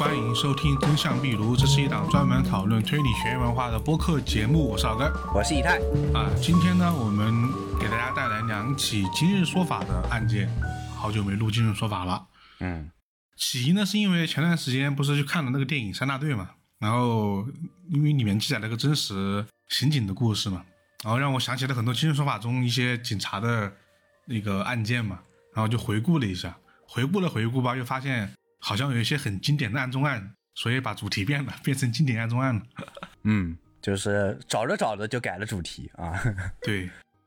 [0.00, 4.66] 欢迎收听《真相壁炉》，这是一档专门讨论推理悬疑文化的播客节目。
[4.66, 5.76] 我是老根我是以太。
[6.14, 7.46] 啊，今天呢，我们
[7.78, 10.48] 给大家带来两起今日说法的案件。
[10.96, 12.26] 好久没录今日说法了，
[12.60, 12.90] 嗯
[13.36, 16.48] 起因呢是因为前段时间不是去看了那个电影《三大队》嘛，
[16.78, 17.46] 然后
[17.90, 20.64] 因为里面记载了个真实刑警的故事嘛，
[21.04, 23.70] 然后让我想起了很多今日说法中一些警察的
[24.24, 25.18] 那个案件嘛，
[25.54, 26.56] 然后就回顾了一下，
[26.88, 32.62] 回顾了回顾吧，又发现好像有一些很经典的案中案，所以把主题变了， 变成经典案中案了。
[33.24, 36.18] 嗯，就是找着找着就改了主题啊。
[36.62, 36.84] 对，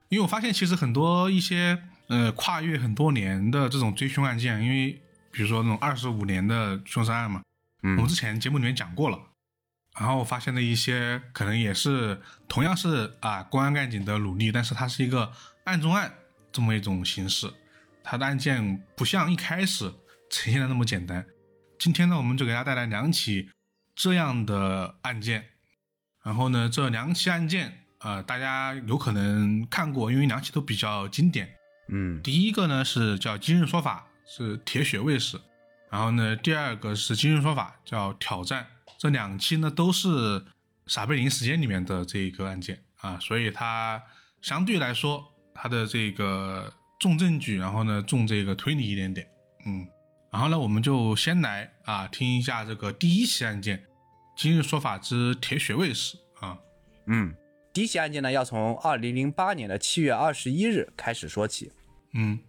[0.10, 1.78] 因为我发现其实很多一些
[2.08, 5.02] 呃跨越很多年的这种追凶案件，因为
[5.32, 7.42] 比如说那种二十五年的凶杀案嘛，
[7.82, 9.20] 我们嗯之前节目里面讲过了，
[10.00, 15.32] 然后我发现了一些可能也是同样是啊公安干警的努力，但是它是一个
[15.64, 16.14] 案中案
[16.52, 17.52] 这么一种形式，
[18.04, 19.92] 它的案件不像一开始
[20.30, 21.26] 呈现的那么简单。
[21.84, 23.50] 今天呢，我们就给大家带来两起
[23.94, 25.44] 这样的案件，
[26.24, 31.54] 然后呢，这两起案件呃大家有可能看过，因为两起都比较经典。
[31.90, 32.22] 嗯。
[32.24, 35.38] 第一个呢是叫今日说法，是铁血卫士，
[35.92, 37.76] 然后呢第二个是今日说法。
[37.84, 38.66] 叫挑战，
[38.98, 40.42] 这两期呢都是
[40.88, 42.82] 傻贝宁时间里面的这一个案件。
[43.02, 44.02] 啊，所以它
[44.42, 45.22] 相对来说
[45.54, 49.28] 它的这个重证据，然后呢重这个推理一点点，
[49.66, 49.86] 嗯，
[50.34, 53.84] 然后呢我们就先来啊听一下这个第一起案件，
[54.36, 56.58] 今日说法之铁血卫士啊，
[57.06, 57.32] 嗯，
[57.72, 61.72] 第一起案件呢，要从二零零八年的七月二十一日开始说起。
[62.14, 62.40] 嗯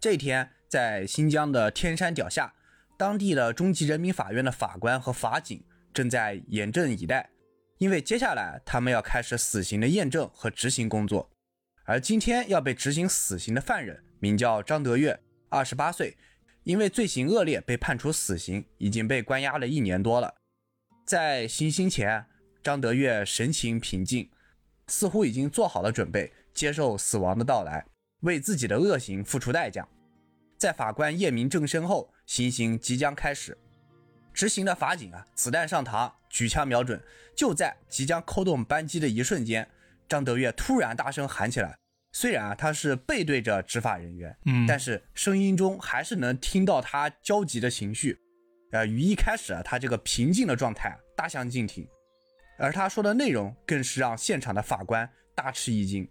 [0.00, 2.54] 这一天，在新疆的天山脚下，
[2.96, 7.28] 当地的中级人民法院的法官和法警正在严阵以待，
[7.76, 11.30] 因为接下来他们要开始死刑的验证和执行工作。
[11.84, 15.20] 而今天要被执行死刑的犯人名叫张德月，
[15.50, 16.16] 二十八岁，
[16.66, 20.34] 因为罪行恶劣被判处死刑，已经被关押了一年多了。
[21.04, 22.26] 在行刑前，
[22.60, 24.28] 张德月神情平静，
[24.88, 27.86] 似乎已经做好了准备，接受死亡的到来。
[28.22, 29.86] 为自己的恶行付出代价。
[30.58, 33.56] 在法官验明正身后，行刑即将开始。
[34.34, 37.00] 执行的法警啊，子弹上膛，举枪瞄准。
[37.36, 39.70] 就在即将扣动扳机的一瞬间，
[40.08, 41.78] 张德月突然大声喊起来。
[42.18, 48.18] 虽然啊，他是背对着执法人员，嗯，但是声音中还是能听到他焦急的情绪。
[48.72, 51.86] 呃，与一开始啊，他这个平静的状态啊大相径庭。
[52.56, 56.08] 而他说的内容更是让现场的法官大吃一惊。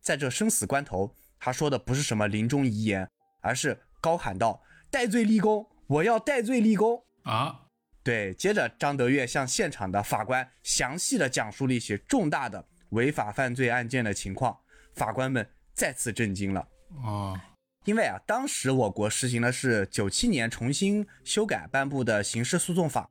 [0.00, 3.08] 在这生死关头，他说的不是什么临终遗言，
[3.40, 7.04] 而是高喊道：“戴罪立功，我要戴罪立功。
[7.22, 7.66] 啊，”
[8.02, 14.58] 对，接着张德月向现场的法官详细的讲述了一些重大的违法犯罪案件的情况，
[14.96, 16.68] 法官们再次震惊了。
[17.04, 17.40] 哦，
[17.84, 23.08] 因为啊，当时我国实行的是九七年重新修改颁布的刑事诉讼法，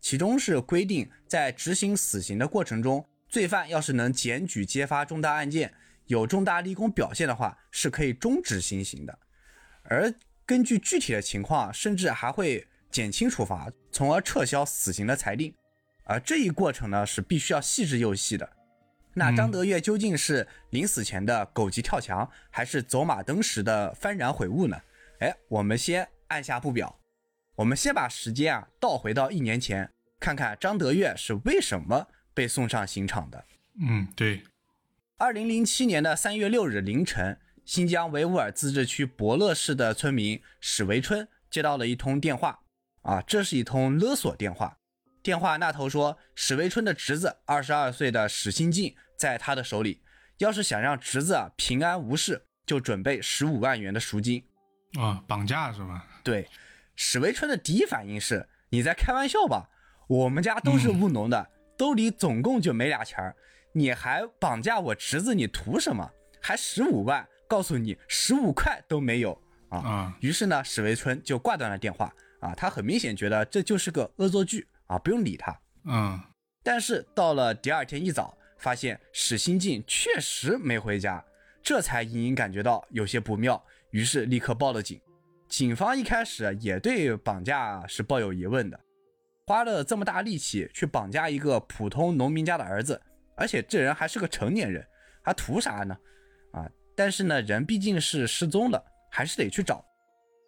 [0.00, 5.74] 其中是规定，在执行死刑的过程中，罪犯要是能检举揭发重大案件，
[6.06, 9.18] 有重大立功表现的话，是可以终止行刑的。
[9.84, 10.12] 而
[10.44, 15.54] 根据具体的情况，甚至还会减轻处罚，从而撤销死刑的裁定。
[16.04, 18.48] 而这一过程呢，是必须要细致又细的。
[19.14, 24.80] 那张德月究竟是临死前的狗急跳墙，还是走马灯时的幡然悔悟呢？
[25.20, 26.98] 哎，我们先按下不表，
[27.56, 33.44] 我们先把时间啊倒回到一年前，看看张德月是为什么被送上刑场的。
[33.80, 34.42] 嗯，对，
[35.18, 42.60] 二零零七年的三月六日凌晨，新疆维吾尔自治区博乐市的村民史维春接到了一通电话，
[43.02, 44.78] 啊，这是一通勒索电话。
[45.22, 50.02] 电话那头说，史维春的侄子二十二岁的史新进在他的手里，
[50.38, 54.44] 要是想让侄子啊平安无事，就准备十五万元的赎金。
[54.98, 56.04] 啊，绑架是吧？
[56.24, 56.48] 对，
[56.96, 59.70] 史维春的第一反应是：你在开玩笑吧？
[60.08, 63.36] 我们家都是务农的，兜里总共就没俩钱儿，
[63.72, 66.10] 你还绑架我侄子，你图什么？
[66.40, 67.26] 还十五万？
[67.48, 69.78] 告诉你，十五块都没有啊！
[69.78, 75.58] 啊，于是呢，史维春就挂断了电话啊，他很明显觉得这就是个恶作剧啊，不用理他。
[75.84, 76.20] 嗯，
[76.62, 81.24] 但是到了第二天一早，发现史新进确实没回家，
[81.62, 85.00] 这才隐隐感觉到有些不妙，于是立刻报了警。
[85.48, 88.78] 警方一开始也对绑架是抱有疑问的，
[89.46, 93.00] 花了这么大力气去绑架一个普通农民家的儿子，
[93.34, 94.86] 而且这人还是个成年人，
[95.22, 95.96] 还图啥呢？
[96.52, 96.68] 啊！
[96.94, 99.82] 但是呢，人毕竟是失踪了，还是得去找。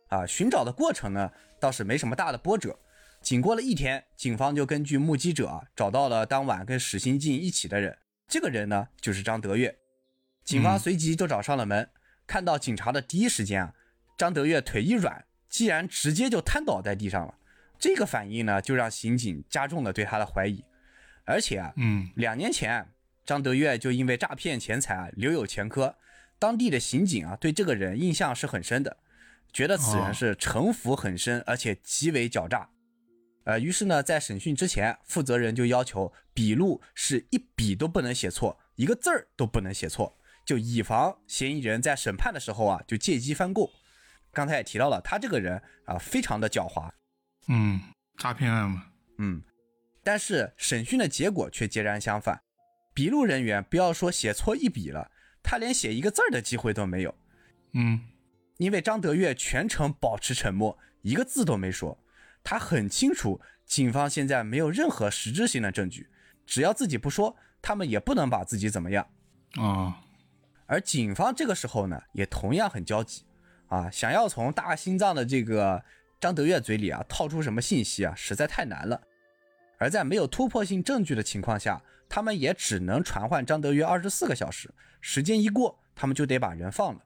[0.09, 2.79] 啊，寻找的过程呢倒是没什么大的波折。
[3.25, 7.97] 仅过了一天，警方就根据目击者啊找到了当晚跟史新进一起的人，
[8.29, 9.79] 这个人呢就是张德月。
[10.45, 11.89] 警方嗯随即就找上了门，
[12.27, 13.73] 看到警察的第一时间啊，
[14.19, 17.35] 张德月腿一软，竟然直接就瘫倒在地上了。
[17.79, 20.63] 这个反应呢，就让刑警加重了对他的怀疑。
[21.25, 22.87] 而且啊，嗯两年前
[23.25, 25.97] 张德月就因为诈骗钱财啊留有前科，
[26.39, 28.99] 当地的刑警啊对这个人印象是很深的，
[29.51, 32.69] 觉得此哦人是城府很深，而且极为狡诈。
[33.45, 43.71] 呃，于是呢，在审讯之前，负责人就要求笔录是一笔都不能写错，一个字儿都不能写错，就以防嫌疑人在审判的时候啊就借机翻供。
[44.33, 46.91] 刚才也提到了，他这个人啊非常的狡猾，
[47.49, 47.81] 嗯，
[48.19, 48.87] 诈骗案嘛，
[49.19, 49.43] 嗯，
[50.03, 52.43] 但是审讯的结果却截然相反，
[52.95, 55.11] 笔录人员不要说写错一笔了，
[55.43, 57.15] 他连写一个字儿的机会都没有，
[57.75, 58.01] 嗯
[58.57, 61.99] 因为张德月全程保持沉默，一个字都没说。
[62.45, 66.09] 他很清楚，警方现在没有任何实质性的证据，
[66.47, 69.09] 只要自己不说，他们也不能把自己怎么样。
[69.57, 69.95] 哦，
[70.67, 73.25] 而警方这个时候呢，也同样很焦急
[73.69, 75.83] 啊，想要从大心脏的这个
[76.21, 79.01] 张德月嘴里啊套出什么信息啊，实在太难了。
[79.79, 87.01] 而在没有突破性证据的情况下，他们也只能传唤张德月二十四个小时，时间一过，他们就得把人放了。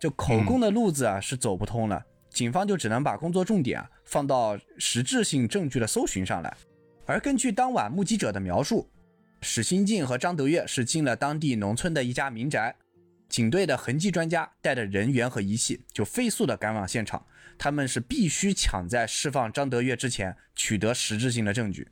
[0.00, 6.56] 就口供的路子啊是走不通了，警方就只能把工作重点啊放到实质性证据的搜寻上来。
[7.04, 8.88] 而根据当晚目击者的描述，
[9.42, 12.74] 史新进和张德月是进了当地农村的一家民宅，
[13.28, 17.24] 警队的痕迹专家带着人员和仪器就飞速的赶往现场，
[17.58, 21.88] 他们是必须抢在释放张德月之前取得实质性的证据。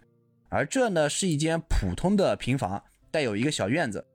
[0.49, 4.07] 而这呢是一间普通的平房，带有一个小院子。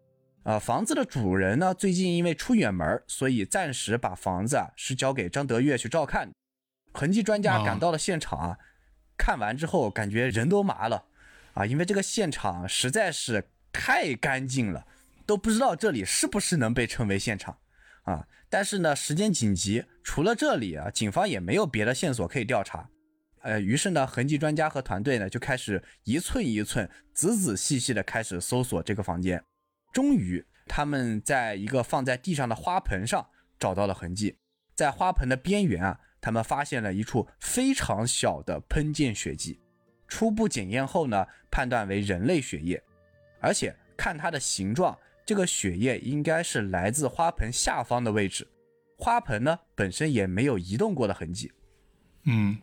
[0.43, 6.29] 啊、房子的主人呢最近因为出远门，所以暂时把房子啊是交给张德月去照看。
[6.93, 8.57] 痕迹专家哦赶到了现场啊，
[9.17, 11.05] 看完之后感觉人都麻了
[11.53, 14.85] 啊，因为这个现场实在是太干净了，
[15.25, 17.57] 都不知道这里是不是能被称为现场
[18.03, 18.27] 啊。
[18.49, 22.89] 但是呢，时间紧急，除了这里啊，警方也没有别的线索可以调查。
[23.41, 29.43] 呃，于是呢，痕迹专家和团队呢就开始一寸一寸、仔仔细细的开始搜索这个房间。
[29.93, 33.29] 终于，他们在一个放在地上的花盆上
[33.59, 34.35] 找到了痕迹，
[34.75, 39.59] 在花盆的边缘啊，他们发现了一处非常小的喷溅血迹。
[40.07, 42.83] 初步检验后呢，判断为人类血液，
[43.39, 48.47] 而且看它的形状，这个血液应该是来自花盆下方的位置。
[48.97, 51.51] 花盆呢本身也没有移动过的痕迹。
[52.25, 52.57] 嗯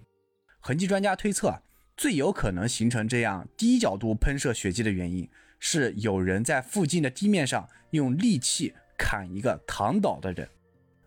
[0.61, 1.62] 痕迹专家推测啊，
[1.97, 5.29] 最有可能形成这样低角度喷射血迹的原因
[5.61, 10.49] 是有人在附近的地面上用利器砍一个躺倒的人，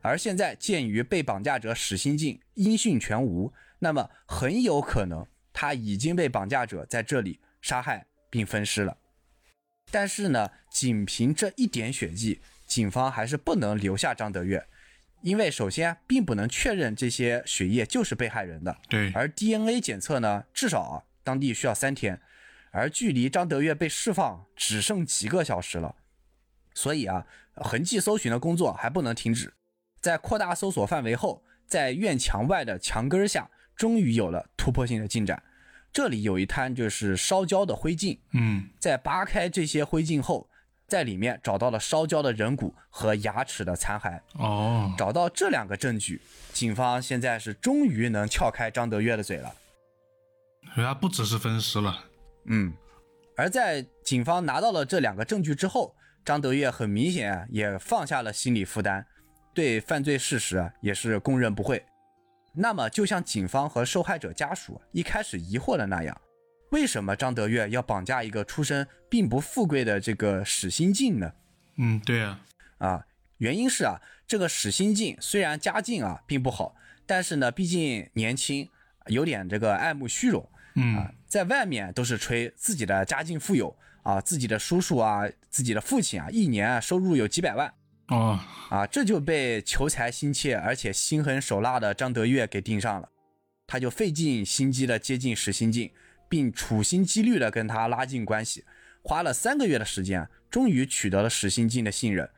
[0.02, 8.98] 而现在鉴于被绑架者史新进音讯全无，那么很有可能他已经被绑架者在这里杀害并分尸了。
[9.92, 14.66] 但是呢，仅凭这一点血迹，警方还是不能留下张德月，
[15.22, 22.20] 因为首先并不能确认这些血液就是被害人的，对，而 DNA 检测呢，至少啊，当地需要三天，
[22.74, 25.96] 而距离张德月被释放只剩几个小时了，
[26.74, 27.24] 所以啊，
[27.58, 29.54] 痕迹搜寻的工作还不能停止。
[30.02, 35.42] 在扩大搜索范围后，在院墙外的墙根下，终于有了突破性的进展。
[35.94, 40.50] 这里有一滩就是烧焦的灰烬，嗯在扒开这些灰烬后，
[40.88, 44.20] 在里面找到了烧焦的人骨和牙齿的残骸。
[44.40, 46.20] 哦，找到这两个证据，
[46.52, 49.54] 警方现在是终于能撬开张德月的嘴了。
[50.76, 52.06] 原来不只是分尸了，
[52.46, 52.74] 嗯，
[53.36, 55.96] 而在警方拿到了这两个证据之后，
[56.26, 59.06] 张德月很明显啊也放下了心理负担，
[59.54, 61.84] 对犯罪事实啊也是供认不讳。
[62.54, 66.22] 那么，就像警方和受害者家属一开始疑惑的那样，
[66.70, 71.34] 为什么张德月要绑架一个出身并不富贵的这个史新进呢？
[71.78, 72.40] 嗯，对啊，
[72.78, 73.06] 啊，
[73.38, 76.76] 原因是啊，这个史新进虽然家境啊并不好，
[77.08, 78.70] 但是呢，毕竟年轻，
[79.08, 87.74] 有点这个爱慕虚荣嗯啊，在外面都是吹自己的家境富有啊，自己的叔叔啊，自己的父亲啊，一年啊收入有几百万
[88.08, 88.40] 哦，
[88.70, 93.10] 啊，这就被求财心切而且心狠手辣的张德月给盯上了，
[93.68, 95.92] 他就费尽心机的接近史新进，
[96.28, 98.66] 并处心积虑的跟他拉近关系，
[99.04, 102.30] 花了三个月的时间，终于取得了史新进的信任。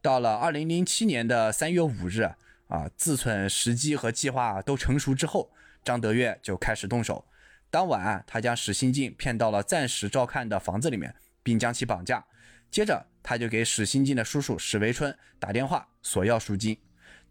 [0.00, 2.22] 到了二零零七年的三月五日，
[2.68, 5.50] 啊，自存时机和计划都成熟之后，
[5.82, 7.24] 张德月就开始动手。
[7.70, 12.24] 当晚，他将史新进骗到了暂时照看的房子里面，并将其绑架。
[12.70, 16.78] 接着，他就给史新进的叔叔史维春打电话索要赎金。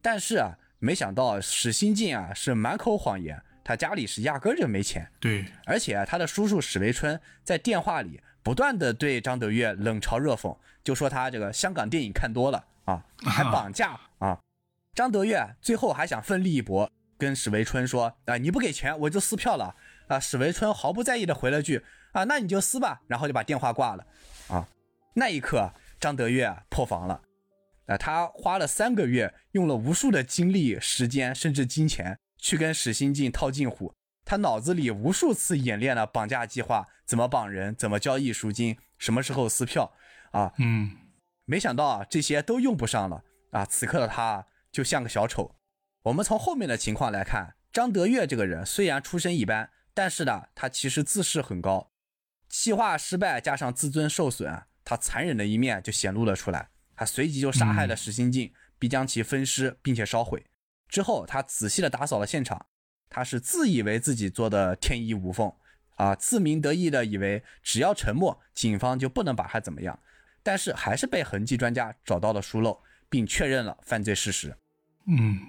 [0.01, 5.12] 但是啊，没想到史新进啊是满口谎言，他家里是压根儿就没钱。
[5.20, 14.39] 对，而且啊他的叔叔史维春在电话里不断的对张德月冷嘲热讽，就说他这个香港电影看多了啊，还绑架啊。
[14.94, 19.75] 张德月最后还想奋力一搏，跟史维春说啊、你不给钱我就撕票了
[20.08, 21.84] 啊，史维春毫不在意的回了句
[22.14, 24.06] 啊，那你就撕吧，然后就把电话挂了。
[24.48, 24.68] 啊，
[25.16, 27.22] 那一刻，张德月破防了。
[27.88, 33.94] 啊，他花了三个月，用了无数的精力、时间，甚至金钱，去跟史新进套近乎。
[34.26, 39.94] 他脑子里无数次演练了绑架计划，怎么绑人，怎么交易赎金，什么时候撕票。
[40.32, 40.92] 啊，嗯，
[41.46, 43.24] 没想到啊，这些都用不上了。
[43.52, 45.56] 啊，此刻的他就像个小丑。
[46.04, 51.89] 我们从后面的情况来看，张德月这个人虽然出身一般，但是呢，他其实自视很高。
[52.48, 56.70] 气化失败加上自尊受损，他残忍的一面就显露了出来。
[56.96, 60.46] 他随即就杀害了石新进，并将其分尸，并且烧毁。
[60.88, 62.68] 之后，他仔细的打扫了现场。
[63.10, 65.51] 他是自以为自己做的天衣无缝，
[65.96, 70.00] 啊，自鸣得意的以为只要沉默，警方就不能把他怎么样。
[70.44, 74.56] 但是，还是被痕迹专家找到了疏漏，并确认了犯罪事实。
[75.08, 75.39] 嗯，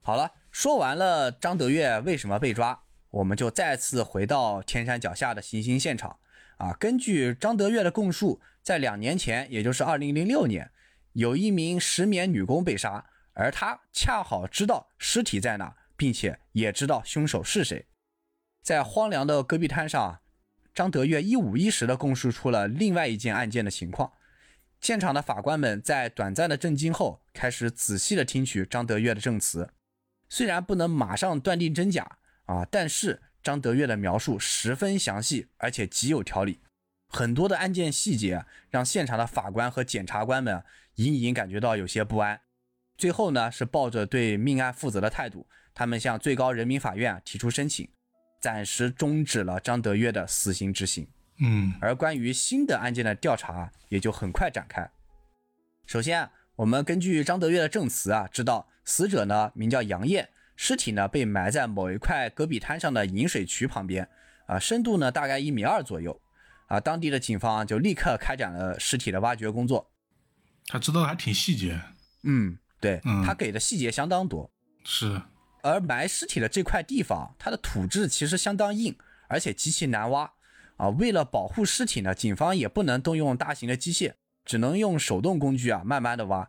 [0.00, 6.18] 好了，说完了张德月为什么被抓，我们就再次回到天山脚下的行刑现场。
[6.58, 10.70] 啊，根据张德月的供述，在两年前，也就是二零零六年。
[11.12, 17.86] 有一名石棉女工被杀，而他恰好知道尸体在哪，并且也知道凶手是谁。
[18.62, 20.20] 在荒凉的戈壁滩上，
[20.74, 24.12] 张德月一五一十地供述出了另外一件案件的情况。
[24.80, 29.70] 现场的法官们在短暂的震惊后，开始仔细地听取张德月的证词。
[30.28, 36.58] 虽然不能马上断定真假啊，但是张德月的描述十分详细，而且极有条理。
[37.08, 40.64] 很多的案件细节让现场的法官和检察官们。
[40.96, 42.40] 隐隐感觉到有些不安，
[42.96, 47.86] 最后呢是抱着对命案负责的态度，他们向最高人民法院提出申请，
[48.40, 51.06] 暂时终止了张德月的死刑执行。
[51.40, 54.90] 嗯，而关于新的案件的调查也就很快展开。
[55.84, 64.08] 首先，我们根据张德月的证词啊，知道死者呢名叫杨艳，尸体呢被埋在某一块戈壁滩上的引水渠旁边，
[64.46, 66.20] 啊，深度呢大概一米二左右，
[66.66, 69.90] 啊，当地的警方就立刻开展了尸体的挖掘工作。
[70.66, 71.80] 他知道的还挺细节，
[72.24, 74.50] 嗯，对，他给的细节相当多，
[74.82, 75.22] 是。
[75.62, 78.96] 而埋尸体的这块地方，它的土质其实相当硬，
[79.28, 80.32] 而且极其难挖
[80.76, 80.88] 啊。
[80.90, 86.48] 为了保护尸体呢，警方也不能动用大型的机械，只能用手动工具啊，慢慢的挖。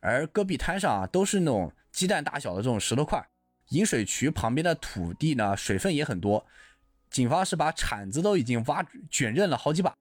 [0.00, 3.26] 而戈壁滩上啊，都是那种鸡蛋大小的这种石头块，
[3.68, 6.44] 引水渠旁边的土地呢，水分也很多。
[7.10, 9.94] 警方是把铲子都已经挖卷刃了好几把。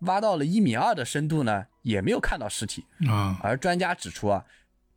[0.00, 3.38] 挖到了一米二的深度呢，也没有看到尸体啊。
[3.42, 4.44] 而专家指出啊，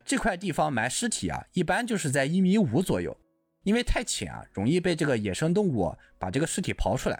[0.04, 3.16] 这块地方埋尸体啊，一般就是在一米五左右，
[3.64, 7.18] 因为太浅啊，容易被这个野生动物把这个尸体刨出来；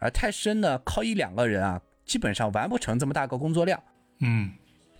[0.00, 3.80] 而太深呢，靠一两个人啊，基本上完不成这么大个工作量。
[4.20, 4.52] 嗯。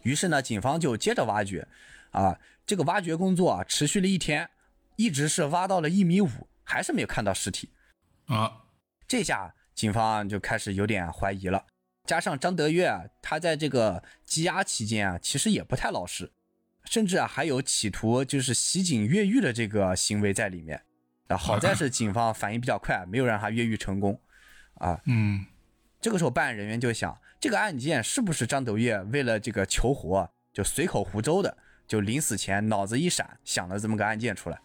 [0.02, 1.66] 于是呢，警方就接着挖掘，
[2.12, 4.48] 啊，这个挖掘工作啊，持续了一天，
[4.98, 6.28] 一直是挖到了一米五，
[6.64, 7.70] 还是没有看到尸体。
[8.26, 8.64] 啊，
[9.06, 11.66] 这下警方就开始有点怀疑了。
[12.04, 16.32] 加上张德月啊，他在这个羁押期间啊，其实也不太老实，
[16.84, 20.82] 甚至啊还有企图就是袭警越狱的这个行为在里面。
[21.28, 24.20] 啊，好在是警方反应比较快，没有让他越狱成功。
[24.74, 25.46] 啊，嗯，
[26.00, 34.60] 这个时候办案人员就想，这个案件是不是张德月为了这个求活就随口胡诌的，就临死前脑子一闪想了这么个案件出来。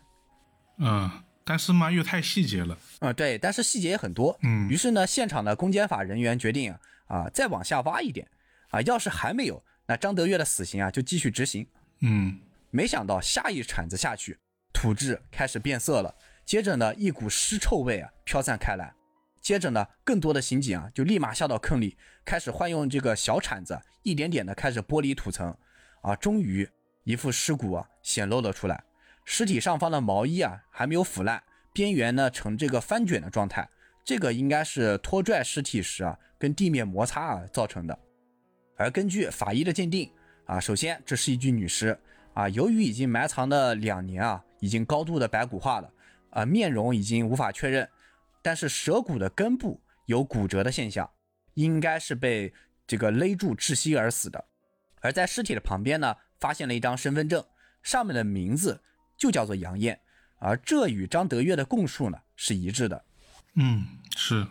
[0.78, 1.10] 嗯，
[1.44, 2.78] 但是嘛又太细节了。
[3.00, 4.38] 嗯，对，但是细节也很多。
[4.42, 6.76] 嗯，于是呢，现场的公检法人员决定。
[7.08, 8.28] 啊，再往下挖一点，
[8.70, 11.68] 啊，要是还没有，那张德月的死刑啊就继续执行。
[12.00, 12.40] 嗯，
[12.72, 14.40] 没想到下一铲子下去，
[14.74, 18.96] 土质开始变色了，接着呢，一股尸臭味啊飘散开来，
[19.42, 25.56] 接着呢，更多的刑警啊就立马下到坑里，开始换用这个小铲子，一点点的开始剥离土层，
[26.02, 26.68] 啊，终于
[27.04, 28.84] 一副尸骨啊显露了出来，
[29.26, 33.68] 尸体上方的毛衣啊还没有腐烂，边缘呢呈这个翻卷的状态。
[34.04, 37.98] 这个应该是拖拽尸体时啊，跟地面摩擦啊造成的。
[38.76, 40.12] 而根据法医的鉴定
[40.46, 41.98] 啊，首先这是一具女尸
[42.34, 45.90] 啊，由于已经埋藏了两年啊，已经高度的白骨化了
[46.32, 47.88] 啊，面容已经无法确认，
[48.42, 51.10] 但是舌骨的根部有骨折的现象，
[51.54, 52.54] 应该是被
[52.86, 54.44] 这个勒住窒息而死的。
[55.00, 57.46] 而在尸体的旁边呢，发现了一张身份证，
[57.82, 58.82] 上面的名字
[59.24, 59.98] 就叫做杨艳，
[60.38, 63.06] 而这与张德月的供述呢是一致的。
[63.54, 63.86] 嗯，
[64.18, 64.46] 是，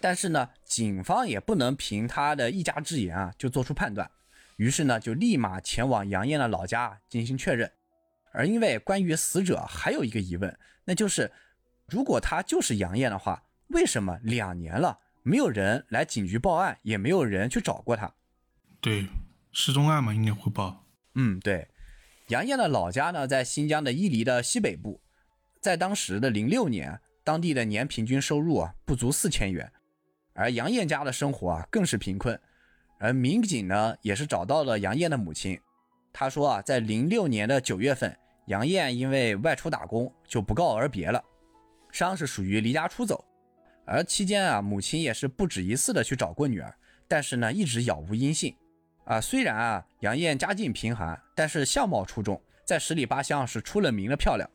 [0.00, 4.08] 但是呢，警方也不能凭他的一家之言啊就做出判断，
[4.54, 7.72] 于是呢，就立马前往杨艳的老家进行确认。
[8.30, 11.32] 而因为关于死者还有一个疑问，那就是
[11.88, 18.14] 如果他就是杨艳的话，为什么两年了没有人来警局报案，也没有人去找过他？
[18.80, 19.08] 对，
[19.50, 20.84] 失踪案嘛，应该会报。
[21.16, 21.66] 嗯，对，
[22.28, 25.00] 杨艳的老家呢在新疆的伊犁的西北部，
[25.60, 27.00] 在当时的零六年。
[27.24, 29.70] 当地的年平均收入啊不足四千元，
[30.32, 32.40] 而杨艳家的生活啊更是贫困。
[32.98, 35.60] 而民警呢也是找到了杨艳的母亲，
[36.10, 38.16] 他说啊，在零六年的九月份，
[38.46, 41.22] 杨艳因为外出打工就不告而别了，
[41.92, 43.22] 伤是属于离家出走。
[43.84, 46.74] 而期间啊，母亲也是不止一次的去找过女儿，
[47.06, 48.56] 但是呢一直杳无音信。
[49.08, 54.48] 啊，虽然啊杨艳家境贫寒，但是相貌出众，在十里八乡是出了名的漂亮。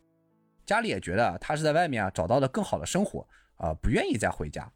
[0.64, 4.72] 家里也觉得她是在外面啊找到了更好的生活啊，不愿意再回家，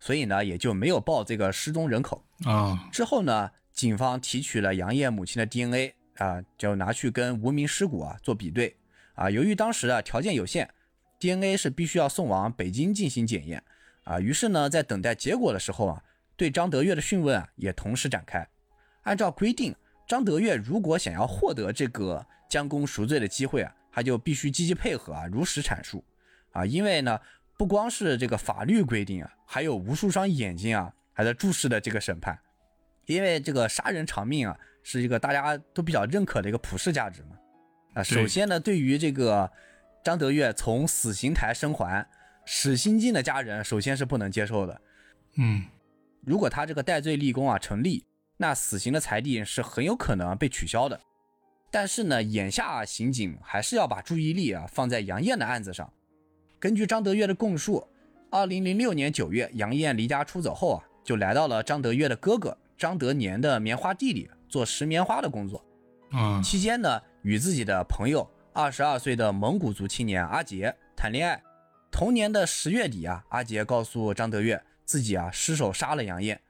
[0.00, 2.88] 所以呢也就没有报这个失踪人口啊。
[2.90, 8.76] 之后呢，警方提取了杨艳母亲的 DNA 啊，就拿去跟无名尸骨啊做比对
[9.14, 9.30] 啊。
[9.30, 10.68] 由于当时的条件有限
[11.20, 13.62] ，DNA 是必须要送往北京进行检验
[14.02, 14.18] 啊。
[14.18, 16.02] 于是呢，在等待结果的时候啊，
[16.36, 18.44] 对张德月的讯问啊也同时展开。
[19.08, 19.74] 按照规定，
[20.06, 23.74] 张德月如果想要获得这个将功赎罪的机会啊。
[23.90, 26.04] 他就必须积极配合啊，如实阐述
[26.52, 27.18] 啊，因为呢，
[27.56, 32.38] 不光是这个法律规定啊，还有无数双眼睛啊还在注视着这个审判，
[33.06, 37.30] 因为这个杀人偿命啊是一个大家都比较认可的一个普世价值嘛
[37.94, 38.02] 啊。
[38.04, 39.50] 首先呢，对于这个
[40.04, 42.06] 张德月从死刑台生还，
[42.44, 44.80] 史新进的家人首先是不能接受的。
[45.38, 45.64] 嗯，
[46.24, 48.04] 如果他这个戴罪立功啊成立，
[48.38, 50.98] 那死刑的裁定是很有可能被取消的。
[51.70, 55.92] 但是呢，眼下刑警还是要把注意力啊放在杨艳的案子上。
[56.58, 57.86] 根据张德月的供述，
[58.30, 65.62] 二零零六年九月，杨艳离家出走后啊，就来到了张德月的哥哥张德年的棉花地里做拾棉花的工作。
[66.12, 71.42] 嗯，期间呢，与自己的朋友二十二岁的蒙古族青年阿杰谈恋爱。
[71.90, 76.40] 同年的十月底啊，阿杰告诉张德月，自己啊失手杀了杨艳，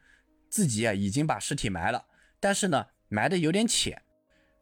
[0.48, 2.06] 自己啊已经把尸体埋了，
[2.40, 4.02] 但是呢埋的有点浅。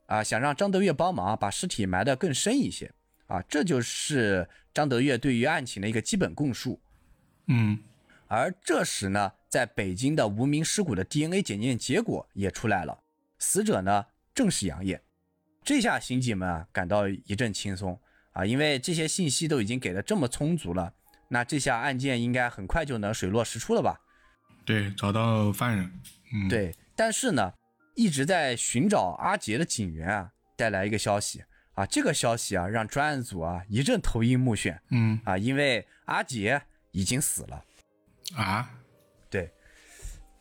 [0.07, 2.93] 啊，想让张德月帮忙把尸体埋得更深一些
[3.27, 6.81] 啊，这就是张德月对于案情的一个基本供述。
[7.49, 7.77] 嗯，
[8.29, 12.97] 而这时呢，在北京的无名尸骨的 DNA 检验结果也出来了，
[13.41, 15.03] 死者呢正是杨艳。
[15.65, 20.95] 这下刑警们啊感到一阵轻松啊，因为这些信息都已经给的这么充足了，
[21.27, 24.01] 那这下案件应该很快就能水落石出了吧？
[24.67, 25.91] 对，找到犯人。
[26.35, 27.55] 嗯，对，但是呢。
[27.99, 34.79] 一直在寻找阿杰的警员啊，带来一个消息啊，这个消息啊，让专案组啊一阵头晕目眩。
[34.91, 36.61] 嗯啊，因为阿杰
[36.93, 37.65] 已经死了。
[38.37, 38.71] 啊？
[39.31, 39.51] 对。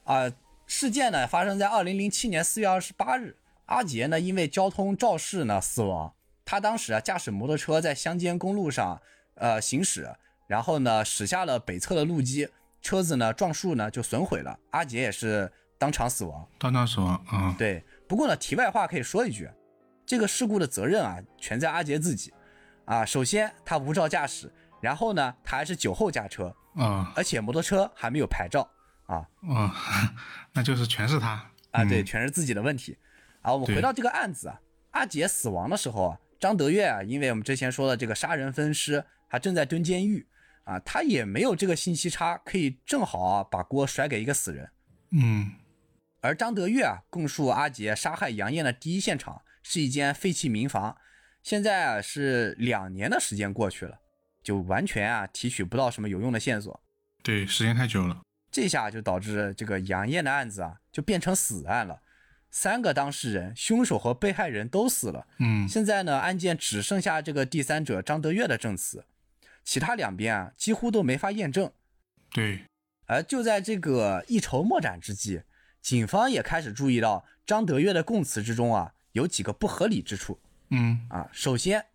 [0.04, 0.30] 啊，
[0.68, 6.14] 事件呢发生在二零零七年四月二十八日，阿杰呢因为交通肇事呢死亡。
[6.44, 9.02] 他当时啊驾驶摩托车在乡间公路上
[9.36, 10.14] 呃行驶，
[10.48, 12.50] 然后呢驶下了北侧的路基，
[12.86, 14.60] 车子呢撞树呢就损毁了。
[14.70, 15.52] 阿杰也是。
[15.78, 17.54] 当场死亡，当场死亡啊！
[17.58, 19.48] 对，不过呢，题外话可以说一句，
[20.06, 22.34] 这个事故的责任啊，全在阿杰自己
[22.86, 23.04] 啊。
[23.06, 28.66] 首先，他无照驾驶，然后呢，他还是酒后驾车啊，而且摩托车还没有牌照
[29.06, 29.70] 啊嗯，
[30.54, 32.98] 那就是全是他啊，对，全是自己的问题。
[33.42, 34.58] 啊，我们回到这个案子啊，
[34.92, 40.26] 阿杰死亡的时候啊，张德月啊，因为我们之前说的这个杀人分尸，还正在蹲监狱
[40.66, 44.70] 啊，他也没有这个信息差，可以正好啊把锅甩给一个死人，
[45.12, 45.54] 嗯。
[46.22, 50.98] 而张德月啊，供述阿杰杀害杨艳的第一现场是一间废弃民房，
[51.44, 54.00] 现在啊是两年的时间过去了，
[54.42, 56.82] 就完全啊提取不到什么有用的线索。
[57.22, 62.02] 对，时间太久了，这下就导致这个杨艳的案子啊就变成死案了，
[62.50, 65.28] 三个当事人、凶手和被害人都死了。
[65.38, 69.06] 嗯，现在呢，案件只剩下这个第三者张德月的证词，
[69.66, 71.70] 其他两边啊几乎都没法验证。
[72.32, 72.66] 对，
[73.08, 75.42] 而就在这个一筹莫展之际。
[75.82, 80.40] 警方也开始注意到张德月的供词之中啊，有几个不合理之处。
[80.70, 81.86] 嗯啊，首先，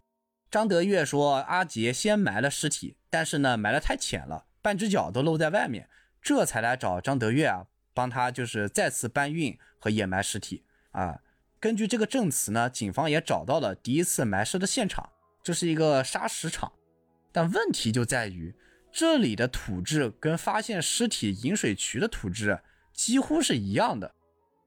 [0.48, 5.88] 张德月说阿杰先埋了尸体，但是呢埋的太浅了，半只脚都露在外面，
[6.22, 11.20] 这才来找张德月啊，帮他就是再次搬运和掩埋尸体啊。
[11.58, 15.10] 根据这个证词呢，警方也找到了第一次埋尸的现场，
[15.42, 16.72] 这是一个砂石场。
[17.32, 18.54] 但问题就在于
[18.92, 22.60] 这里的土质跟发现尸体引水渠的土质。
[22.92, 24.14] 几乎是一样的，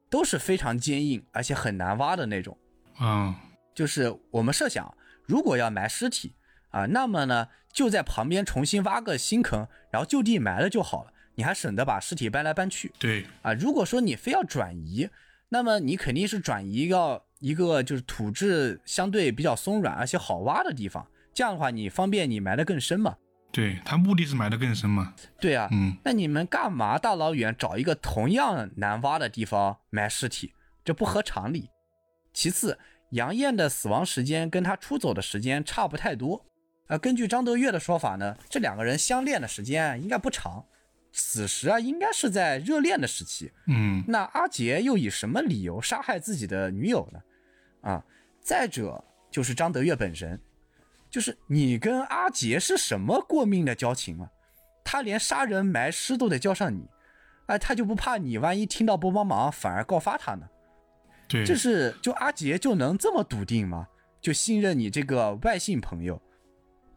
[0.09, 2.57] 都是非常坚硬而且很难挖的那种。
[2.99, 3.35] 嗯，
[3.75, 6.33] 就是我们设想，如果要埋尸体
[6.71, 12.91] 啊，那么呢就在旁边重新挖个新坑，然后就地埋了就好了，你还省得把尸体搬来搬去。
[12.97, 15.07] 对啊，如果说你非要转移，
[15.49, 23.17] 那么你肯定是转移到一个就是土质相对比较松软而且好挖的地方，这样的话你方便你埋得更深嘛。
[23.51, 25.13] 对他目的是埋得更深嘛？
[25.39, 30.53] 对啊，嗯，那你们干嘛大老远找一个同样难挖的地方埋尸体？
[30.83, 31.69] 这不合常理。
[32.33, 32.79] 其次，
[33.11, 36.43] 杨艳的死亡时间跟他出走的时间差不太多，
[36.87, 40.65] 啊，根据张德月的说法呢，这两个人相恋的时间应该不长，
[41.11, 43.51] 此时啊应该是在热恋的时期。
[43.67, 47.19] 嗯那阿杰又以什么理由杀害自己的女友呢？
[47.81, 48.03] 啊，
[48.41, 50.41] 再者就是张德月本身，
[51.13, 54.31] 就是你跟阿杰是什么过命的交情啊？
[54.83, 56.89] 他连杀人埋尸都得叫上你，
[57.45, 60.49] 哎，他就不怕你万一听到不帮忙，反而告发他呢？
[61.27, 63.87] 对，这是就阿杰就能这么笃定吗？
[64.19, 66.19] 就信任你这个外姓朋友？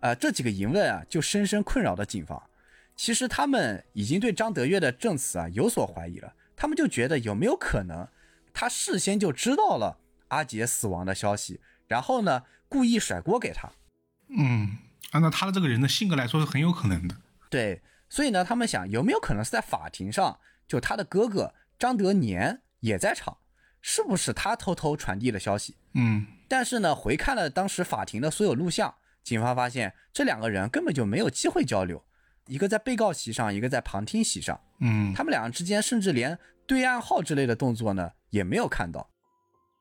[0.00, 2.42] 啊、这几个疑问啊，就深深困扰着警方。
[2.96, 8.09] 其实他们已经对张德月的证词啊有所怀疑了，他们就觉得有没有可能，
[8.55, 9.98] 他事先就知道了
[10.29, 13.70] 阿杰死亡的消息，然后呢故意甩锅给他。
[14.29, 14.77] 嗯，
[15.12, 17.17] 按照他的这个人的性格来说是很有可能的。
[17.49, 23.39] 对，所以呢，他们想有没有可能是在法庭上，就他的哥哥张德年也在场，
[23.81, 25.77] 是不是他偷偷传递了消息？
[25.95, 32.05] 嗯但是呢，回看了当时法庭的所有录像，警方发现这两个人根本就没有机会交流，
[32.47, 39.11] 一个在被告席上，一个在旁听席上，嗯他们两人之间甚至连对暗号之类的动作呢也没有看到。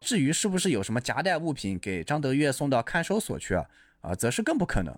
[0.02, 3.66] 至于是不是有什么夹带物品给张德月送到看守所去啊，
[4.06, 4.98] 啊，则是更不可能，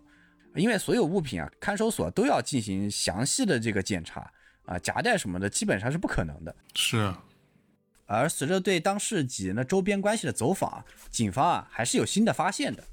[0.55, 4.31] 因为所有物品啊，看守所都要进行详细的这个检查
[4.65, 6.55] 啊，夹带什么的基本上是不可能的。
[6.75, 7.13] 是，
[8.05, 12.83] 而随着对当事几人的周边关系的走访啊，警方啊还是有新的发现的，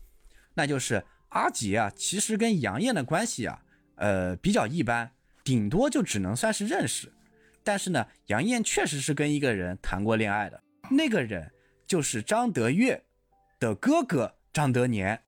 [0.54, 3.62] 那就是阿杰啊，其实跟杨艳的关系啊，
[3.96, 5.10] 呃比较一般，
[5.42, 7.12] 顶多就只能算是认识。
[7.62, 11.50] 但是呢，杨艳确实是跟一个人谈过恋爱的，那个人
[11.86, 13.02] 就是张德月
[13.58, 15.22] 的哥哥张德年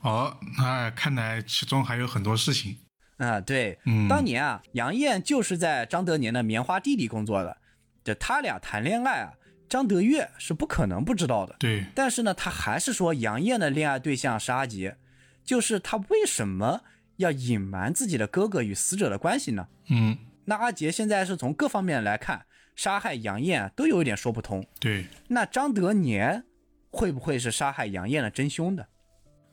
[0.00, 2.76] 哦，那看来其中还有很多事情。
[3.16, 3.40] 啊。
[3.40, 7.56] 对，嗯，当年啊，杨艳就是在张德年的棉花地里工作的，
[8.04, 9.32] 这他俩谈恋爱啊，
[9.68, 11.56] 张德月是不可能不知道的。
[11.58, 14.96] 对，但是呢，他还是说杨艳的恋爱对象是阿杰，
[15.44, 16.82] 就是他为什么
[17.16, 19.66] 要隐瞒自己的哥哥与死者的关系呢？
[19.88, 24.64] 嗯那阿杰现在是从各方面来看，杀害杨艳都有一点说不通。
[24.80, 26.44] 对，那张德年
[26.90, 28.88] 会不会是杀害杨艳的真凶的？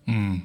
[0.07, 0.41] 嗯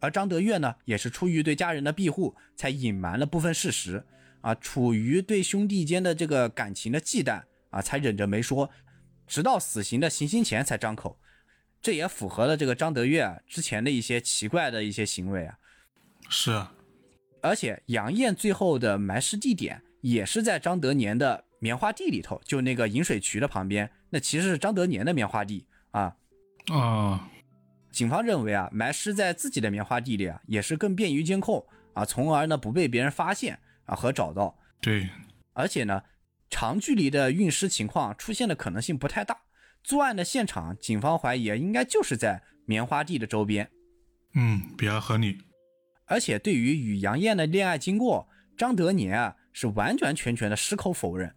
[0.00, 4.04] 而张德月呢，也是出于对家人的庇护，才隐瞒了部分事实
[4.42, 8.68] 啊，处于对兄弟间的这个感情的忌惮啊，才忍着没说，
[9.26, 11.18] 直到死刑的行刑前才张口。
[11.80, 15.58] 这也符合了这个张德月啊之前的一些奇怪的一些行为啊。
[16.28, 16.74] 是，啊
[17.42, 26.16] 而且杨艳最后的埋尸地点也是在张德年的棉花地里头，就那个引水渠的旁边，那其实是张德年的棉花地啊。
[26.70, 27.20] 哦，
[27.94, 34.58] 警方认为啊，埋尸在自己的棉花地里啊，也是更便于监控啊，从而呢不被别人发现啊和找到。
[34.80, 35.08] 对，
[35.52, 36.02] 而且呢，
[36.50, 39.38] 长距离的运尸情况出现的可能性不太大。
[39.84, 43.70] 作案的现场，警方怀疑啊，应该就是在棉花地的周边。
[44.34, 45.38] 嗯，比较合理。
[46.06, 51.32] 而且对于与杨艳的恋爱经过，张德年啊是完完全全的矢口否认。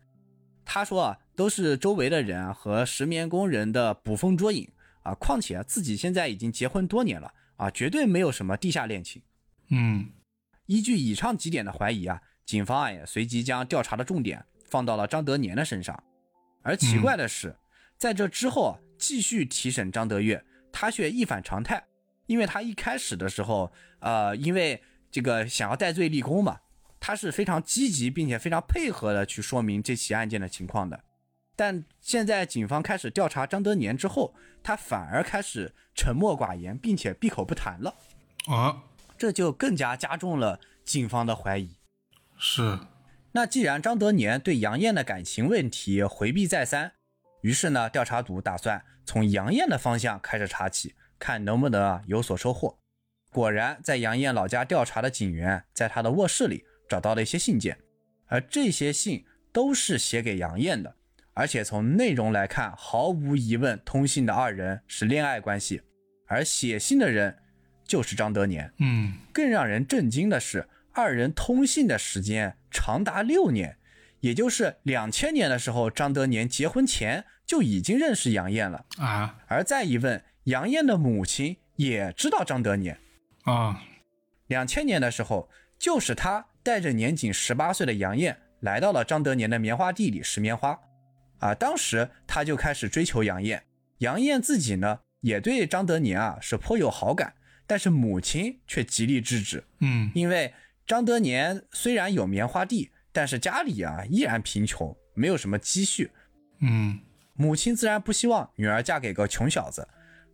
[0.65, 4.67] 他说啊，都是周围的人啊和石棉工人的捕风捉影
[5.07, 9.21] 啊，况且啊自己现在已经结婚多年了啊，绝对没有什么地下恋情。
[9.69, 10.09] 嗯
[10.65, 16.03] 依据以上几点的怀疑啊，警方啊也随即将调查的重点放到了张德年的身上。
[16.61, 17.55] 而奇怪的是，
[17.97, 20.43] 在这之后啊，继续提审张德月，
[20.73, 21.81] 他却一反常态，
[22.25, 26.59] 因为他一开始的时候，呃，因为这个想要戴罪立功嘛，
[26.99, 31.01] 他是非常积极并且非常配合的去说明这起案件的情况的。
[31.57, 37.95] 但现在警方开始调查张德年之后，他反而开始沉默寡言，并且闭口不谈了。
[38.45, 38.83] 啊，
[39.17, 41.75] 这就更加加重了警方的怀疑。
[42.37, 42.79] 是，
[43.31, 46.93] 那既然张德年对杨艳的感情问题回避再三，
[47.41, 52.77] 于是呢，调查组打算从杨艳的方向开始查起，看能不能啊有所收获。
[53.31, 57.79] 果然，在杨艳老家调查的警员在他的卧室里找到了一些信件，
[58.27, 60.95] 而这些信都是写给杨艳的，
[61.37, 65.83] 而且从内容来看，毫无疑问，通信的二人是恋爱关系，
[66.25, 67.37] 而写信的人
[67.85, 68.73] 就是张德年。
[68.79, 73.77] 嗯更让人震惊的是，二人通信的时间长达六年，
[74.21, 78.83] 也就是两千年的时候，张德年结婚前就已经认识杨艳了。
[78.97, 82.97] 啊而再一问，杨艳的母亲也知道张德年。
[83.43, 83.83] 啊
[84.47, 90.79] 两千年的时候，就是他带着年仅十八岁的杨艳来到了张德年的棉花地里拾棉花。
[91.39, 93.63] 啊，当时他就开始追求杨艳，
[93.99, 97.33] 杨艳自己呢也对张德年啊是颇有好感，
[97.65, 99.63] 但是母亲却极力制止。
[99.79, 100.53] 嗯因为
[100.85, 106.11] 张德年虽然有棉花地，但是家里啊依然贫穷，没有什么积蓄。
[106.59, 106.99] 嗯
[107.33, 109.87] 母亲自然不希望女儿嫁给个穷小子。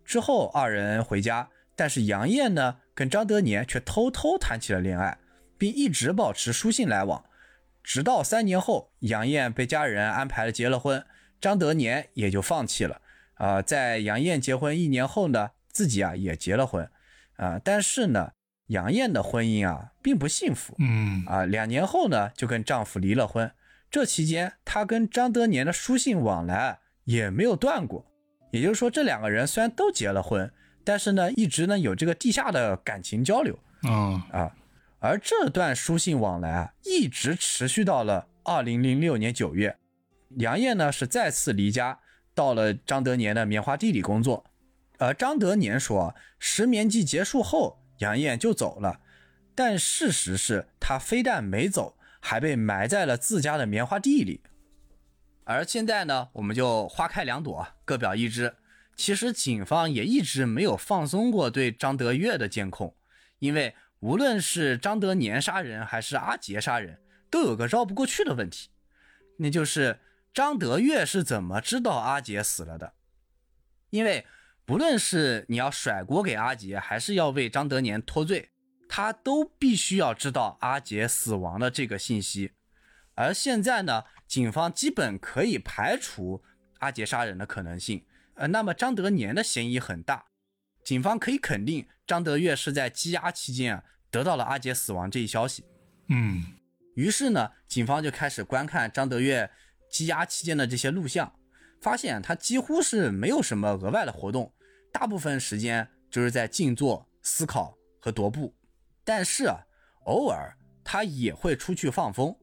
[0.05, 5.17] 之后，二人回家，但是杨艳呢，跟张德年却偷偷谈起了恋爱，
[5.57, 7.25] 并一直保持书信来往。
[7.83, 11.05] 直到三年后，杨艳被家人安排了结了婚，
[11.41, 13.01] 张德年也就放弃了。
[13.35, 16.89] 啊，在杨艳结婚一年后呢，自己啊也结了婚。
[17.35, 18.31] 啊，但是呢，
[18.67, 20.75] 杨艳的婚姻啊并不幸福。
[20.79, 23.51] 嗯啊，两年后呢就跟丈夫离了婚。
[23.91, 28.05] 这期间，她跟张德年的书信往来也没有断过。
[28.51, 30.49] 也就是说，这两个人虽然都结了婚，
[30.85, 33.57] 但是呢，一直呢有这个地下的感情交流。
[33.83, 34.55] 嗯啊，
[35.03, 39.77] 而这段书信往来啊，一直持续到了二零零六年九月，
[40.37, 41.99] 杨艳呢是再次离家，
[42.33, 44.45] 到了张德年的棉花地里工作。
[44.99, 49.01] 而张德年说，石棉季结束后，杨艳就走了，
[49.53, 54.39] 但事实是他非但没走，还被埋在了自家的棉花地里。
[55.43, 58.55] 而现在呢，我们就花开两朵，各表一枝。
[58.95, 62.95] 其实警方也一直没有放松过对张德月的监控，
[63.39, 68.69] 因为无论是张德年杀人还是阿杰杀人，都有个绕不过去的问题，
[69.37, 69.97] 那就是
[70.33, 72.95] 张德月是怎么知道阿杰死了的？
[73.91, 74.25] 因为
[74.65, 78.49] 不论是你要甩锅给阿杰，还是要为张德年脱罪，
[78.89, 82.51] 他都必须要知道阿杰死亡的这个信息。
[83.15, 86.43] 而现在呢，警方基本可以排除
[86.79, 88.05] 阿杰杀人的可能性。
[88.33, 90.25] 呃，那么张德年的嫌疑很大，
[90.83, 95.63] 警方可以肯定张德月是在羁押期间啊得到了阿杰死亡这一消息。
[96.09, 96.43] 嗯
[96.95, 99.49] 于是呢，警方就开始观看张德月
[99.91, 101.33] 羁押期间的这些录像，
[101.81, 104.53] 发现他几乎是没有什么额外的活动，
[104.91, 108.53] 大部分时间就是在静坐、思考和踱步。
[109.03, 109.57] 但是啊，
[110.05, 112.35] 偶尔他也会出去放风。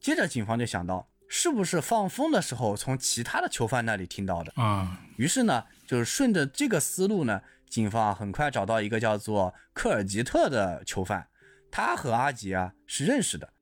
[0.00, 4.52] 接着，警方就想到，是不是放风的时候从其他的囚犯那里听到的？
[4.56, 7.40] 啊于是呢，就是顺着这个思路呢，
[7.74, 11.26] 警方很快找到一个叫做科尔吉特的囚犯，
[11.72, 13.52] 他和阿杰啊是认识的。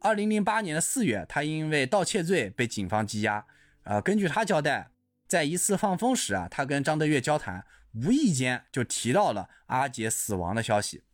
[0.00, 3.46] 二零零八年的四月，他因为盗窃罪被警方羁押。
[3.84, 4.90] 呃，根据他交代，
[5.28, 11.04] 在一次放风时啊，他跟张德月交谈，无意间就提到了阿杰死亡的消息。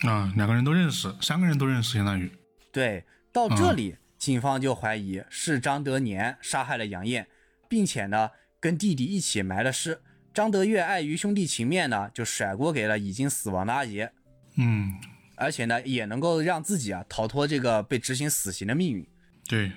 [0.00, 2.28] 啊，两个人都认识，三个人都认识，相当于
[2.72, 7.28] 对，到这里，警方就怀疑是张德年杀害了杨艳，
[7.68, 10.00] 并且呢，跟弟弟一起埋了尸。
[10.32, 14.12] 张德月碍于兄弟情面呢，就甩锅给了已经死亡的阿杰，
[14.56, 14.94] 嗯
[15.36, 19.08] 而且呢，也能够让自己啊逃脱这个被执行死刑的命运。
[19.48, 19.72] 对，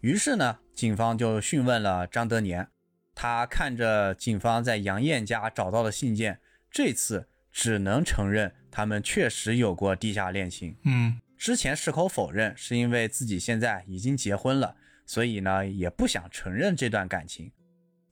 [0.00, 2.68] 于是呢，警方就讯问了张德年，
[3.14, 10.76] 他看着警方在杨艳家找到的信件，这次只能承认他们确实有过地下恋情。
[10.84, 17.50] 嗯之前矢口否认，是因为自己现在已经结婚了，所以呢也不想承认这段感情。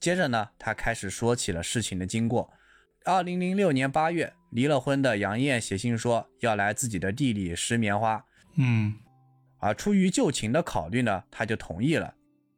[0.00, 2.52] 接着呢，他开始说起了事情的经过。
[3.04, 8.24] 二零零六年八月，离了婚的杨艳写信说要来自己的地里拾棉花，
[8.56, 8.94] 嗯
[9.58, 12.14] 啊出于旧情的考虑呢，他就同意了。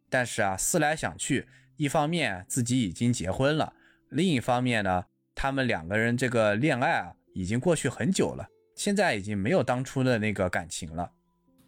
[0.08, 3.72] 但是啊，思来想去，一方面自己已经结婚了，
[4.08, 11.12] 另一方面呢，他们两个人这个恋爱啊已经过去很久了，现在已经没有当初的那个感情了。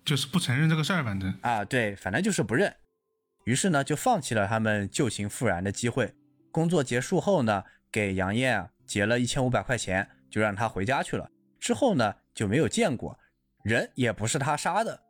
[0.05, 2.75] 就是不承认这个事儿，反正啊，对，反正就是不认。
[3.45, 6.15] 于是呢，就放弃了他们旧情复燃的机会。
[6.51, 11.31] 工作结束后呢，给杨艳啊结了一千五百块钱，就让他回家去了。
[11.59, 13.19] 之后呢，就没有见过，
[13.65, 15.03] 人也不是他杀的。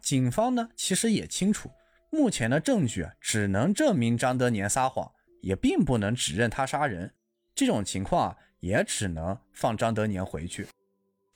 [0.00, 1.70] 警方呢，其实也清楚，
[2.10, 5.10] 目前的证据只能证明张德年撒谎，
[5.42, 7.14] 也并不能指认他杀人。
[7.54, 10.66] 这种情况啊，也只能放张德年回去。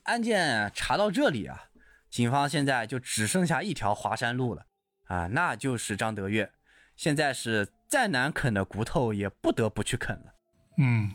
[0.04, 1.70] 案件查到这里啊，
[2.10, 4.66] 警方现在就只剩下一条华山路了
[5.04, 6.50] 啊，那就是张德月。
[6.96, 10.34] 现在是再难啃的骨头也不得不去啃了。
[10.78, 11.10] 嗯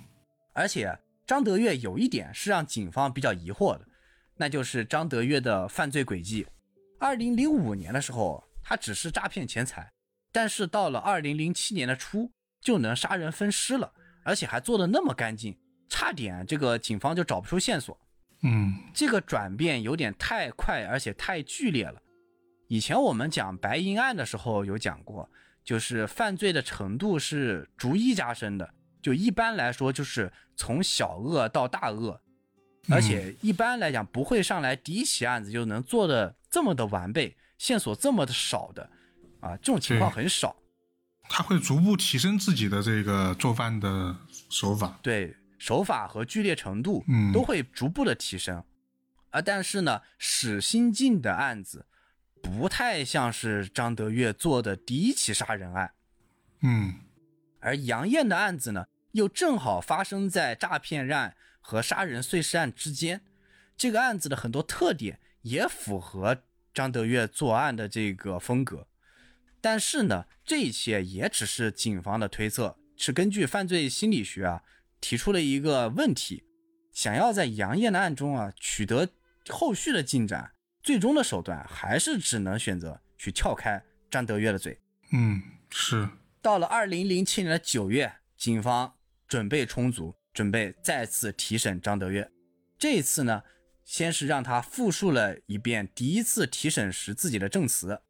[0.54, 3.86] 而且张德月有一点是让警方比较疑惑的，
[4.36, 6.46] 那就是张德月的犯罪轨迹。
[7.00, 9.90] 二零零五年的时候，他只是诈骗钱财，
[10.34, 17.98] 但是到了二零零七年的初，就能杀人分尸了，而且还做的那么干净，差点这个警方就找不出线索。
[18.42, 22.02] 嗯这个转变有点太快，而且太剧烈了。
[22.70, 25.28] 以前我们讲白银案的时候有讲过，
[25.64, 32.22] 就是犯罪的程度是逐一加深的，就一般来说就是从小恶到大恶，
[32.88, 38.88] 而且一般来讲不会上来第一起案子就能做的这么的完备，线索这么的少的，
[39.40, 40.56] 啊，这种情况很少。
[41.28, 44.16] 他会逐步提升自己的这个做饭的
[44.52, 45.00] 手法。
[45.02, 48.64] 对手法和剧烈程度嗯都会逐步的提升，
[49.32, 51.88] 啊，但是呢，史新进的案子
[52.42, 55.92] 不太像是张德月做的第一起杀人案，
[56.62, 56.96] 嗯。
[57.62, 63.22] 而杨艳的案子呢，又正好发生在诈骗案和杀人碎尸案之间。
[63.76, 68.88] 这个案子的很多特点也符合张德月作案的这个风格，
[69.60, 74.64] 但是呢，这一切也只是警方的推测，是根据犯罪心理学啊
[75.02, 76.46] 提出了一个问题，
[76.94, 79.10] 想要在杨艳的案中啊取得
[79.50, 84.80] 后续的进展，最终的手段还是只能选择去撬开张德月的嘴。
[85.12, 86.10] 嗯，是。
[86.42, 88.96] 到了二零零七年的九月，警方
[89.28, 92.32] 准备充足，准备再次提审张德月。
[92.78, 93.44] 这一次呢？
[93.86, 98.04] 先是让他复述了一遍第一次提审时自己的证词，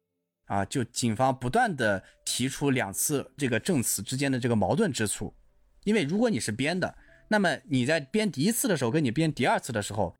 [0.44, 5.34] 啊，就警方不断的提出两次这个证词之间的这个矛盾之处，
[5.84, 10.14] 因为如果你是编的，那么你在编第一次的时候跟你编第二次的时候，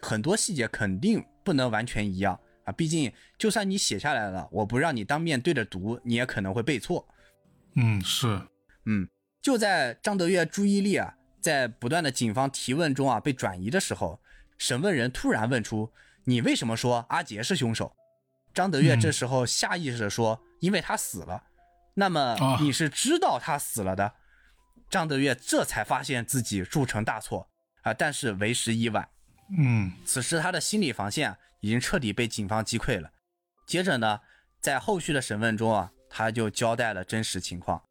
[0.00, 7.06] 很多细节肯定不能完全一样啊，毕竟就算你写下来了，我不让你当面对着读，你也可能会背错。
[7.74, 8.40] 嗯，是，
[8.84, 9.08] 嗯，
[9.40, 14.20] 就在张德月注意力啊在不断的警方提问中啊被转移的时候。
[14.58, 15.90] 审问人突然问出
[16.24, 17.96] ：“你为什么说阿杰是凶手？”
[18.52, 21.44] 张德月这时候下意识的说：“因为他死了。”
[21.96, 24.12] 那么你是知道他死了的？
[24.90, 27.48] 张德月这才发现自己铸成大错
[27.80, 27.94] 啊！
[27.94, 29.08] 但是为时已晚。
[29.56, 33.10] 嗯，此时他的心理防线已经彻底被警方击溃了。
[33.66, 34.20] 接着呢，
[34.60, 37.82] 在后续的审问中啊，他就交代了真实情况。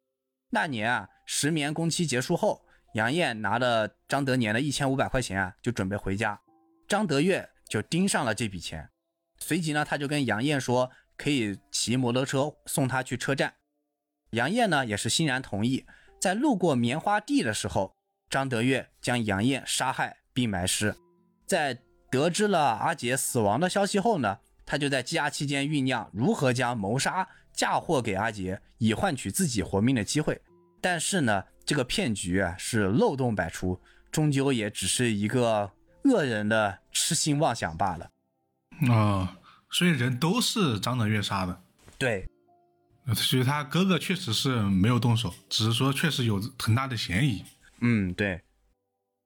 [0.50, 6.40] 那年啊，石棉工期结束后，杨艳拿了张德年的一千五百块钱啊，就准备回家。
[6.88, 8.90] 张德月就盯上了这笔钱，
[9.38, 13.54] 随即呢，他就跟杨艳说可以骑摩托车送他去车站。
[14.30, 15.86] 杨艳呢也是欣然同意。
[16.20, 17.94] 在路过棉花地的时候，
[18.28, 20.96] 张德月将杨艳杀害并埋尸。
[21.50, 21.82] 在
[22.12, 30.40] 得知了阿杰死亡的消息后呢，他就在羁押期间酝酿如何将谋杀嫁祸给阿杰，以换取自己活命的机会。
[30.80, 33.80] 但是呢，这个骗局啊是漏洞百出，
[34.12, 35.72] 终究也只是一个。
[36.04, 38.10] 恶人的痴心妄想罢了，
[38.90, 39.36] 啊，
[39.70, 41.62] 所以人都是张德月杀的，
[41.98, 42.26] 对，
[43.14, 47.44] 所以他哥哥确实是没有动手，只是说确实有很大的嫌疑。
[47.82, 48.40] 嗯，对，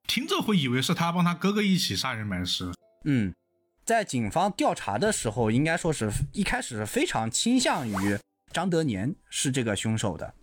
[0.06, 2.72] 听着会以为是他帮他哥哥一起杀人埋尸。
[3.04, 3.34] 嗯，
[3.84, 8.18] 在警方调查的时候，应该说是一开始是非常倾向于
[8.52, 10.34] 张德年是这个凶手的。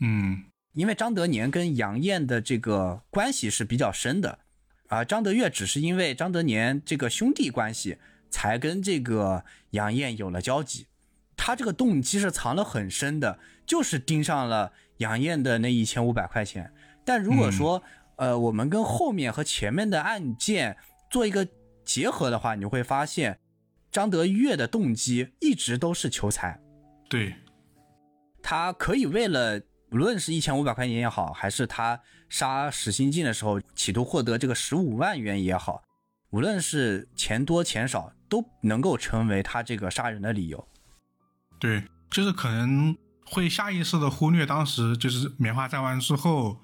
[0.00, 4.40] 嗯，因为张德年跟杨艳的这个关系是比较深的。
[4.88, 7.96] 而，张德月只是因为张德年这个兄弟关系，
[8.28, 10.86] 才跟这个杨艳有了交集。
[11.34, 16.72] 他这个动机是藏得很深的，就是盯上了杨艳的那一千五百块钱。
[17.04, 17.82] 但如果说，
[18.22, 20.76] 呃，我们跟后面和前面的案件
[21.10, 21.48] 做一个
[21.84, 23.40] 结合的话，你会发现，
[23.90, 26.60] 张德月的动机一直都是求财。
[27.08, 27.34] 对，
[28.40, 29.60] 他可以为了。
[29.90, 35.82] 无论是一千五百块钱也好，还是他杀史新进的时候企图获得这个十五万元也好，
[36.30, 40.66] 无论是钱多钱少，都能够成为他这个杀人的理由。
[41.58, 46.56] 对，就是可能会下意识的忽略当时就是棉花摘完之后，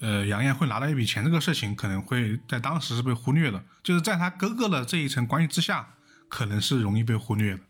[0.00, 3.64] 呃，杨艳会拿到一笔钱这个事情，可能会在当时是被忽略的。
[3.82, 5.94] 就是在他哥哥的这一层关系之下，
[6.28, 7.60] 可能是容易被忽略的。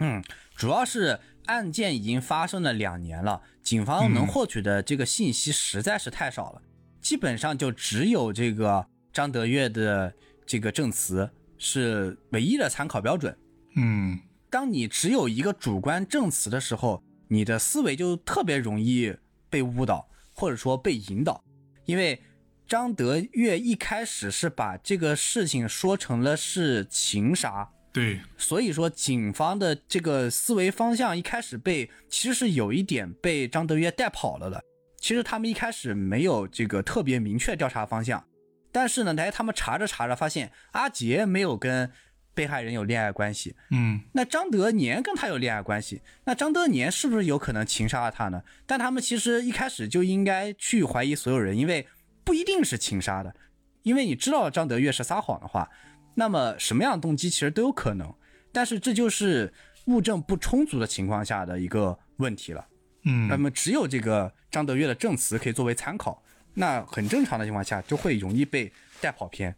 [0.00, 1.20] 嗯，主要是。
[1.46, 6.62] 案件已经发生了两年了，警方能获取的这个信息实在是太少了，
[7.02, 10.14] 基本上就只有这个张德月的
[10.46, 13.36] 这个证词是唯一的参考标准。
[13.76, 19.14] 嗯，当你只有一个主观证词的时候，你的思维就特别容易
[19.50, 21.42] 被误导，或者说被引导，
[21.84, 22.20] 因为
[22.66, 27.70] 张德月一开始是把这个事情说成了是情杀。
[27.92, 34.60] 对，所以说警方的这个思维方向一开始被其实是有一点被张德月带跑了的。
[34.98, 38.26] 其实他们一开始没有这个特别明确调查方向，
[38.72, 41.92] 但是呢，来他们查着查着发现阿杰没有跟
[42.34, 48.42] 被害人有恋爱关系，嗯，那张德年跟他有恋爱关系，那张德年是不是有可能情杀了他呢？
[48.66, 51.86] 但他们其实一开始就应该去怀疑所有人，因为
[52.24, 53.34] 不一定是情杀的，
[53.82, 55.70] 因为你知道张德月是撒谎的话。
[56.16, 58.14] 那么什么样的动机其实都有可能，
[58.52, 59.52] 但是这就是
[59.86, 62.64] 物证不充足的情况下的一个问题了。
[63.02, 66.22] 嗯，那么只有这个张德月的证词可以作为参考，
[66.54, 69.54] 那很正常的情况下就会容易被带跑偏。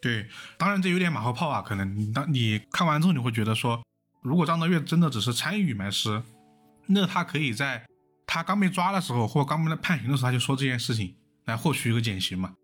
[0.00, 3.82] 对，当然这有点马后炮啊，可能你当你看完之后你会觉得说，
[4.22, 6.22] 如果张德月真的只是参与埋尸，
[6.86, 7.84] 那他可以在
[8.26, 12.54] 他刚被抓的时候或刚被判刑的时候他就说这件事情来获取一个减刑嘛，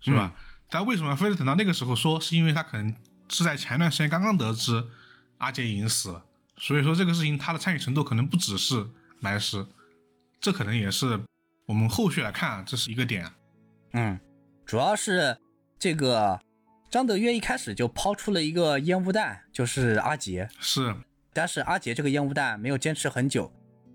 [0.00, 0.34] 是吧？
[0.68, 2.20] 但为什么非得等到那个时候说？
[2.20, 2.94] 是因为他可能
[3.28, 4.84] 是在前段时间刚刚得知
[5.38, 6.24] 阿杰已经死了，
[6.56, 8.86] 所以说这个事情他的参与程度可能不只是
[9.20, 9.66] 埋尸，
[10.40, 11.20] 这可能也是
[11.66, 13.30] 我们后续来看啊这是一个点。
[13.92, 14.18] 嗯，
[14.64, 15.36] 主要是
[15.78, 16.40] 这个
[16.90, 20.48] 张德月一开始就抛出了一个烟雾弹，就是阿杰。
[20.58, 20.92] 是，
[21.32, 23.52] 但是阿杰这个烟雾弹没有坚持很久，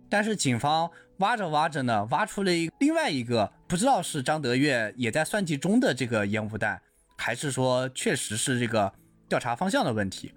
[0.10, 6.82] 但是警方挖着挖着呢，挖出了一另外一个不知道是张德月也在算计中的这个烟雾弹，
[7.18, 8.94] 还是说确实是这个
[9.28, 10.34] 调查方向的问题，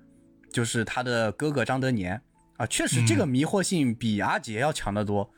[0.53, 2.21] 就是他的哥哥张德年
[2.57, 5.31] 啊，确实这个迷惑性比阿杰要强得多。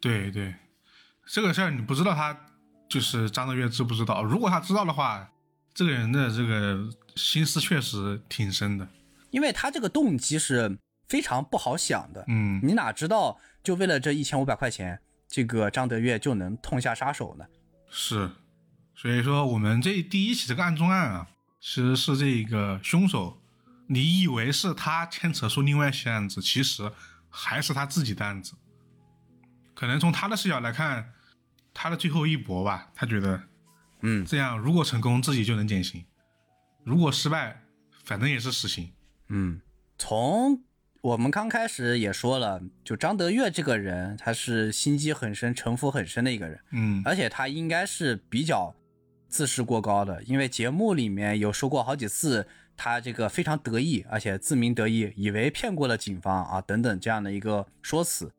[0.00, 0.54] 对对，
[1.26, 2.34] 这个事儿你不知道他
[2.88, 4.22] 就是张德月知不知道？
[4.22, 5.30] 如果他知道的话，
[5.80, 6.78] 这个人的这个
[7.16, 8.86] 心思确实挺深的。
[9.30, 10.78] 因为他这个动机是
[11.08, 17.46] 非常不好想的，嗯，你哪知道就为了这一千五百块钱，这个张德月就能痛下杀手呢？
[17.88, 18.30] 是，
[18.94, 21.26] 所以说我们这第一起这个案中案啊，
[21.62, 23.40] 其实是这个凶手，
[23.86, 26.92] 你以为是他牵扯出另外一些案子，其实
[27.30, 28.52] 还是他自己的案子。
[29.72, 31.14] 可能从他的视角来看，
[31.72, 33.44] 他的最后一搏吧，他觉得，
[34.02, 36.04] 嗯，这样如果成功自己就能减刑，
[36.84, 37.62] 如果失败，
[38.04, 38.92] 反正也是死刑。
[39.28, 39.60] 嗯，
[39.98, 40.62] 从
[41.02, 48.74] 我们刚开始也说了，就张德月这个人，他是心机很深、城府很深的一个人，嗯而且他应该是比较
[49.28, 52.46] 自视过高的，因为节目里面有说过好几次，
[52.76, 58.32] 他这个非常得意，而且自鸣得意，以为骗过了警方啊等等这样的一个说辞，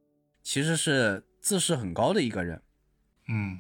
[0.44, 2.62] 其实是自视很高的一个人。
[3.28, 3.60] 嗯，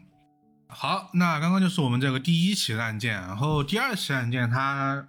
[0.73, 5.05] 好，那刚刚就是我们这个第一起案件，然后第二起案件它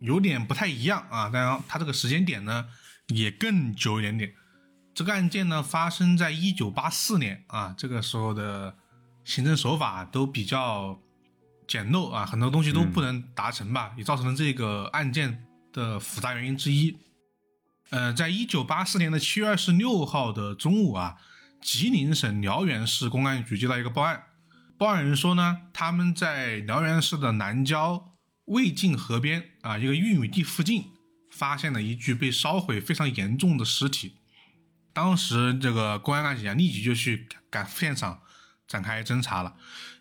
[0.00, 2.66] 有点不太一样啊，当然它这个时间点呢
[3.06, 4.34] 也更久一点点。
[4.92, 8.76] 这个案件呢发生在一九八四年啊，这个时候的
[9.24, 11.00] 行政手法都比较
[11.68, 16.98] 简陋啊，很多东西都不能达成吧，也造成了这个案件的复杂原因之一。
[17.90, 21.16] 呃，在一九八四年的七月二十六号的中午啊，
[21.60, 24.24] 吉林省辽源市公安局接到一个报案，
[24.82, 28.16] 报案人说呢，他们在辽源市的南郊
[28.46, 30.86] 魏晋河边啊一个玉米地附近
[31.30, 34.16] 发现了一具被烧毁非常严重的尸体。
[34.92, 38.22] 当时这个公安干警啊立即就去赶赴现场
[38.66, 39.54] 展开侦查了，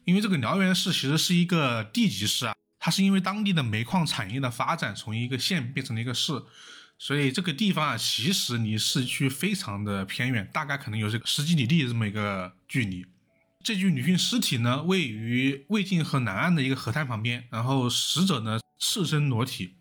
[0.04, 6.42] 因为这个辽源市其实是一个地级市啊，它是因为当地的煤矿产业的发展从一个县变成了一个市。
[6.98, 13.06] 所以这个地方啊，其实离市区非常的偏远，大概可能有这个十几里地这么一个距离。
[13.64, 19.76] 这具女性尸体呢，位于魏晋河南岸的一个河滩旁边，然后死者呢赤身裸体，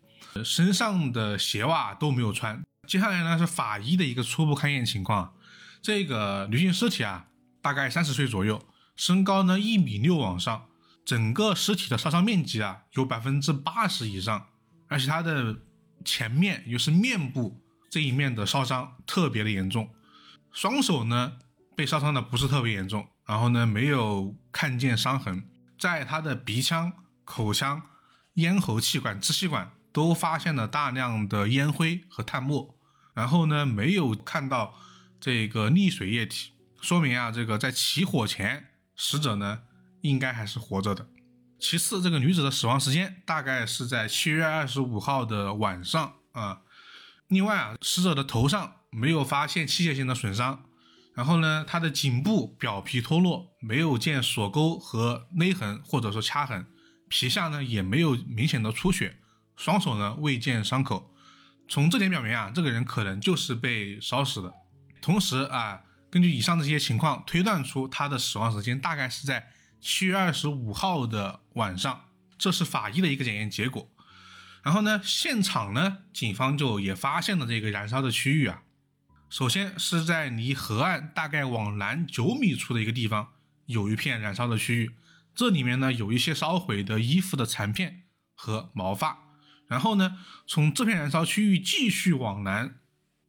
[0.44, 2.62] 身上的鞋袜都没有穿。
[2.86, 5.34] 接下来呢是法医的一个初步勘验情况，
[5.80, 7.26] 这个女性尸体啊，
[7.62, 8.62] 大概三十岁左右，
[8.96, 10.66] 身高呢一米六往上，
[11.04, 14.48] 整个尸体的烧伤面积啊有百分之八十以上，
[14.88, 15.56] 而且她的
[16.04, 19.88] 前面也就是面部这一面的烧伤特别的严重，
[20.52, 21.38] 双手呢
[21.76, 25.44] 被烧伤的不是特别严重，然后呢没有看见伤痕，
[25.78, 26.92] 在他的鼻腔、
[27.24, 27.80] 口腔、
[28.34, 32.76] 咽喉气管、支气管都发现了大量的烟灰和炭末，
[33.14, 34.74] 然后呢没有看到
[35.20, 39.60] 这个溺水液体，说明啊这个在起火前死者呢
[40.00, 41.06] 应该还是活着的。
[41.60, 46.62] 其次，这个女子的死亡时间大概是在七月二十五号的晚上啊。
[47.28, 50.64] 另外啊，死者的头上没有发现器械性的损伤，
[51.14, 56.66] 然后呢，他的颈部表皮脱落，没有见锁沟和勒痕或者说掐痕，
[57.08, 59.18] 皮下呢也没有明显的出血，
[59.56, 61.14] 双手呢未见伤口。
[61.68, 64.52] 从这点表明啊，这个人可能就是被烧死的。
[65.00, 69.50] 同时啊，根据以上这些情况推断出他的死亡时间大概是在。
[69.82, 72.04] 七月二十五号的晚上，
[72.36, 73.90] 这是法医的一个检验结果。
[74.62, 78.60] 然后呢，现场呢，警方就也发现了这个燃烧的区域啊。
[79.30, 83.28] 首先是在离河岸大概往南九米处的一个地方，
[83.66, 84.90] 有一片燃烧的区域，
[85.36, 88.02] 这里面呢有一些烧毁的衣服的残片
[88.34, 89.36] 和毛发。
[89.68, 90.18] 然后呢，
[90.48, 92.80] 从这片燃烧区域继续往南，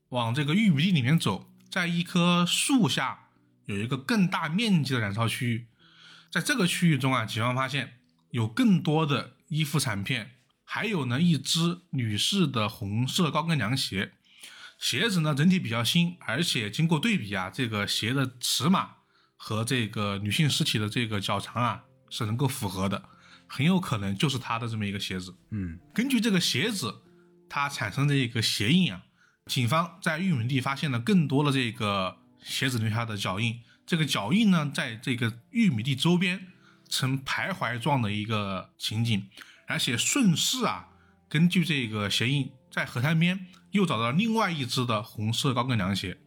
[0.09, 3.27] 往这个玉米地里面走，在一棵树下
[3.65, 5.67] 有一个更大面积的燃烧区域。
[6.31, 7.99] 在这个区域中啊，警方发现
[8.31, 10.31] 有更多的衣服残片，
[10.63, 14.13] 还有呢一只女士的红色高跟凉鞋，
[14.81, 18.95] 鞋子呢整体比较新，而且经过对比啊，这个鞋的尺码
[19.37, 23.07] 和这个女性尸体的这个脚长啊是能够符合的，
[23.47, 25.35] 很有可能就是她的这么一个鞋子。
[25.51, 27.03] 嗯，根据这个鞋子
[27.47, 29.03] 它产生的一个鞋印啊，
[29.45, 33.61] 警方在玉米地发现了更多的这个鞋子留下的脚印。
[33.85, 36.47] 这个脚印呢，在这个玉米地周边
[36.89, 39.27] 呈徘徊状的一个情景，
[39.67, 40.87] 而且顺势啊，
[41.29, 46.17] 根据这个鞋印，在河滩边又找到另外一只的红色高跟凉鞋。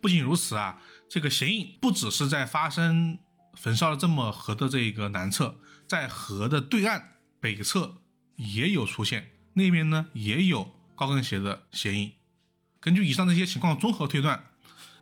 [0.00, 3.18] 不仅如此啊，这个鞋印不只是在发生
[3.54, 8.02] 焚烧的这么河的这个南侧，在河的对岸北侧
[8.36, 12.12] 也有出现，那边呢也有高跟鞋的鞋印。
[12.80, 14.46] 根据以上这些情况综合推断，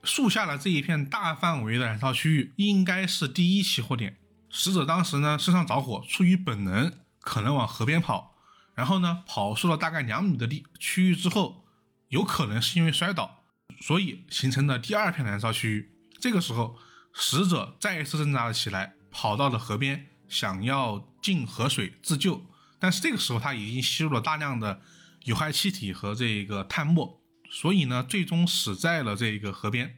[0.04, 4.18] 树下的这一片大范围的燃烧区域应该是第一起火点。
[4.50, 8.34] 死者当时呢身上着火，出于本能可能往河边跑，
[8.74, 11.64] 然后呢跑出了大概两米的地区域之后，
[12.10, 13.44] 有可能是因为摔倒，
[13.80, 15.90] 所以形成了第二片燃烧区域。
[16.20, 16.76] 这个时候，
[17.14, 22.44] 死者再一次挣扎了起来，跑到了河边，想要进河水自救，
[22.78, 24.82] 但是这个时候他已经吸入了大量的
[25.24, 29.96] 有害气体和这个碳末，所以呢最终死在了这个河边。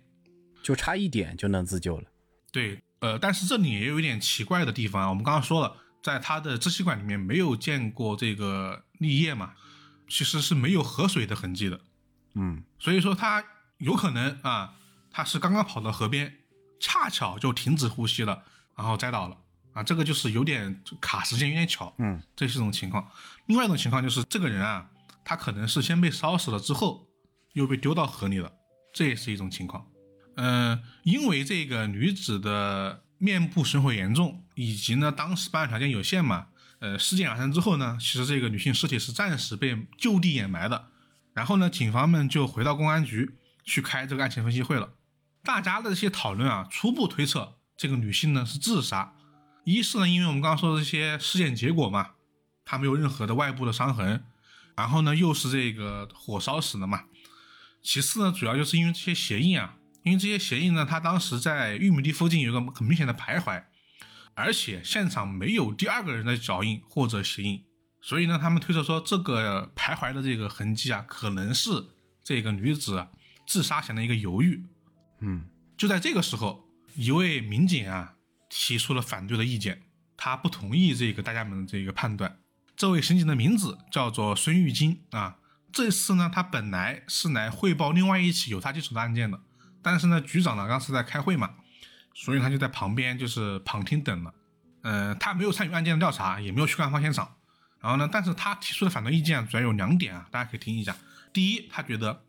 [0.63, 2.05] 就差一点就能自救了。
[2.53, 5.09] 对，呃，但是这里也有一点奇怪的地方啊。
[5.09, 9.55] 我们刚刚说了，在他的支气管里面没有见过这个沥液嘛，
[10.09, 11.81] 其实是没有河水的痕迹的。
[12.35, 13.45] 嗯，所以说他
[13.79, 14.75] 有可能啊，
[15.11, 16.39] 他是刚刚跑到河边，
[16.81, 18.43] 恰巧就停止呼吸了，
[18.77, 19.37] 然后栽倒了
[19.73, 19.83] 啊。
[19.83, 21.95] 这个就是有点卡时间，有点巧。
[21.99, 23.07] 嗯，这是一种情况。
[23.47, 24.89] 另外一种情况就是这个人啊，
[25.25, 27.09] 他可能是先被烧死了之后，
[27.53, 28.53] 又被丢到河里了，
[28.93, 29.87] 这也是一种情况。
[30.37, 36.47] 嗯，因为这个女子的面部损毁严重，以及呢当时办案条件有限嘛，
[36.79, 40.89] 呃，事件发生之后呢，其实这个女性尸体是暂时被就地掩埋的。
[41.35, 44.95] 然后呢，警方们就回到公安局去开这个案情分析会了。
[45.43, 49.15] 大家的这些讨论啊，初步推测这个女性呢是自杀。
[49.65, 52.11] 一是呢，因为我们刚刚说的这些尸检结果嘛，
[52.65, 54.25] 她没有任何的外部的伤痕，
[54.77, 57.05] 然后呢又是这个火烧死的嘛。
[57.83, 59.77] 其次呢，主要就是因为这些鞋印啊。
[60.05, 63.63] 因为这些鞋印呢，她当时在玉米地附近有一个很明显的徘徊，
[64.35, 67.65] 而且现场没有第二个人的脚印或者鞋印，
[68.03, 71.71] 所以呢，他们推测说这个徘徊的这个痕迹啊，可能是
[72.25, 73.07] 这个女子
[73.47, 74.67] 自杀前的一个犹豫。
[75.21, 75.47] 嗯，
[75.79, 78.15] 就在这个时候，一位民警啊
[78.49, 79.83] 提出了反对的意见，
[80.17, 82.39] 他不同意这个大家们的这个判断。
[82.75, 85.39] 这位刑警的名字叫做孙玉金啊，
[85.73, 89.41] 这次呢，他本来是来汇报另外一起有他接手的案件的。
[89.81, 91.55] 但是呢，局长呢当时在开会嘛，
[92.15, 94.35] 所以他就在旁边就是旁听等了。
[94.83, 97.37] 嗯，他没有参与案件的调查，也没有去案发现场。
[97.83, 100.97] 然后呢，但是他提出的反对意见主要有两点啊，大家可以听一下。
[101.33, 102.23] 第一，他觉得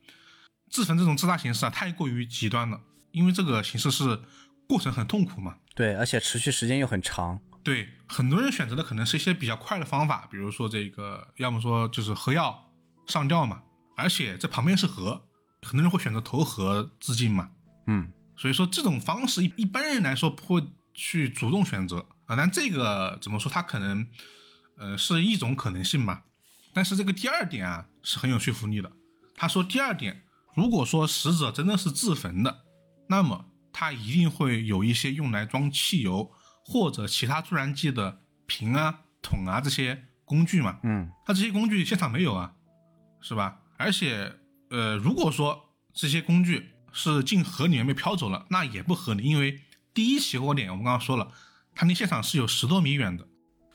[0.70, 2.82] 自焚这种自杀形式啊太过于极端了，
[3.12, 4.20] 因为这个形式是
[4.68, 5.58] 过程很痛苦嘛。
[5.76, 7.40] 对，而且持续时间又很长。
[7.64, 12.72] 对，很多人选择的可能是一些比较快的方法，比如说这个，要么说就是喝药
[13.08, 13.62] 上吊嘛，
[13.96, 15.30] 而且这旁边是河。
[15.62, 17.52] 很多人会选择投河自尽嘛，
[17.88, 20.62] 嗯，所以说这种方式一一般人来说不会
[20.94, 24.06] 去主动选择啊，但这个怎么说，他可能
[24.78, 26.24] 呃是一种可能性嘛。
[26.74, 28.92] 但是这个第二点啊是很有说服力的。
[29.36, 30.24] 他说第二点，
[30.56, 32.66] 如果说死者真的是自焚的，
[33.08, 36.32] 那么他一定会有一些用来装汽油
[36.66, 42.54] 或者其他助燃剂的瓶啊、桶啊这些工具嘛，嗯，他这些工具现场没有啊，
[43.22, 43.60] 是吧？
[43.78, 44.40] 而且。
[44.70, 49.62] 呃，如果说这些工具是进河里面被漂走了，那也不合理，因为
[49.94, 51.32] 第一起火点我们刚刚说了，
[51.76, 53.28] 它离现场是有十多米远的，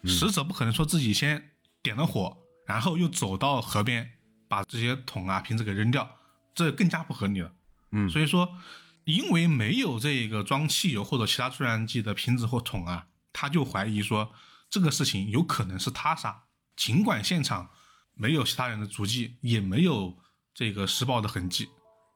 [0.05, 1.51] 死者不可能说自己先
[1.83, 2.37] 点了火，
[2.67, 4.11] 然后又走到河边
[4.49, 6.09] 把这些桶啊瓶子给扔掉，
[6.55, 7.53] 这更加不合理了。
[7.93, 8.57] 嗯，所以说，
[9.05, 14.33] 因为没有这个装汽油或者其他助燃剂的瓶子或桶啊，他就怀疑说
[14.71, 16.45] 这个事情有可能是他杀，
[16.77, 17.71] 尽管现场
[18.15, 20.19] 没有其他人的足迹，也没有。
[20.55, 21.69] 这个施暴的痕迹，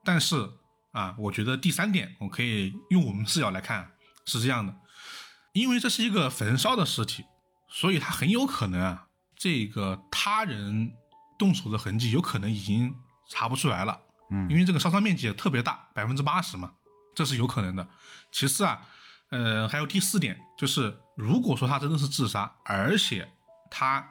[0.05, 0.51] 但是
[0.91, 3.93] 啊，我觉得第三点，我可以用我们视角来看，
[4.27, 4.75] 是这样的，
[5.53, 7.25] 因为这是一个焚烧的尸体，
[7.73, 10.93] 所以他很有可能啊，这个他人
[11.39, 12.95] 动手的痕迹有可能已经
[13.29, 13.99] 查不出来了，
[14.31, 16.73] 嗯，因为这个烧伤面积也特别大，百分之八十嘛，
[17.15, 17.89] 这是有可能的。
[18.31, 18.87] 其次啊，
[19.31, 23.27] 呃，还有第四点，就是如果说他真的是自杀，而且
[23.71, 24.07] 他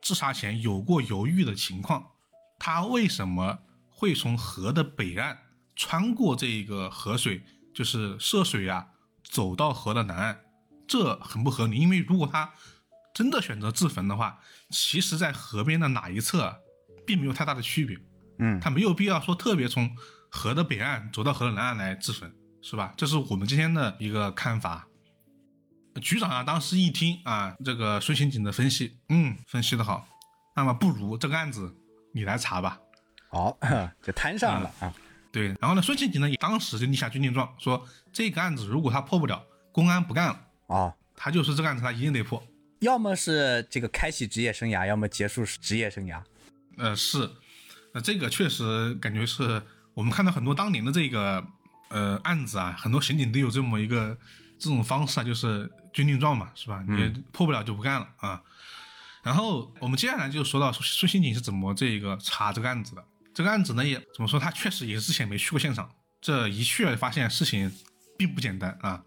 [0.00, 2.10] 自杀前有过犹豫的情况。
[2.58, 3.58] 他为什么
[3.90, 5.38] 会从河的北岸
[5.76, 7.44] 穿过这个河水，
[7.74, 8.86] 就是涉水啊，
[9.22, 10.40] 走到河的南岸？
[10.86, 11.76] 这很不合理。
[11.76, 12.52] 因为如果他
[13.14, 14.38] 真的选择自焚的话，
[14.68, 16.54] 其实在河边的哪一侧
[17.06, 17.96] 并没有太大的区别。
[18.40, 19.88] 嗯，他没有必要说特别从
[20.28, 22.92] 河的北岸走到河的南岸来自焚，是吧？
[22.96, 24.86] 这是我们今天的一个看法。
[26.02, 30.06] 局长啊，当时一听啊，这个孙刑警的分析，嗯，分析的好，
[30.56, 31.72] 那么不如这个案子。
[32.16, 32.78] 你来查吧，
[33.28, 33.58] 好，
[34.00, 34.94] 就摊上了啊。
[35.32, 40.94] 对，然后呢，孙刑警呢也当时就立下军令状，说这个案子如果他破不了，公安不干了啊。
[41.16, 42.40] 他就是这个案子，他一定得破。
[42.84, 46.22] 要么是这个开启职业生涯，要么结束职业生涯。
[46.76, 47.30] 呃，是，
[47.94, 49.62] 那这个确实感觉是
[49.94, 51.42] 我们看到很多当年的这个
[51.88, 54.16] 呃案子啊，很多刑警都有这么一个
[54.58, 56.84] 这种方式啊，就是军令状嘛，是吧？
[56.86, 58.42] 你破不了就不干了啊。
[59.22, 63.02] 然后我们接下来就说到孙刑警是怎么这个查这个案子的。
[63.32, 67.72] 这个案子呢，也怎么说，他确实也是之前没去过现场，这一去发现事情
[68.18, 69.02] 并不简单啊。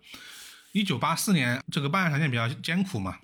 [0.72, 3.18] 一九八四年，这个办案条件比较艰苦嘛，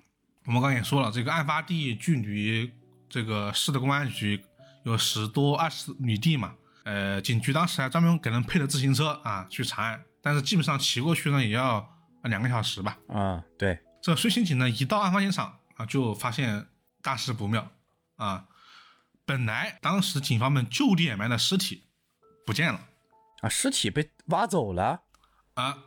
[0.46, 2.70] 我们刚才也说了，这个案发地距离
[3.08, 4.44] 这个市的公安局
[4.84, 6.54] 有十多二十里地嘛。
[6.84, 11.88] 呃，警局当时还专门给人配了自行车啊去查案，但是基本上骑过去呢也要
[12.24, 12.98] 两个小时吧。
[13.08, 16.66] 啊，对，这孙刑警呢一到案发现场啊，就发现
[17.00, 17.70] 大事不妙
[18.16, 18.46] 啊。
[19.24, 21.84] 本来当时警方们就地掩埋的尸体
[22.44, 22.88] 不见了
[23.40, 25.00] 啊，尸体被挖走了
[25.54, 25.78] 啊，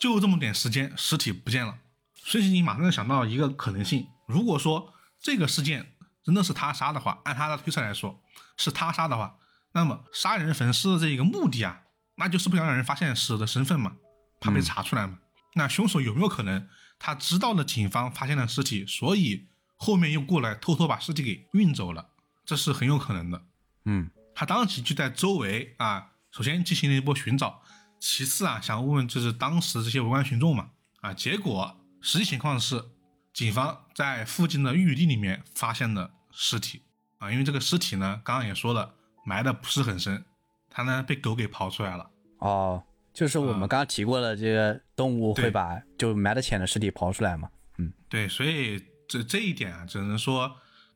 [0.00, 1.78] 就这么点时间，尸体不见了。
[2.26, 5.94] 孙刑警马上想到一个可能性：如果说这个事件
[6.24, 8.18] 真的是他杀的话，按他的推测来说
[8.56, 9.36] 是他杀的话。
[9.72, 11.82] 那么杀人焚尸的这个目的啊，
[12.14, 13.96] 那就是不想让人发现死者的身份嘛，
[14.40, 15.18] 怕被查出来嘛。
[15.54, 16.66] 那凶手有没有可能
[16.98, 22.08] 他知道了警方发现了尸体，所以后面又过来偷偷把尸体给运走了？
[22.46, 23.42] 这是很有可能的。
[23.84, 27.60] 嗯，他当即就在周围啊，首先进行了一波寻找，
[28.00, 30.70] 其次啊，想问问就是当时这些围观群众嘛。
[31.02, 32.84] 啊，结果实际情况是，
[33.32, 36.82] 警方在附近的玉地里面发现了尸体
[37.18, 38.94] 啊，因为这个尸体呢，刚刚也说了。
[39.26, 40.22] 埋的不是很深，
[40.68, 42.10] 它呢被狗给刨出来了。
[42.40, 42.84] 哦，
[43.14, 47.48] 就是我们刚刚提过的，这个动物会把就埋的浅的尸体刨出来嘛？
[47.78, 48.78] 嗯，对，所以
[49.08, 50.54] 这这一点啊，只能说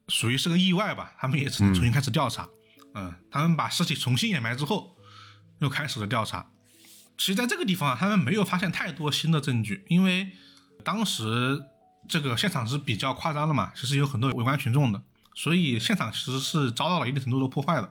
[0.09, 1.14] 属于是个意外吧。
[1.18, 2.46] 他们也只能重新开始调查。
[2.94, 4.94] 嗯，他们把尸体重新掩埋之后，
[5.61, 6.50] 又开始了调查。
[7.16, 10.32] 其实，在这个地方啊，他们没有发现太多新的证据，因为
[10.89, 11.62] 当时
[12.09, 15.03] 这个现场是比较夸张的嘛，其实有很多围观群众的，
[15.34, 17.91] 所以现场其实是遭到了一定程度的破坏的。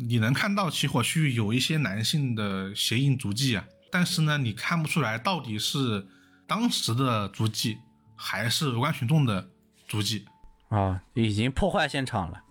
[0.00, 6.06] 你能看到起火区域有一些男性的鞋印足迹啊，但是呢，你看不出来到底是
[6.46, 7.78] 当时的足迹
[8.14, 9.48] 还是围观群众的
[9.88, 10.26] 足迹
[10.68, 12.42] 啊，已经破坏现场了。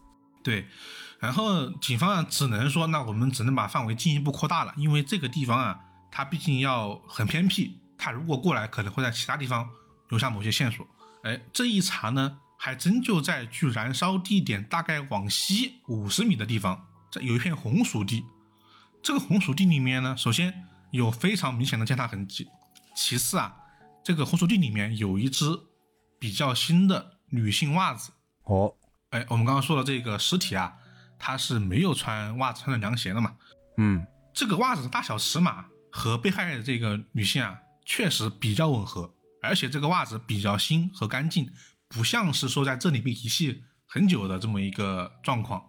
[0.43, 0.65] 对，
[1.19, 5.79] 然后警方啊只能说，那我们只能把范围进一步扩大了，因为这个地方啊，
[6.09, 9.67] 它毕竟要很偏僻，他如果过来可能会在其他地方
[10.09, 10.87] 留下某些线索。
[11.23, 16.85] 哎，这一查呢，还真就在距燃烧地点大概往西五十米的地方。
[17.09, 18.23] 这有一片红薯地，
[19.01, 20.53] 这个红薯地里面呢，首先
[20.91, 22.47] 有非常明显的践踏痕迹，
[22.95, 23.57] 其次啊，
[24.03, 25.45] 这个红薯地里面有一只
[26.19, 28.11] 比较新的女性袜子。
[28.43, 28.71] 哦，
[29.09, 30.75] 哎，我们刚刚说的这个尸体啊，
[31.17, 33.35] 它是没有穿袜子，穿的凉鞋的嘛。
[33.77, 41.49] 嗯，这个袜子的大小尺码和被害的这个女性啊，确实比较吻合，而且这个袜子比较新和干净，
[41.87, 45.63] 不像是说在这里被遗弃很久的这么一个状况。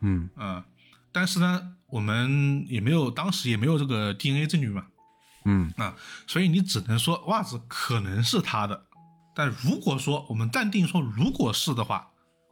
[0.00, 0.64] 嗯嗯。
[1.12, 4.86] 但是呢，我们也没有，当时也没有这个 DNA 证据嘛，
[5.44, 5.96] 嗯啊，
[6.26, 8.86] 所以你只能说袜子可能是他的。
[9.34, 12.10] 但如果说我们暂定说如果是的话，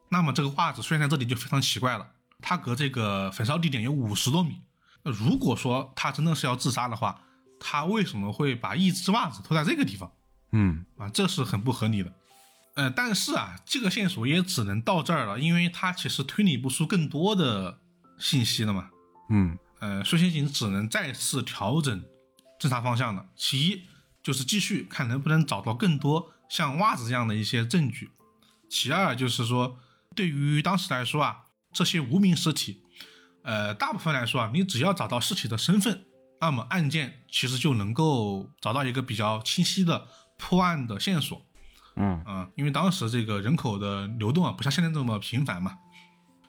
[0.08, 2.06] 那么这个袜子出现在这里就非常奇怪了。
[2.40, 4.60] 它隔这个焚烧地点有五十多米，
[5.02, 7.20] 那如果说他真的是要自杀的话，
[7.68, 10.12] 他为什么会把一只袜子脱在这个地方？
[10.52, 12.12] 嗯啊，这是很不合理的。
[12.76, 17.80] 呃，但是啊，这个线索也只能到这儿了，因为他其实推理不出更多的。
[18.18, 18.88] 信息了嘛？
[19.28, 22.02] 嗯，呃，孙刑警只能再次调整
[22.58, 23.26] 侦查方向了。
[23.36, 23.82] 其一
[24.22, 28.06] 就是继续看能不能找到更多像袜子这样的一些证据；
[28.70, 29.78] 其二就是说，
[30.14, 31.44] 对于当时来说啊，
[31.74, 32.80] 这些无名尸体，
[33.42, 36.06] 呃，大部分来说啊，你只要找到尸体的身份，
[36.40, 40.06] 那么案件其实就能够找到一个比较清晰的
[40.38, 41.44] 破案的线索。
[41.96, 45.78] 嗯嗯，因为当时这个人口的流动啊，不像现在这么频繁嘛，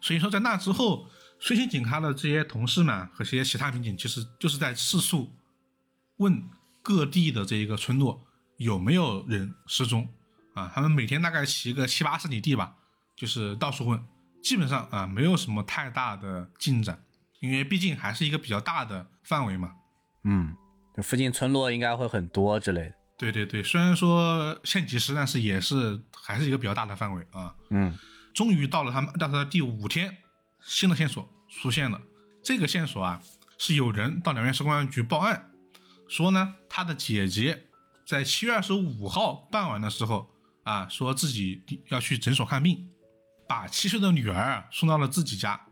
[0.02, 1.08] 所以说在那之后。
[1.40, 5.32] 孙刑警察的这些同事们和这些其他民警，其实就是在四处
[6.16, 6.50] 问
[6.82, 8.26] 各地的这一个村落
[8.58, 10.10] 有没有人失踪
[10.56, 10.72] 啊。
[10.74, 12.74] 他们每天大概骑个七八十里地吧，
[13.16, 14.04] 就是到处问，
[14.42, 17.04] 基本上啊没有什么太大的进展，
[17.40, 19.72] 因为毕竟还是一个比较大的范围嘛。
[20.24, 20.56] 嗯，
[21.04, 22.94] 附近村落应该会很多之类的。
[23.18, 27.56] 对对对，虽然说县级市，但是也是还是一个比较大的范围啊。
[27.70, 27.98] 嗯，
[28.34, 30.18] 终于到了他们调查的第五天。
[30.60, 32.02] 新的线索出现了，
[32.44, 33.22] 这个线索啊，
[33.58, 35.50] 是有人到两院市公安局报案，
[36.10, 37.68] 说呢，他的姐姐
[38.06, 40.30] 在七月二十五号傍晚的时候
[40.64, 42.90] 啊，说自己要去诊所看病，
[43.48, 45.67] 把七岁的女儿送到了自己家，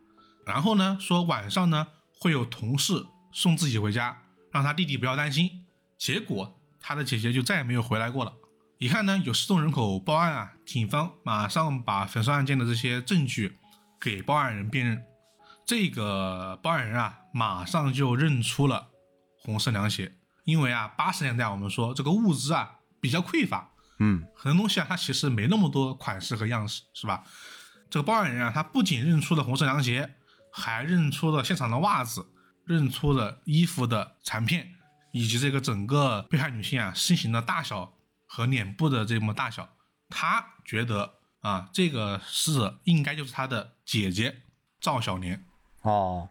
[0.45, 1.87] 然后呢，说晚上呢
[2.19, 4.21] 会有同事送自己回家，
[4.51, 5.65] 让他弟弟不要担心。
[5.97, 8.33] 结果他的姐姐就再也没有回来过了。
[8.77, 13.57] 一看呢，有失踪人口报案啊，警方马上把焚烧案件的这些证据。
[13.97, 15.03] 给报案人辨认，
[15.65, 18.89] 这个报案人啊，马上就认出了
[19.41, 20.13] 红色凉鞋。
[20.43, 27.23] 因为啊，八十年代我们说这个物资啊比较匮乏，嗯，很多东西啊它其实没那么多款式和样式，是吧？
[27.89, 30.13] 这个报案人啊，他不仅认出了红色凉鞋，
[30.57, 32.25] 还认出了现场的袜子，
[32.63, 34.73] 认出了衣服的残片，
[35.11, 37.93] 以及这个整个被害女性啊身形的大小
[38.25, 39.67] 和脸部的这么大小。
[40.07, 44.43] 他觉得啊，这个死者应该就是他的姐姐
[44.79, 45.43] 赵小年。
[45.81, 46.29] 哦，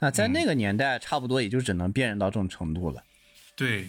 [0.00, 3.04] 那在那个年代，差不多也就只能辨认到这种程度了。
[3.54, 3.88] 对，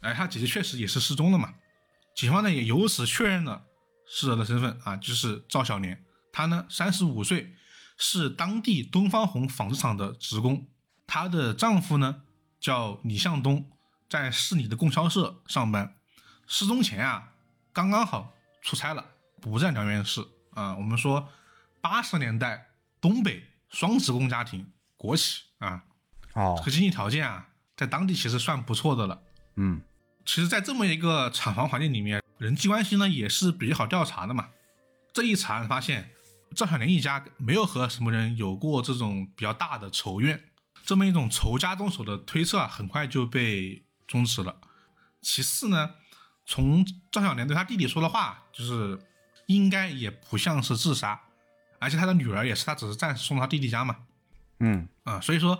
[0.00, 1.54] 哎，他姐姐确实也是失踪了嘛。
[2.14, 3.64] 警方呢也由此确认了
[4.06, 6.04] 死者的身份啊，就是赵小年。
[6.30, 7.54] 她呢三十五岁，
[7.96, 10.66] 是当地东方红纺织厂的职工。
[11.06, 12.22] 她的丈夫呢
[12.60, 13.70] 叫李向东，
[14.08, 15.94] 在市里的供销社上班。
[16.46, 17.32] 失踪前啊，
[17.72, 19.04] 刚刚好出差了，
[19.40, 20.74] 不在辽源市啊。
[20.76, 21.28] 我们说
[21.80, 22.70] 八十年代
[23.00, 25.84] 东北双职工家庭，国企啊，
[26.34, 29.22] 哦这，个经济条件啊，在当地其实算不错的了。
[29.56, 29.80] 嗯，
[30.24, 34.48] 其实，在这么一个厂房环境里面，人际关系呢也是比较好调查的嘛。
[35.12, 36.10] 这一查发现，
[36.54, 40.42] 赵小莲一家没有和什么人有过这种比较大的仇怨，
[40.84, 44.56] 这么一种仇家动手的推测啊，很快就被终止了。
[45.20, 45.94] 其次呢，
[46.46, 48.98] 从赵小莲对他弟弟说的话，就是
[49.46, 51.20] 应该也不像是自杀，
[51.78, 53.96] 而且他的女儿也是他只是暂时送到他弟弟家嘛，
[54.60, 55.58] 嗯，啊，所以说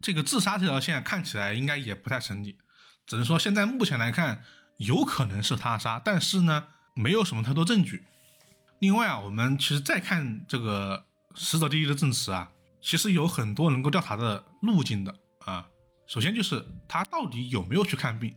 [0.00, 2.58] 这个自杀这条线看起来应该也不太成立，
[3.06, 4.42] 只能说现在目前来看
[4.78, 8.04] 有可能是他杀，但是呢没有什么太多证据。
[8.78, 11.04] 另外啊，我们其实再看这个
[11.34, 12.50] 死者弟弟的证词啊，
[12.80, 15.66] 其实有很多能够调查的路径的啊。
[16.06, 18.34] 首先就是他到底有没有去看病，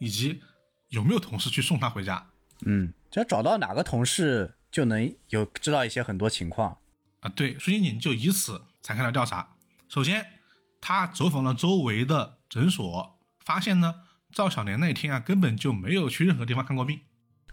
[0.00, 0.42] 以及
[0.88, 2.26] 有没有同事去送他回家
[2.64, 6.78] 嗯，只要找到哪个同事，就能有知道一些很多情况。
[7.20, 7.28] 啊。
[7.28, 9.56] 对，孙刑警就以此展开了调查。
[9.88, 10.26] 首先，
[10.80, 13.94] 他走访了周围的诊所，发现呢，
[14.32, 17.00] 赵小莲那天啊根本就没有去任何地方看过病。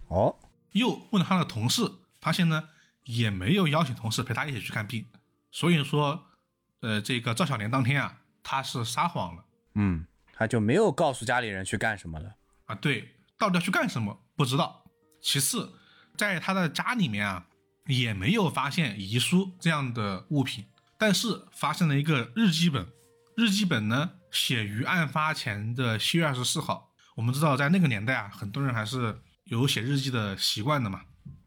[0.07, 0.37] 哦，
[0.71, 1.83] 又问了他的同事，
[2.21, 2.69] 发现呢
[3.03, 5.05] 也没有邀请同事陪他一起去看病。
[5.51, 6.27] 所以说，
[6.79, 9.43] 呃，这个赵小莲当天啊，他是撒谎了
[9.75, 12.35] 嗯，他就没有告诉家里人去干什么了。
[12.67, 12.75] 啊。
[12.75, 14.85] 对，到底要去干什么不知道。
[15.21, 15.73] 其次，
[16.15, 17.47] 在他的家里面啊，
[17.87, 20.65] 也没有发现遗书这样的物品，
[20.97, 22.87] 但是发现了一个日记本。
[23.35, 26.91] 日记本呢，写于案发前的七月二十四号。
[27.15, 31.01] 我们知道，在那个年代啊，很多人还是有写日记的习惯的嘛。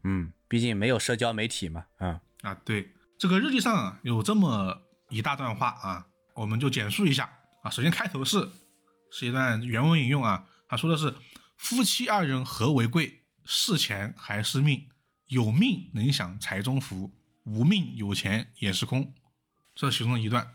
[0.07, 1.85] 嗯，毕竟没有社交媒体嘛。
[1.99, 7.27] 嗯，啊，对，这个日记上有这么一大段话啊，我们就简述一下
[7.63, 7.71] 啊。
[7.71, 8.47] 首先开头是
[9.11, 11.15] 是一段原文引用啊，他说的是
[11.57, 14.87] 夫妻二人和为贵，是钱还是命？
[15.27, 17.11] 有命能享财中福，
[17.45, 19.11] 无命有钱也是空。
[19.73, 20.53] 这是其中一段。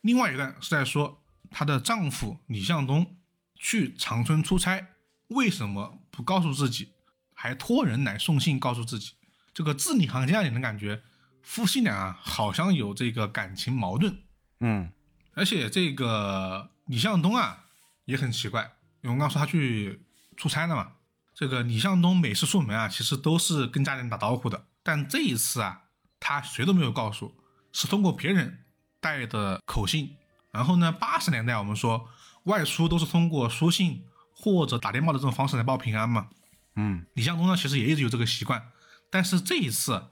[0.00, 3.18] 另外一段是在说她的丈夫李向东
[3.56, 4.88] 去长春出差，
[5.28, 6.94] 为什么不告诉自己，
[7.40, 9.14] 还托人来送信告诉自己？
[9.54, 11.02] 这个字里行间啊，你能感觉
[11.42, 14.18] 夫妻俩啊好像有这个感情矛盾，
[14.60, 14.92] 嗯，
[15.32, 17.64] 而且这个李向东啊
[18.04, 18.70] 也很奇怪，
[19.00, 20.02] 因为我刚说他去
[20.36, 20.92] 出差了嘛，
[21.34, 25.84] 这个李向东每次出门啊，其实都是跟家人打招呼的，但这一次啊，
[26.20, 27.34] 他谁都没有告诉，
[27.72, 28.66] 是通过别人
[29.00, 30.14] 带的口信。
[30.52, 32.06] 然后呢，八十年代我们说
[32.42, 36.28] 外出都是通过书信或者打电报的这种方式来报平安嘛，
[36.76, 38.70] 嗯，李向东呢，其实也一直有这个习惯，
[39.10, 40.10] 但是这一次，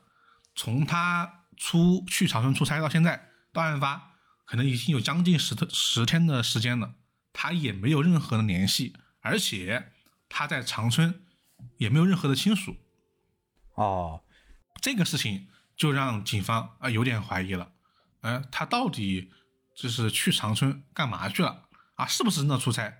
[0.54, 4.12] 从他出去长春出差到现在到案发，
[4.44, 6.94] 可能已经有将近十十天的时间了，
[7.32, 9.92] 他也没有任何的联系，而且
[10.28, 11.22] 他在长春
[11.76, 12.76] 也没有任何的亲属，
[13.74, 14.24] 哦，
[14.82, 17.72] 这个事情就让警方啊、有点怀疑了，
[18.20, 19.30] 呃，他到底
[19.74, 22.06] 就是去长春干嘛去了啊？
[22.06, 22.98] 是不是真的出差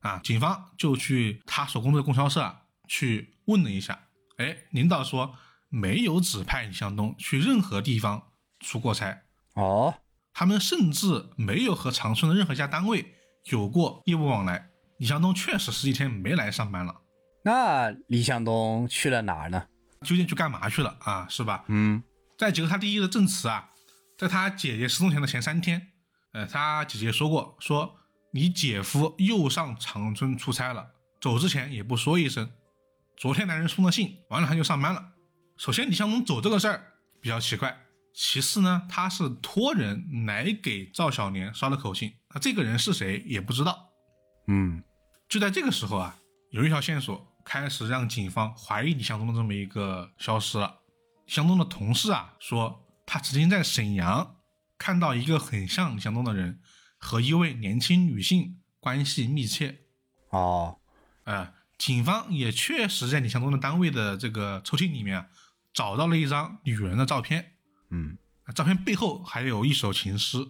[0.00, 0.18] 啊？
[0.24, 5.34] 警方就去他所工作的供销社啊去问了一下，哎，领导说
[5.68, 8.30] 没有指派李向东去任何地方
[8.60, 9.22] 出过差，
[9.54, 9.94] 哦，
[10.32, 13.14] 他们甚至没有和长春的任何一家单位
[13.44, 14.70] 有过业务往来。
[14.98, 17.02] 李向东确实十几天没来上班了，
[17.42, 19.66] 那李向东去了哪儿呢？
[20.02, 21.26] 究竟去干嘛去了啊？
[21.28, 21.64] 是吧？
[21.68, 22.02] 嗯，
[22.38, 23.70] 再结合他第一的证词啊，
[24.16, 25.90] 在他姐姐失踪前的前三天，
[26.32, 27.96] 呃，他姐姐说过，说
[28.32, 30.86] 你姐夫又上长春出差了，
[31.20, 32.48] 走之前也不说一声。
[33.16, 35.12] 昨天男人送的信，完了他就上班了。
[35.56, 37.76] 首先，李向东走这个事儿比较奇怪，
[38.12, 43.88] 其次呢，他是托人来给赵小年捎了口信，那这个人是谁也不知道。
[44.48, 44.82] 嗯，
[45.28, 46.18] 就在这个时候啊，
[46.50, 50.80] 有一条线索开始让警方怀疑李向东的这么一个消失了。
[51.24, 54.36] 李向东的同事啊说，他曾经在沈阳
[54.76, 56.60] 看到一个很像李向东的人
[56.98, 59.78] 和一位年轻女性关系密切。
[60.30, 60.80] 哦，
[61.24, 65.26] 呃，警方也确实在李向东的单位的这个抽屉里面啊
[65.72, 67.54] 找到了一张女人的照片，
[67.90, 68.16] 嗯
[68.54, 70.48] 照片背后还有一首情诗。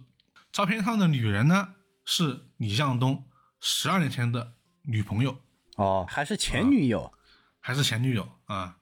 [0.52, 3.28] 照片上的女人呢，是李向东
[3.60, 5.40] 十二年前的女朋友，
[5.76, 7.12] 哦，还是前女友。
[7.60, 8.76] 还是前女友啊？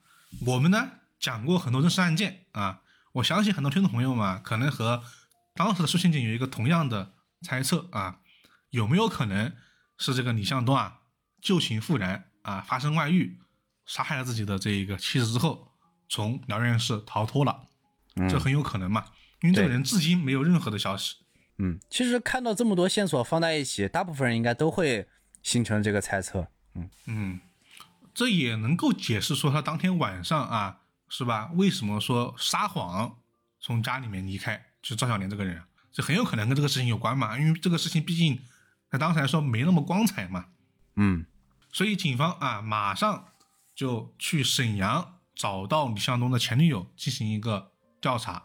[0.44, 0.90] 我们呢
[1.20, 2.80] 讲过很多真实案件啊，
[3.12, 5.04] 我相信很多听众朋友嘛可能和
[5.54, 7.12] 当时的苏刑警有一个同样的
[7.42, 8.18] 猜测啊，
[8.70, 9.54] 有没有可能
[9.98, 11.02] 是这个李向东啊
[11.40, 13.38] 旧情复燃啊，发生外遇，
[13.86, 15.72] 杀害了自己的这一个妻子之后，
[16.08, 17.68] 从辽源市逃脱了？
[18.28, 19.06] 这很有可能嘛，
[19.40, 21.16] 因为这个人至今没有任何的消息。
[21.58, 25.08] 嗯，其实看到这么多线索放在一起，大部分人应该都会
[25.42, 26.48] 形成这个猜测。
[26.74, 27.40] 嗯嗯，
[28.12, 31.50] 这也能够解释说他当天晚上啊，是吧？
[31.54, 33.18] 为什么说撒谎
[33.60, 38.38] 从家里面离开，就是赵小莲这个人啊，这很有可能跟这个事情有关嘛，因为这个事情毕竟
[38.90, 40.46] 在当时来说没那么光彩嘛，
[40.96, 41.24] 嗯
[41.72, 43.32] 所以警方啊马上
[43.74, 48.44] 就去沈阳找到李向东的前女友进行一个调查，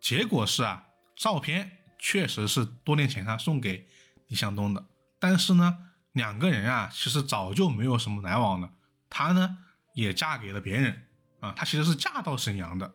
[0.00, 3.88] 结果是啊，照片确实是多年前他送给
[4.28, 4.84] 李向东的，
[5.18, 5.78] 但是呢，
[6.12, 8.70] 两个人啊其实早就没有什么来往了，
[9.08, 9.58] 她呢
[9.94, 11.02] 也嫁给了别人。
[11.40, 12.94] 啊，她其实是嫁到沈阳的，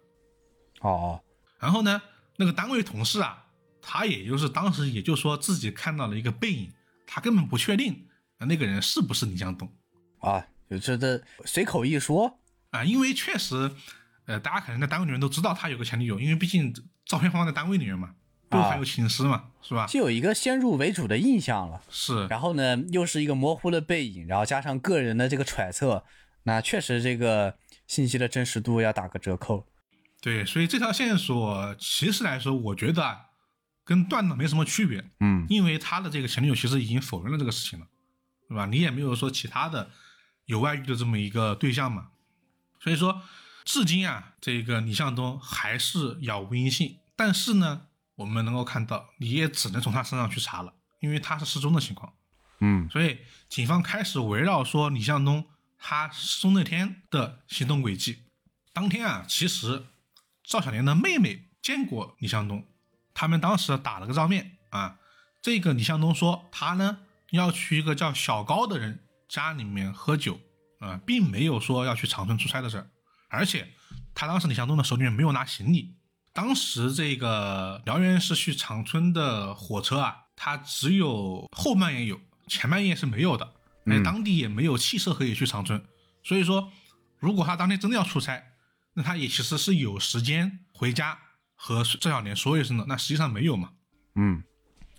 [0.80, 1.22] 哦，
[1.60, 2.02] 然后呢，
[2.38, 3.46] 那个单位同事啊，
[3.82, 6.74] 他也就是当时也就说自己看到了一个背影，
[7.06, 8.08] 他根本不确定
[8.46, 9.72] 那个人是不是李向东。
[10.20, 12.40] 啊，就这这随口一说。
[12.72, 13.72] 啊，因为确实，
[14.26, 16.74] 呃，大家可能在单位里面都知道他有个前女友，因为毕竟
[17.06, 18.16] 照片放在单位里面嘛，
[18.50, 19.86] 都啊还有情诗嘛，是吧？
[19.88, 21.82] 就有一个先入为主的印象了。
[21.90, 26.06] 是，然后呢，又是一个模糊的背影，然后加上个人的这个揣测，
[26.44, 29.68] 那确实这个信息的真实度要打个折扣。
[30.22, 33.26] 对，所以这条线索其实来说，我觉得啊，
[33.84, 37.88] 跟断的没什么区别，嗯因为他的这个前女友其实已经否认了这个事情了，
[38.52, 38.66] 是吧？
[38.66, 39.90] 你也没有说其他的
[40.44, 42.10] 有外遇的这么一个对象嘛，
[42.82, 43.22] 所以说，
[43.64, 47.00] 至今啊，这个李向东还是杳无音信。
[47.16, 47.84] 但是呢，
[48.16, 52.12] 我们能够看到，你也只能从他身上去查了，因为他是失踪的情况。
[52.60, 55.48] 嗯所以警方开始围绕说李向东
[55.80, 58.26] 他失踪那天的行动轨迹。
[58.74, 59.86] 当天啊，其实
[60.44, 62.68] 赵小莲的妹妹见过李向东，
[63.14, 65.00] 他们当时打了个照面啊。
[65.42, 67.00] 这个李向东说他呢
[67.32, 70.40] 要去一个叫小高的人家里面喝酒
[70.80, 72.90] 啊，并没有说要去长春出差的事儿，
[73.30, 73.74] 而且
[74.14, 75.96] 他当时李向东的手里面没有拿行李。
[76.34, 83.54] 当时这个辽源市去长春的火车啊，它只有后半夜有，前半夜是没有的，
[83.86, 85.84] 哎当地也没有汽车可以去长春，
[86.24, 86.72] 所以说，
[87.20, 88.42] 如果他当天真的要出差，
[88.94, 91.20] 那他也其实是有时间回家
[91.56, 93.72] 和郑小莲说一声的，那实际上没有嘛。
[94.16, 94.44] 嗯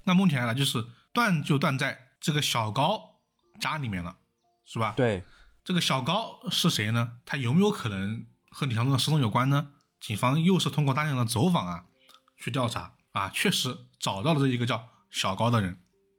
[0.05, 3.21] 那目前来了，就是断就断在这个小高
[3.61, 4.17] 家里面了，
[4.65, 4.95] 是吧？
[4.97, 5.25] 对，
[5.65, 7.19] 这个小高是谁呢？
[7.27, 9.73] 他有没有可能和李强东的失踪有关呢？
[10.01, 11.85] 警方又是通过大量的走访啊，
[12.39, 15.79] 去调查啊，确实找到了这一个叫小高的人。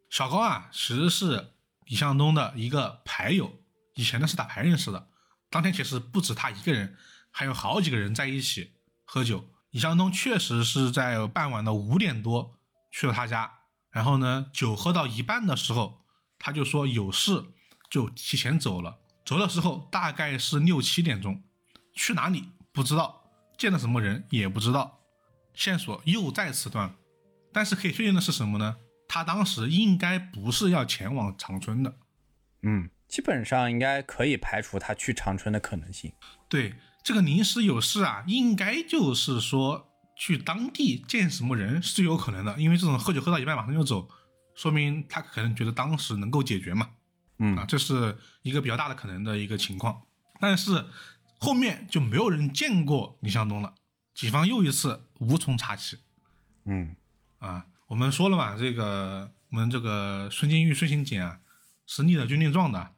[0.10, 1.54] 小高啊，其实是
[1.86, 3.52] 李向东的一个牌友，
[3.96, 5.10] 以前呢是打牌认识的。
[5.50, 6.98] 当天其实不止他一个人，
[7.32, 8.74] 还有好几个人在一起
[9.06, 9.50] 喝酒。
[9.72, 12.60] 李向东确实是在傍晚的五点多
[12.92, 13.52] 去了他家，
[13.94, 16.02] 然后呢，酒喝到一半的时候，
[16.38, 17.46] 他就说有事，
[17.90, 19.00] 就提前走了。
[19.24, 21.42] 走的时候大概是六七点钟，
[21.94, 23.24] 去哪里不知道，
[23.58, 25.00] 见了什么人也不知道，
[25.54, 26.96] 线索又再次断了。
[27.54, 28.76] 但是可以确定的是什么呢？
[29.08, 31.96] 他当时应该不是要前往长春的。
[32.64, 36.12] 嗯，基本上应该可以排除他去长春的可能性。
[36.50, 36.74] 对，
[37.04, 39.93] 这个临时有事啊，应该就是说
[40.26, 44.10] 去当地见什么人是有可能的，因为这种喝酒喝到一半马上就走，
[44.56, 46.92] 说明他可能觉得当时能够解决嘛。
[47.40, 50.02] 嗯啊，这是一个比较大的可能的一个情况。
[50.40, 50.86] 但是
[51.42, 53.76] 后面就没有人见过李向东了，
[54.14, 55.98] 警方又一次无从查起。
[56.64, 56.96] 嗯
[57.40, 61.42] 啊，我们说了嘛，这个我们这个孙金玉孙刑警啊
[61.86, 62.94] 是立了军令状的，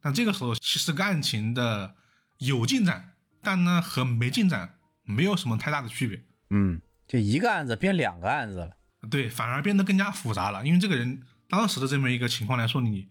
[0.00, 1.94] 但这个时候其实个案情的
[2.38, 3.12] 有进展，
[3.42, 8.76] 但呢和没进展没有什么太大的区别，嗯，就一个案子变两个案子了。
[9.10, 13.08] 对，反而变得更加复杂了，因为这个人当时的这么一个情况来说，你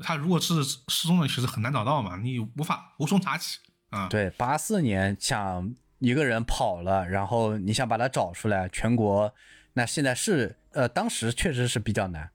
[0.00, 3.58] 他如果是失踪了，其实很难找到嘛，你无法无从查起
[3.90, 4.06] 啊。
[4.08, 9.34] 对，八四年想一个人跑了，然后你想把他找出来，全国
[9.72, 12.30] 那现在是呃，当时确实是比较难。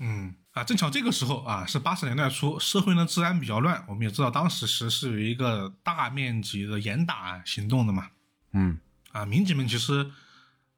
[0.00, 3.84] 嗯啊，正巧这个时候啊，是八十年代初，社会呢治安比较乱。
[3.88, 8.10] 我们也知道，当时其实是有一个大面积的严打行动的嘛。
[8.52, 8.78] 嗯
[9.18, 10.08] 啊，民警们其实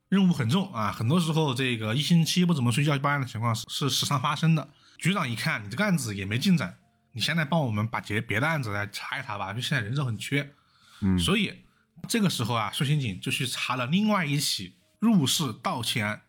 [0.09, 4.71] 任务很重啊，很多时候这个一星期不怎么睡觉报案的情况是是时常发生的。
[4.97, 6.79] 局长一看你这个案子也没进展，
[7.13, 10.55] 你现在帮我们把别别的案子来查一查吧，就现在人手很缺。
[11.03, 11.65] 嗯所以
[12.09, 16.23] 这个时候啊，孙刑警就去查了另外一起入室盗窃案。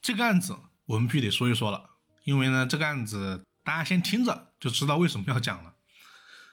[0.00, 0.56] 这个案子
[0.86, 1.90] 我们必须得说一说了，
[2.24, 5.74] 因为呢，这个案子大家先听着就知道为什么要讲了。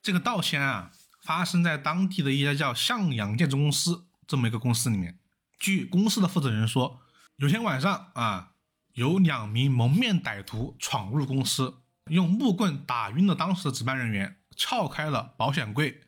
[0.03, 0.91] 这个盗窃案啊，
[1.23, 5.19] 发生在当地的一家叫向阳建筑公司这么一个公司里面。
[5.57, 7.01] 据公司的负责人说，
[7.37, 8.51] 有天晚上啊，
[8.93, 16.01] 有两名蒙面歹徒闯入公司，用木棍打晕了当时的值班人员，撬开了保险柜，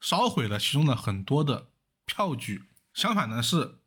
[0.00, 1.68] 烧毁了其中的很多的
[2.06, 2.64] 票据。
[2.92, 3.78] 相反的是，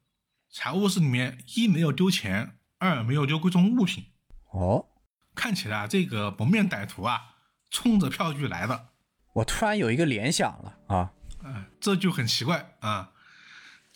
[0.50, 4.06] 财务室里面一没有丢钱，二没有丢贵重物品。
[4.52, 4.86] 哦，
[5.34, 7.36] 看起来啊，这个蒙面歹徒啊，
[7.70, 8.90] 冲着票据来的。
[9.34, 11.14] 我突然有一个联想了啊，
[11.44, 13.12] 嗯，这就很奇怪啊。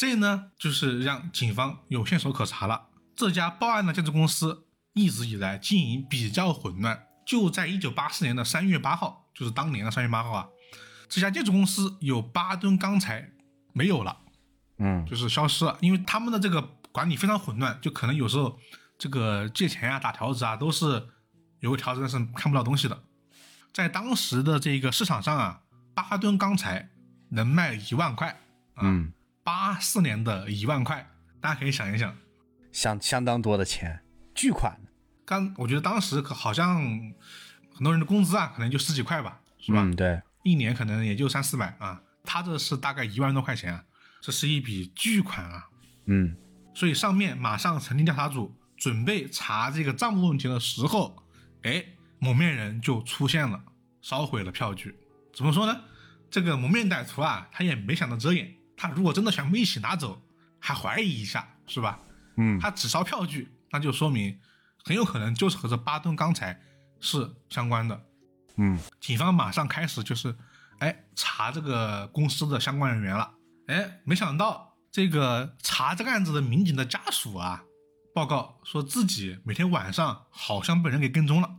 [0.02, 2.88] 这呢，就是让警方有线索可查了。
[3.16, 7.06] 这家报案的建筑公司一直以来经营比较混乱。
[7.24, 10.48] 就在一九八四年的三月八号，就是当年的三月八号啊，
[11.08, 13.30] 这家建筑公司有八吨钢材
[13.74, 14.18] 没有了，
[14.80, 15.78] 嗯，就是消失了。
[15.82, 16.60] 因为他们的这个
[16.92, 18.58] 管理非常混乱，就可能有时候
[18.98, 21.10] 这个借钱啊、打条子啊，都是
[21.60, 23.04] 有个条子但是看不到东西的。
[23.72, 25.62] 在当时的这个市场上啊，
[25.94, 26.90] 八吨钢材
[27.30, 28.42] 能卖一万块，
[28.82, 29.14] 嗯，
[29.44, 32.18] 八四年的一万块，大家可以想一想，
[32.72, 34.04] 相相当多的钱，
[34.36, 34.80] 巨款。
[35.26, 36.82] 刚我觉得当时可好像
[37.74, 39.82] 很多人的工资啊，可能就十几块吧，是吧？
[39.82, 43.84] 嗯，对，一年可能也就三四百啊，他这是大概一万多块钱啊，
[44.22, 45.68] 这是一笔巨款啊。
[46.06, 46.36] 嗯，
[46.74, 51.24] 所以上面马上成立调查组，准备查这个账目问题的时候，
[51.64, 51.86] 哎。
[52.24, 53.60] 蒙面人就出现了，
[54.00, 54.96] 烧毁了票据。
[55.34, 55.82] 怎么说呢？
[56.30, 58.54] 这个蒙面歹徒啊，他也没想到遮掩。
[58.82, 60.20] 他如果真的全部一起拿走，
[60.58, 62.00] 还怀疑一下，是吧？
[62.38, 64.40] 嗯，他只烧票据，那就说明
[64.84, 66.60] 很有可能就是和这八吨钢材
[67.00, 68.02] 是相关的。
[68.56, 70.36] 嗯，警方马上开始就是，
[70.80, 73.32] 哎，查这个公司的相关人员了。
[73.68, 77.64] 哎，没想到这个查这个案子的民警的家属啊，
[78.16, 81.56] 报告说自己每天晚上好像被人给跟踪了。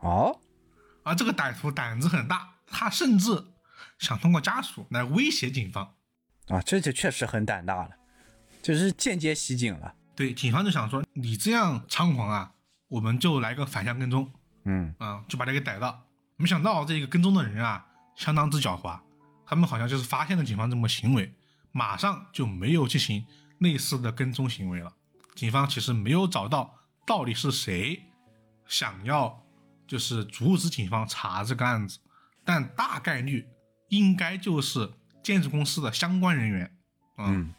[0.00, 0.38] 哦，
[1.02, 3.42] 而这个歹徒胆子很大，他甚至
[3.98, 5.94] 想通过家属来威胁警方。
[6.48, 7.90] 啊，这就确实很胆大了，
[8.62, 9.94] 就是间接袭警了。
[10.14, 12.52] 对，警方就想说，你这样猖狂啊，
[12.88, 14.30] 我们就来个反向跟踪。
[14.64, 16.04] 嗯，啊，就把他给逮到。
[16.36, 17.86] 没想到这个跟踪的人啊，
[18.16, 18.98] 相当之狡猾，
[19.46, 21.34] 他们好像就是发现了警方这么行为，
[21.72, 23.26] 马上就没有进行
[23.58, 24.92] 类似的跟踪行为了。
[25.34, 28.02] 警方其实没有找到到底是谁
[28.66, 29.42] 想要。
[29.88, 32.00] 就是阻止警方查这个案子，
[32.44, 33.46] 但大概率
[33.88, 34.90] 应该就是
[35.26, 36.70] 建筑公司的相关人员。
[37.18, 37.52] 嗯，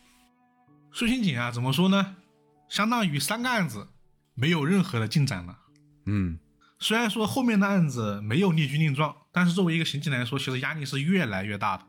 [0.93, 2.15] 苏刑警啊，怎么说呢？
[2.69, 3.89] 相当于三个案子
[4.35, 5.59] 没有任何的进展了。
[6.05, 6.39] 嗯，
[6.79, 11.85] 虽然说后面的案子没有立军令状，但是作为一个刑警来说，其实压力是越来越大的。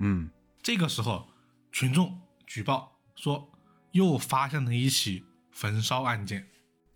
[0.00, 0.28] 嗯，
[0.62, 1.26] 这个时候
[1.72, 3.50] 群众举报说
[3.92, 6.46] 又发现了一起焚烧案件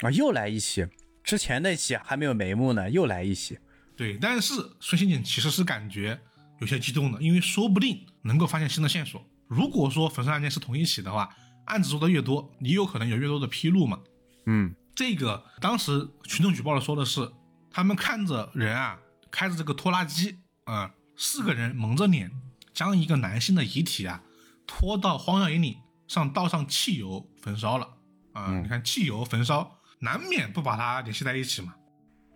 [0.01, 0.87] 啊，又来一起。
[1.25, 3.59] 之前那起还没有眉目呢，又来一起。
[3.97, 6.21] 对，但是孙刑警其实是感觉
[6.61, 9.25] 有些激动的，因为说不定能够发现新的线索。
[9.49, 11.35] 如果说焚烧案件是同一起的话，
[11.67, 13.99] 案子做的越多，你有可能有越多的披露嘛。
[14.47, 17.33] 嗯，这个当时群众举报的说的是，
[17.71, 18.99] 他们看着人啊，
[19.31, 22.31] 开着这个拖拉机啊，四个人蒙着脸，
[22.75, 24.23] 将一个男性的遗体啊
[24.67, 25.77] 拖到荒郊野岭
[26.09, 27.89] 上，倒上汽油焚烧了
[28.33, 28.61] 啊。
[28.61, 29.73] 你看汽油焚烧。
[29.99, 31.75] 难免不把它联系在一起嘛？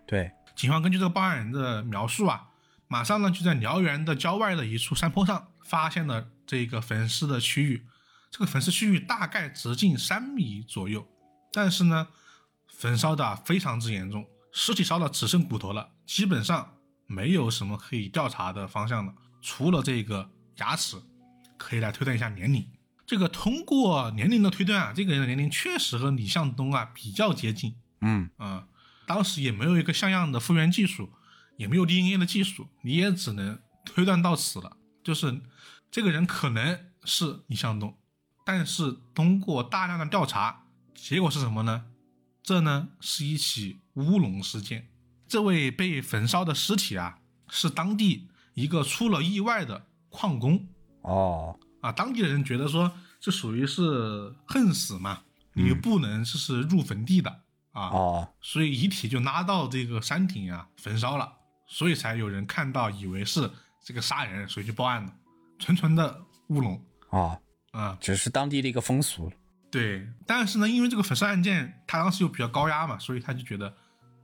[0.07, 2.47] 对，警方根据这个报案人的描述啊，
[2.87, 7.87] 马上呢就在辽源的郊外的一处山坡上发现了这个焚尸的区域。
[8.29, 11.07] 这个焚尸区域大概直径三米左右，
[11.53, 12.09] 但是呢，
[12.67, 16.73] 焚烧的非常之严重，尸体烧的只剩骨头了，基本上
[17.07, 21.01] 没有什么可以调查的方向了，除了这个牙齿，
[21.57, 22.67] 可以来推断一下年龄。
[23.05, 27.75] 这个通过年龄的推断啊，这个人的年龄确实和李向东啊比较接近。
[28.01, 28.67] 嗯啊，
[29.05, 31.13] 当时也没有一个像样的复原技术，
[31.57, 34.77] 也没有 DNA 的技术，你也只能推断到此了。
[35.03, 35.41] 就是
[35.89, 37.97] 这个人可能是李向东，
[38.45, 41.85] 但是通过大量的调查，结果是什么呢？
[42.43, 44.87] 这呢是一起乌龙事件。
[45.27, 50.67] 这位被焚烧的尸体啊，是当地一个出了意外的矿工。
[51.01, 51.59] 哦。
[51.81, 55.23] 啊，当地的人觉得说这属于是恨死嘛，
[55.53, 57.41] 你不能就是入坟地的
[57.71, 61.33] 啊，哦，所以遗体就拉到这个山顶啊焚烧了，
[61.67, 63.49] 所以才有人看到以为是
[63.83, 65.13] 这个杀人，所以就报案了，
[65.59, 67.39] 纯纯的乌龙啊
[67.71, 69.31] 啊，只是当地的一个风俗。
[69.69, 73.75] 对，但是呢，因为这个焚烧案件他当时又比较高压嘛，所以他就觉得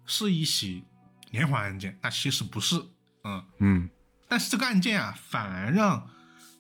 [0.06, 0.84] 是一起
[1.32, 2.76] 连环案件，但其实不是，
[3.24, 3.90] 嗯嗯，
[4.28, 6.10] 但是这个案件啊，反而让。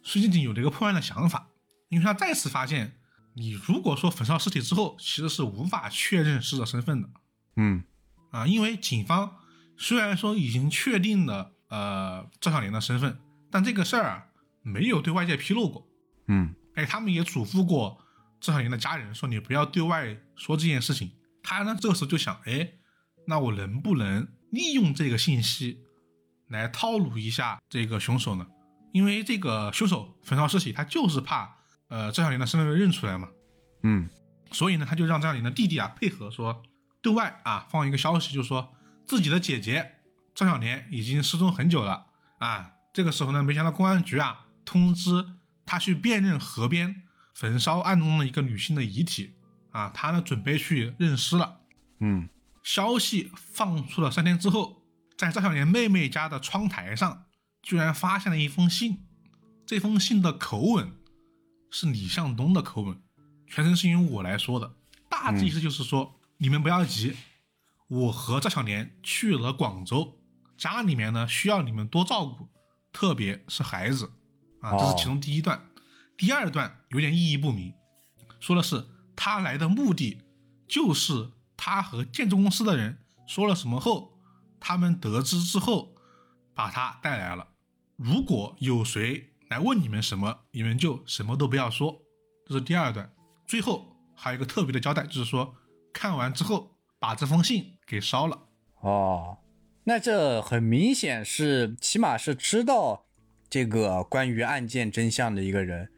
[0.04, 1.50] 孙静静有了一个破案的想法，
[1.89, 2.93] 因为他再次发现，
[3.34, 7.10] 你如果说焚烧尸体之后，其实是无法确认死者身份的
[7.58, 7.84] 嗯
[8.32, 9.36] 啊，因为警方
[9.76, 13.18] 虽然说已经确定了呃赵小莲的身份，
[13.51, 14.26] 但这个事儿啊
[14.61, 15.88] 没有对外界披露过。
[16.28, 17.97] 嗯哎，他们也嘱咐过
[18.39, 21.11] 赵小莲的家人说，你不要对外说这件事情。
[21.41, 22.74] 他呢，这个时候就想，哎，
[23.26, 25.80] 那我能不能利用这个信息
[26.49, 28.45] 来套路一下这个凶手呢？
[28.93, 31.57] 因为这个凶手焚烧尸体，他就是怕
[31.89, 33.30] 呃赵小莲的身份被认出来嘛，
[33.84, 34.09] 嗯
[34.51, 36.63] 所以呢，他就让赵小莲的弟弟啊配合说，
[37.01, 38.74] 对外啊放一个消息，就说
[39.05, 39.97] 自己的姐姐
[40.38, 42.06] 赵小莲已经失踪很久了
[42.38, 42.74] 啊。
[42.94, 45.34] 这个时候呢，没想到公安局啊通知
[45.66, 47.02] 他去辨认河边
[47.34, 49.34] 焚烧案中的一个女性的遗体
[49.72, 51.62] 啊，他呢准备去认尸了。
[52.00, 52.30] 嗯
[52.62, 54.84] 消息放出了三天之后，
[55.18, 57.26] 在赵小莲妹妹家的窗台上，
[57.64, 59.08] 居然发现了一封信。
[59.66, 60.92] 这封信的口吻
[61.72, 63.02] 是李向东的口吻，
[63.48, 64.76] 全程是由我来说的。
[65.10, 67.16] 大致意思就是说，你们不要急，
[67.88, 70.16] 我和赵小莲去了广州，
[70.58, 72.47] 家里面呢需要你们多照顾，
[72.91, 74.12] 特别是孩子
[74.62, 75.62] 啊，这是其中第一段。
[76.18, 77.74] 第二段有点意义不明，
[78.39, 78.86] 说的是
[79.16, 80.22] 他来的目的
[80.68, 82.97] 就是他和建筑公司的人
[83.28, 84.20] 说了什么后，
[84.60, 85.95] 他们得知之后
[86.55, 87.47] 把他带来了。
[87.95, 92.01] 如果有谁来问你们什么，你们就什么都不要说。
[92.45, 93.12] 这是第二段。
[93.45, 95.55] 最后还有一个特别的交代，就是说
[95.93, 98.39] 看完之后把这封信给烧了。
[98.82, 99.38] 哦，
[99.88, 103.06] 那这很明显是，起码是知道
[103.50, 105.90] 这个关于案件真相的一个人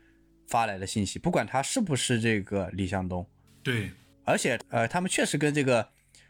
[0.48, 3.28] 发来的信息，不管他是不是这个李向东。
[3.64, 3.90] 对，
[4.26, 5.90] 而且呃，他们确实跟这个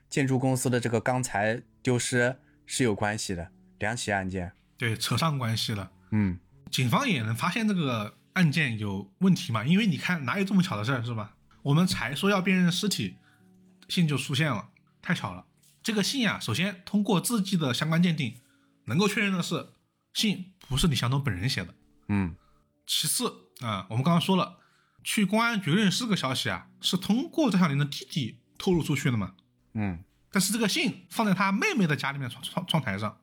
[0.10, 2.34] 建筑公司的这个钢材丢失
[2.66, 4.54] 是有关系的，两起案件。
[4.78, 5.92] 对，扯上关系了。
[6.12, 6.40] 嗯
[6.72, 9.66] 警方也能发现这个案件有问题嘛？
[9.66, 11.36] 因为你看哪有这么巧的事儿是吧？
[11.64, 13.18] 我们才说要辨认尸体，
[13.90, 14.70] 信就出现了，
[15.02, 15.46] 太巧了。
[15.90, 18.40] 这个信啊，首先通过字迹的相关鉴定，
[18.86, 19.70] 能够确认的是
[20.14, 21.74] 信不是李向东本人写的。
[22.10, 22.36] 嗯
[22.86, 24.60] 其次啊，我们刚刚说了，
[25.04, 29.34] 去公安局认尸个消息啊，是通过张小玲的弟弟透露出去的嘛？
[29.74, 33.20] 嗯但是这个信放在他妹妹的家里面窗窗窗台上，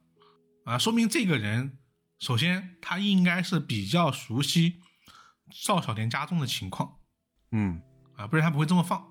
[0.64, 1.78] 啊，说明这个人
[2.18, 4.80] 首先他应该是比较熟悉
[5.64, 6.96] 赵小莲家中的情况
[7.52, 7.80] 嗯，
[8.16, 9.06] 啊，不然他不会这么放。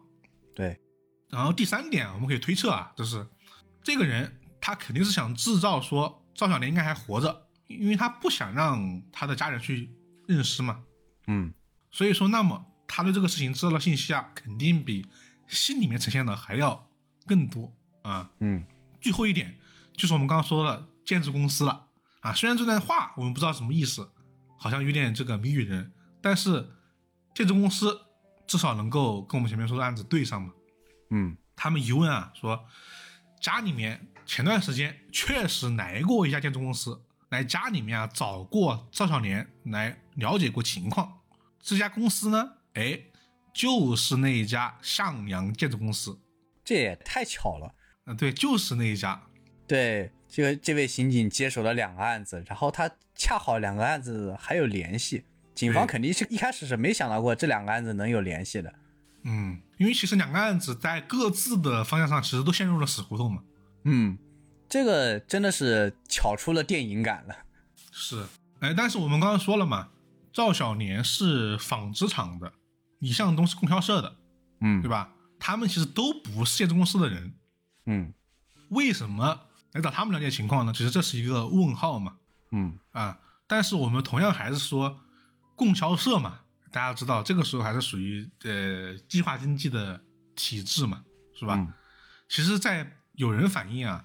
[0.54, 0.82] 对，
[1.30, 3.26] 然后第三点，我们可以推测啊，就是
[3.86, 9.92] 这个人他肯定是想制造说赵小莲应该还活着，因为他不想让他的家人去
[10.28, 10.84] 认尸嘛。
[11.28, 11.54] 嗯
[11.92, 15.06] 所以说，那么他对这个事情知道的信息啊，肯定比
[15.48, 16.90] 信里面呈现的还要
[17.28, 17.72] 更多
[18.02, 18.32] 啊。
[18.40, 18.66] 嗯
[19.00, 19.56] 最后一点
[19.96, 21.88] 就是我们刚刚说的建筑公司了
[22.22, 24.10] 啊，虽然这段话我们不知道什么意思，
[24.58, 26.68] 好像有点这个谜语人，但是
[27.36, 28.02] 建筑公司
[28.48, 30.52] 至少能够跟我们前面说的案子对上嘛。
[31.12, 32.66] 嗯他们一问啊，说
[33.46, 37.00] 家里面前段时间确实来过一家建筑公司，
[37.30, 41.20] 来家里面啊找过赵小莲来了解过情况。
[41.62, 43.00] 这家公司呢，哎，
[43.54, 46.20] 就是那一家向阳建筑公司。
[46.64, 47.76] 这也太巧了。
[48.08, 49.22] 嗯、对，就是那一家。
[49.68, 55.24] 对，这个这位刑警接手了两个案子，然后他恰好两个案子还有联系，
[55.54, 58.74] 警方肯定是一开始是没想到过这两个案子能有联系的。
[59.22, 63.42] 嗯，因为其实两个案子在各自的方向上其实都陷入了死胡同嘛。
[63.84, 64.18] 嗯，
[64.68, 67.36] 这个真的是巧出了电影感了。
[67.92, 68.26] 是，
[68.60, 69.90] 哎，但是我们刚刚说了嘛，
[70.34, 72.52] 赵小年是纺织厂的，
[73.00, 74.16] 李向东是供销社的，
[74.62, 75.12] 嗯对吧？
[75.40, 77.34] 他们其实都不是建筑公司的人，
[77.86, 78.14] 嗯
[78.70, 79.42] 为什么
[79.74, 80.74] 来找他们了解情况呢？
[80.74, 82.16] 其实这是一个问号嘛，
[82.52, 85.00] 嗯啊，但是我们同样还是说
[85.56, 86.40] 供销社嘛，
[86.76, 90.04] 大家知道这个时候还是属于呃计划经济的
[90.36, 91.56] 体制嘛，是吧？
[91.56, 91.72] 嗯
[92.28, 94.04] 其实，在有人反映啊，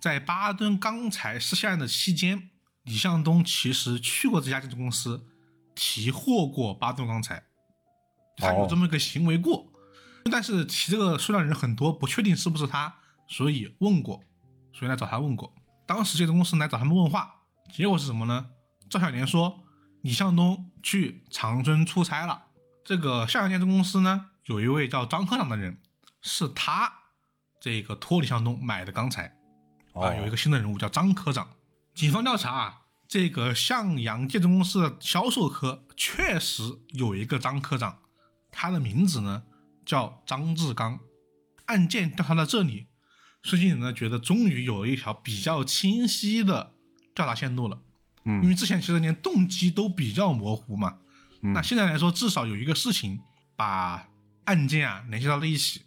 [0.00, 2.48] 在巴顿钢材失陷案的期间，
[2.84, 5.26] 李向东其实去过这家建筑公司，
[5.74, 7.42] 提货过巴顿钢材，
[8.36, 9.70] 他有这么一个行为过。
[10.30, 12.94] 但是提这个数量人很多，不确定是不是他，
[13.28, 14.22] 所以问过，
[14.72, 15.52] 所以来找他问过。
[15.86, 17.34] 当时建筑公司来找他们问话，
[17.74, 18.46] 结果是什么呢？
[18.88, 19.60] 赵小莲说
[20.02, 22.46] 李向东去长春出差了。
[22.84, 25.78] 这个向阳建筑公司呢，有一位叫张科长的人，
[26.22, 26.92] 是他
[27.60, 29.36] 这个托李向东买的钢材
[29.92, 31.50] 啊，哦有一个新的人物叫张科长。
[31.94, 37.98] 警方调查啊，这个向阳建筑公司的销售科确实有一个张科长，
[38.50, 39.42] 他的名字呢
[39.84, 40.98] 叫张志刚。
[41.66, 42.88] 案件调查到这里，
[43.42, 46.74] 孙经理呢觉得终于有了一条比较清晰的
[47.14, 47.82] 调查线路了。
[48.24, 50.98] 嗯因为之前其实连动机都比较模糊嘛，
[51.40, 53.20] 那现在来说，至少有一个事情
[53.56, 54.08] 把
[54.44, 55.82] 案件啊联系到了一起，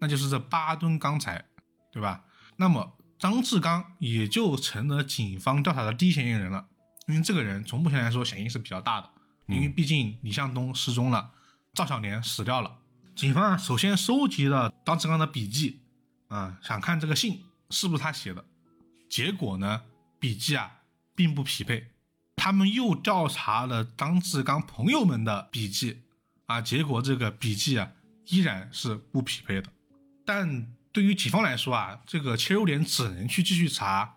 [0.00, 1.44] 那就是这八吨钢材，
[1.90, 2.24] 对吧？
[2.56, 6.66] 那么张志刚也就成了警方调查的第一嫌疑人了，
[7.06, 9.10] 因为这个人从目前来说嫌疑是比较大的，
[9.46, 11.30] 因为毕竟李向东失踪了，
[11.72, 12.78] 赵小莲死掉了，
[13.16, 15.80] 警方啊首先收集了张志刚的笔记，
[16.28, 18.44] 啊，想看这个信是不是他写的，
[19.08, 19.82] 结果呢，
[20.18, 20.79] 笔记啊
[21.14, 21.92] 并不匹配。
[22.36, 26.02] 他们又调查了张志刚朋友们的笔记，
[26.46, 27.92] 啊，结果这个笔记啊
[28.26, 29.68] 依然是不匹配的。
[30.24, 34.16] 但对于警方来说啊，这个切入点只能去继续查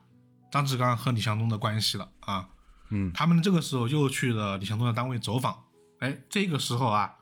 [0.49, 2.47] 张志刚和李向东的关系了啊。
[2.91, 5.65] 嗯，他们这个时候又去了李向东的单位走访，
[5.99, 7.15] 哎，这个时候啊，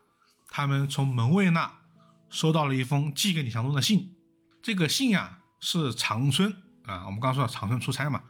[0.50, 1.80] 他们从门卫那
[2.30, 4.14] 收到了一封寄给李向东的信，
[4.62, 6.54] 这个信啊是长春
[6.86, 8.22] 啊，我们刚说了长春出差嘛。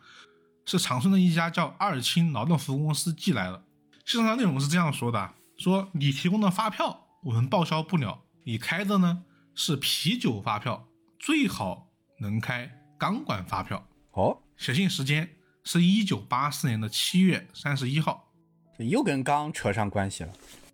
[0.65, 3.63] 是长春的一家叫二清劳动服务公司寄来的。
[4.05, 9.23] 信上内容是这样说的：说你提供的发票我们报销不了，你开的呢
[9.55, 10.87] 是啤酒发票，
[11.19, 11.87] 最好
[12.19, 13.87] 能开钢管发票。
[14.11, 15.29] 哦，写信时间
[15.63, 18.31] 是一九八四年的七月三十一号。
[18.77, 20.33] 这又跟钢扯上关系了。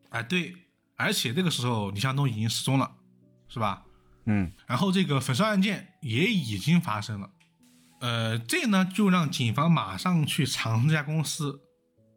[0.09, 0.55] 哎，对，
[0.95, 2.95] 而且这个时候李向东已经失踪了，
[3.49, 3.83] 是吧？
[4.25, 7.29] 嗯，然后这个焚烧案件也已经发生了。
[7.99, 11.61] 呃，这呢就让警方马上去长春这家公司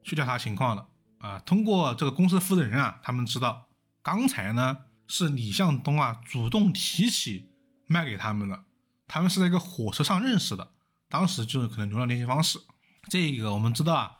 [0.02, 0.86] 去调查情况了
[1.18, 1.38] 啊。
[1.38, 3.66] 通过这个公司负责人啊，他们知道
[4.02, 4.76] 刚才呢
[5.08, 7.48] 是李向东啊主动提起
[7.86, 8.62] 卖给他们的，
[9.08, 10.70] 他们是在一个火车上认识的，
[11.08, 12.60] 当时就是可能留了联系方式。
[13.08, 14.12] 这个我们知道啊，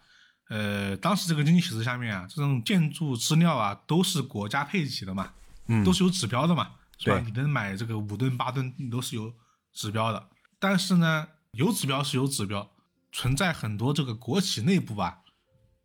[0.48, 5.30] 呃，当时这个经济体制下面啊，这种建筑资料啊都是国家配给的嘛，
[5.66, 7.20] 嗯都是有指标的嘛，是吧？
[7.22, 9.30] 你能买这个五吨八吨，你都是有
[9.74, 10.26] 指标的，
[10.58, 11.28] 但是呢。
[11.52, 12.70] 有指标是有指标，
[13.12, 15.22] 存在很多这个国企内部吧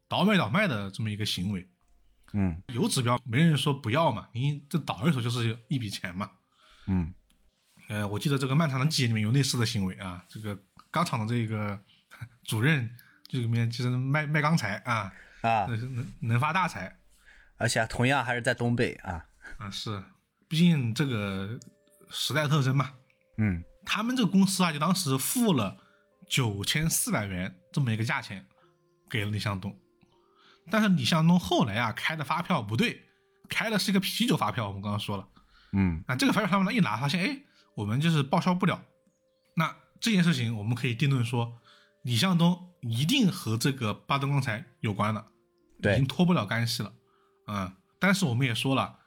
[0.08, 1.68] 倒卖倒卖的这么一个行为。
[2.34, 6.32] 嗯有指标没人说不要嘛，你这倒一手就是一笔钱嘛。
[6.88, 7.14] 嗯
[7.88, 10.60] 呃，我记得这个《漫长的季节》里面有类似的行为啊，这个
[10.92, 11.80] 钢厂的这个
[12.44, 12.90] 主任
[13.28, 17.00] 这里面就是卖卖钢材啊，啊，能能发大财
[17.58, 19.26] 而且同样还是在东北啊。
[19.58, 20.04] 啊，是，
[20.48, 21.60] 毕竟这个
[22.10, 22.92] 时代特征嘛。
[23.38, 25.78] 嗯他们这个公司啊，就当时付了
[26.28, 28.46] 九千四百元这么一个价钱
[29.10, 29.78] 给了李向东，
[30.72, 33.04] 但是李向东后来啊开的发票不对，
[33.48, 34.68] 开的是一个啤酒发票。
[34.68, 35.28] 我们刚刚说了，
[35.74, 37.40] 嗯啊，这个发票他们一拿，发现哎，
[37.76, 38.84] 我们就是报销不了。
[39.56, 41.62] 那这件事情我们可以定论说，
[42.04, 45.28] 李向东一定和这个巴登钢材有关了，
[45.80, 46.92] 已经脱不了干系了。
[47.48, 49.00] 嗯、但是我们也说了，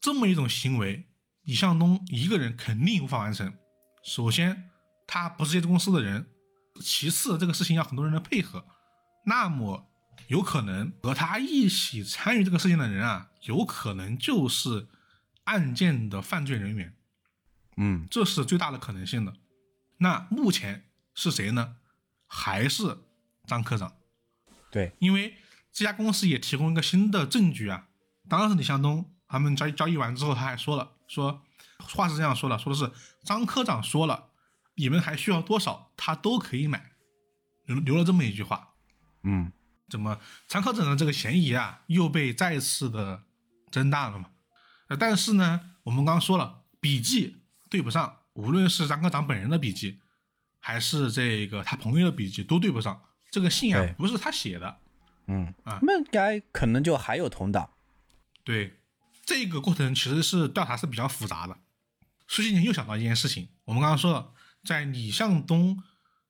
[0.00, 1.06] 这么一种行为，
[1.42, 3.52] 李向东一个人肯定无法完成。
[4.04, 4.70] 首先，
[5.06, 6.24] 他不是这家公司的人；
[6.80, 8.64] 其次，这个事情要很多人的配合。
[9.24, 9.90] 那么，
[10.28, 14.86] 有可能和他一起参与这个事情的人啊，有可能就是
[15.44, 16.94] 案件的犯罪人员，
[17.76, 19.34] 嗯这是最大的可能性的。
[19.98, 21.76] 那目前是谁呢？
[22.26, 22.98] 还是
[23.46, 23.94] 张科长？
[24.70, 25.36] 对，因为
[25.72, 27.88] 这家公司也提供一个新的证据啊。
[28.28, 31.43] 当时李向东他们交易交易完之后，他还说了，说
[31.78, 32.90] 话是这样说的，说的是
[33.24, 34.30] 张科长说了，
[34.74, 36.92] 你们还需要多少，他都可以买，
[37.66, 38.74] 留留了这么一句话。
[39.22, 39.52] 嗯
[39.88, 40.18] 怎么
[40.48, 43.22] 张科长的这个嫌疑啊，又被再次的
[43.70, 44.30] 增大了嘛？
[44.88, 50.00] 呃，但是呢，我们刚刚说了，笔记对不上，无论是张科长本人的笔记，
[50.58, 53.02] 还是这个他朋友的笔记，都对不上。
[53.30, 54.78] 这个信啊，不是他写的，
[55.26, 57.68] 嗯啊那应该可能就还有同党。
[58.42, 58.78] 对，
[59.24, 61.56] 这个过程其实是调查是比较复杂的。
[62.26, 64.32] 苏新年又想到一件事情，我们刚刚说了，
[64.64, 65.82] 在李向东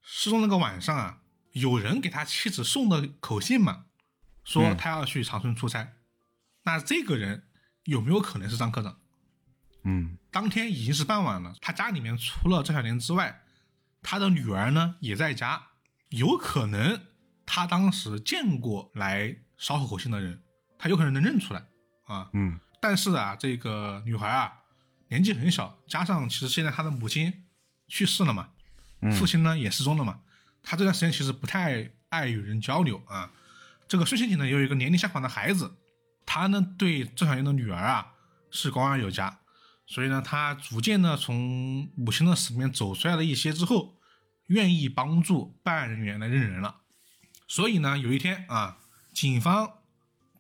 [0.03, 1.21] 失踪那个晚上啊，
[1.53, 3.87] 有人给他妻子送的口信嘛，
[4.45, 5.93] 说嗯他要去长春出差。
[6.65, 7.49] 那这个人
[7.85, 8.99] 有没有可能是张科长？
[9.85, 13.43] 嗯当天已经是傍晚了，他家里面除了张小莲之外，
[14.03, 15.63] 他的女儿呢也在家，
[16.09, 17.01] 有可能
[17.47, 20.43] 他当时见过来捎口信的人，
[20.79, 21.67] 他有可能能认出来
[22.07, 22.31] 啊。
[22.33, 24.53] 嗯但是啊，这个女孩啊
[25.15, 27.45] 年纪很小，加上其实现在他的母亲
[27.87, 28.49] 去世了嘛，
[29.13, 30.19] 父亲呢也失踪了嘛，
[30.61, 33.31] 他这段时间其实不太爱与人交流啊。
[33.87, 35.77] 这个孙兴景呢有一个年龄相仿的孩子，
[36.27, 38.15] 他呢对郑小燕的女儿啊
[38.51, 39.39] 是关爱有加，
[39.87, 44.01] 所以呢他逐渐呢从母亲的死里面走出来了一些之后，
[44.49, 46.81] 愿意帮助办案人员来认人了。
[47.47, 48.79] 所以呢有一天啊，
[49.13, 49.75] 警方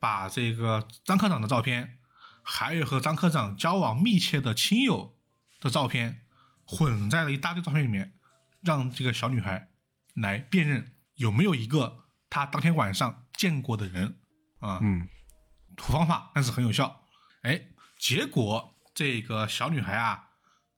[0.00, 1.98] 把这个张科长的照片。
[2.44, 5.16] 还有和张科长交往密切的亲友
[5.60, 6.26] 的照片
[6.64, 8.12] 混在了一大堆照片里面，
[8.60, 9.70] 让这个小女孩
[10.14, 14.20] 来辨认有没有一个她当天晚上见过的人
[14.60, 14.78] 啊。
[14.82, 15.08] 嗯
[15.76, 17.02] 土方法，但是很有效。
[17.42, 17.60] 哎，
[17.98, 20.28] 结果这个小女孩啊，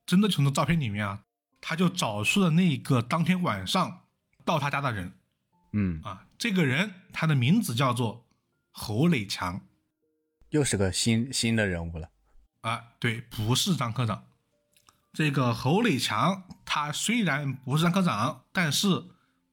[0.07, 1.25] 真的从这照片里面啊，
[1.61, 4.07] 她就找出了那个当天晚上
[4.45, 5.19] 到她家的人
[5.75, 8.27] 嗯，啊，这个人他的名字叫做
[8.71, 9.61] 侯磊强
[10.51, 12.11] 又是个新新的人物了。
[12.61, 14.25] 啊，对，不是张科长。
[15.13, 19.05] 这个侯磊强，他虽然不是张科长，但是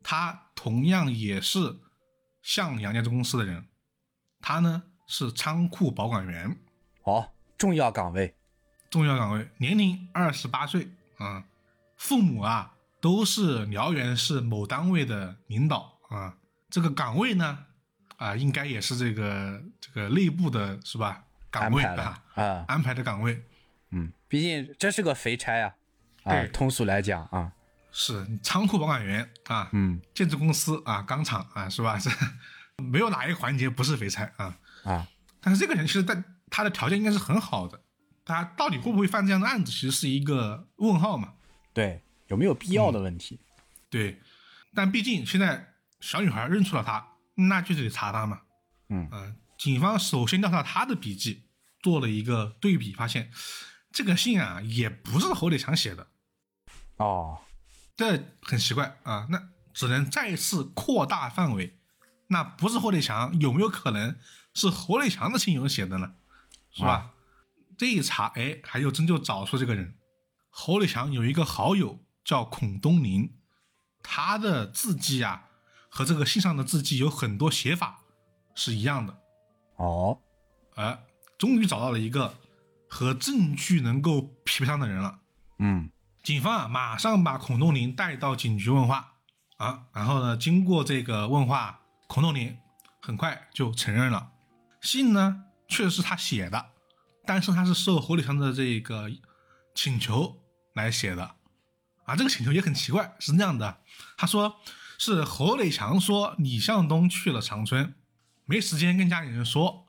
[0.02, 1.80] 他同样也是
[2.42, 3.68] 向阳建筑公司的人。
[4.42, 6.58] 他呢是仓库保管员，
[7.04, 8.36] 哦，重要岗位。
[8.90, 11.46] 重要岗位，年龄二十八岁啊，
[11.96, 16.38] 父母啊都是辽源市某单位的领导啊。
[16.70, 17.66] 这个岗位呢
[18.24, 21.24] 啊，应该也是这个这个内部的是吧？
[21.52, 23.44] 岗位啊，啊，安排的岗位
[23.92, 25.76] 嗯，毕竟这是个肥差啊。
[26.24, 27.52] 啊对，通俗来讲啊，
[27.92, 32.00] 是仓库保管员啊，嗯建筑公司啊，钢厂啊，是吧？
[32.02, 32.10] 这
[32.82, 34.58] 没有哪一个环节不是肥差啊。
[34.86, 35.08] 啊，
[35.42, 37.82] 但是这个人其实在他的条件应该是很好的，
[38.24, 41.34] 他到底会不会犯这样的案子，其实是一个问号嘛。
[41.74, 43.42] 对，有没有必要的问题？
[43.90, 44.22] 对，
[44.74, 47.06] 但毕竟现在小女孩认出了他，
[47.36, 48.42] 那就得查他嘛。
[48.90, 51.48] 嗯呃警方首先调查他的笔记，
[51.82, 53.32] 做了一个对比，发现
[53.92, 56.08] 这个信啊也不是侯磊强写的，
[56.98, 57.40] 哦，
[57.96, 59.28] 这很奇怪啊。
[59.30, 61.80] 那只能再次扩大范围，
[62.28, 64.18] 那不是侯磊强，有没有可能
[64.54, 66.16] 是侯磊强的亲友写的呢？
[66.72, 67.14] 是吧？
[67.78, 69.96] 这一查，哎，还就真就找出这个人。
[70.50, 73.38] 侯磊强有一个好友叫孔东林，
[74.02, 75.50] 他的字迹啊
[75.94, 78.00] 和这个信上的字迹有很多写法
[78.56, 79.16] 是一样的。
[79.76, 80.20] 哦，
[80.74, 81.00] 哎，
[81.38, 82.34] 终于找到了一个
[82.90, 85.20] 和证据能够匹配上的人了。
[85.60, 85.92] 嗯。
[86.24, 89.12] 警方啊，马上把孔洞林带到警局问话。
[89.58, 92.58] 啊，然后呢，经过这个问话，孔洞林
[93.02, 94.32] 很快就承认了，
[94.82, 96.66] 信呢确实是他写的，
[97.24, 99.10] 但是他是受侯磊强的这个
[99.76, 100.36] 请求
[100.74, 101.36] 来写的，
[102.06, 103.78] 啊，这个请求也很奇怪，是那样的，
[104.18, 104.60] 他说
[104.98, 107.96] 是侯磊强说李向东去了长春，
[108.46, 109.88] 没时间跟家里人说，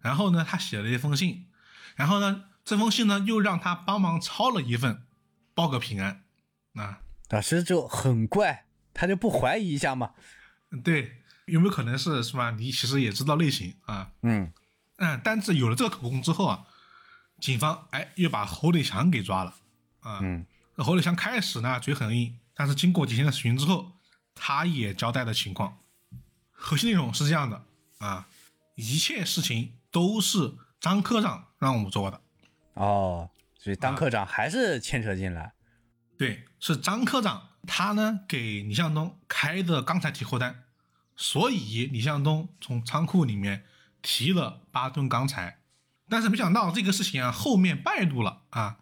[0.00, 1.46] 然后呢，他写了一封信，
[1.96, 5.02] 然后呢，这封信呢又让他帮忙抄了一份。
[5.56, 6.24] 报个平安，
[6.74, 6.98] 啊，
[7.28, 10.10] 当时就很怪，他就不怀疑一下吗？
[10.82, 12.50] 对，有没有可能是是吧？
[12.50, 14.52] 你其实也知道类型啊，嗯
[14.96, 16.66] 嗯，但是有了这个口供之后啊，
[17.38, 19.54] 警方哎又把侯磊强给抓了
[20.00, 20.18] 啊。
[20.22, 20.44] 嗯
[20.78, 23.92] 侯磊强开始呢嘴很硬，但是经过几天的审讯之后，
[24.34, 25.78] 他也交代的情况，
[26.50, 27.64] 核心内容是这样的
[27.98, 28.28] 啊，
[28.74, 32.20] 一切事情都是张科长让我们做的，
[32.74, 35.52] 哦，所以张科长还是牵扯进来。
[36.18, 40.64] 对，是张科长他呢给李向东开的钢材提货单，
[41.16, 43.64] 所以李向东从仓库里面
[44.02, 45.58] 提了八吨钢材，
[46.08, 48.78] 但是没想到这个事情啊后面败露了啊，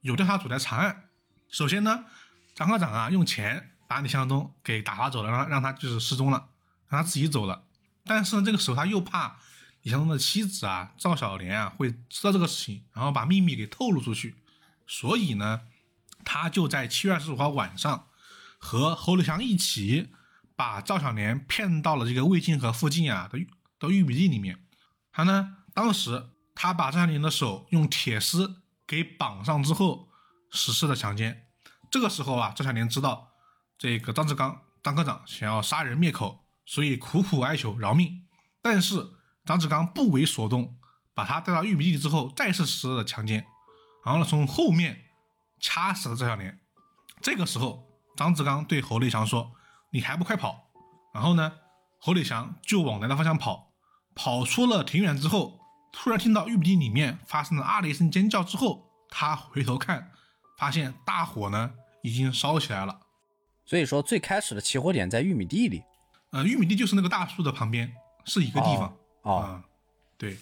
[0.00, 1.08] 有调查组来查案。
[1.48, 2.06] 首先呢，
[2.54, 6.48] 张科长啊用钱把李向东给打发走了，让让他就是失踪了，
[6.88, 7.64] 让他自己走了。
[8.04, 9.38] 但是呢，这个时候他又怕
[9.82, 14.36] 李向东的妻子啊赵小莲啊会知道这个事情，然后把秘密给透露出去，
[14.86, 15.60] 所以呢。
[16.26, 18.06] 他就在七月二十五号晚上
[18.58, 20.08] 和侯磊强一起
[20.56, 23.38] 把赵小莲骗到了这个魏晋河附近啊的
[23.78, 24.64] 的玉米地里面。
[25.12, 30.08] 他呢，当时他把赵小莲的手用铁丝给绑上之后
[30.50, 31.46] 实施了强奸。
[31.90, 33.33] 这个时候啊，赵小莲知道
[33.78, 38.26] 这个张志刚张科长想要杀人灭口，所以苦苦哀求饶命。
[38.62, 39.06] 但是
[39.44, 40.76] 张志刚不为所动，
[41.14, 43.46] 把他带到玉米地里之后再次实施了强奸，
[44.04, 45.00] 然后呢从后面。
[45.60, 46.60] 掐死了赵小莲。
[47.22, 47.88] 这个时候，
[48.18, 49.52] 张志刚对侯磊强说
[49.92, 50.68] ：“你还不快跑！”
[51.14, 51.50] 然后呢，
[51.98, 53.72] 侯磊强就往南的方向跑。
[54.14, 55.58] 跑出了挺远之后，
[55.90, 60.10] 突然听到玉米地里面发生了啊的一声尖叫之后，他回头看，
[60.58, 61.72] 发现大火呢
[62.02, 63.00] 已经烧起来了。
[63.64, 65.82] 所以说，最开始的起火点在玉米地里。
[66.30, 67.92] 呃，玉米地就是那个大树的旁边，
[68.24, 68.96] 是一个地方。
[69.22, 69.64] 哦，啊、
[70.18, 70.36] 对。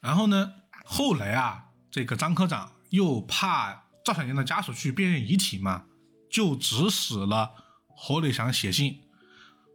[0.00, 0.52] 然后呢，
[0.84, 3.84] 后来啊，这个张科长又怕。
[4.04, 5.84] 赵小莲的家属去辨认遗体嘛，
[6.30, 7.50] 就指使了
[7.88, 9.02] 侯磊祥写信。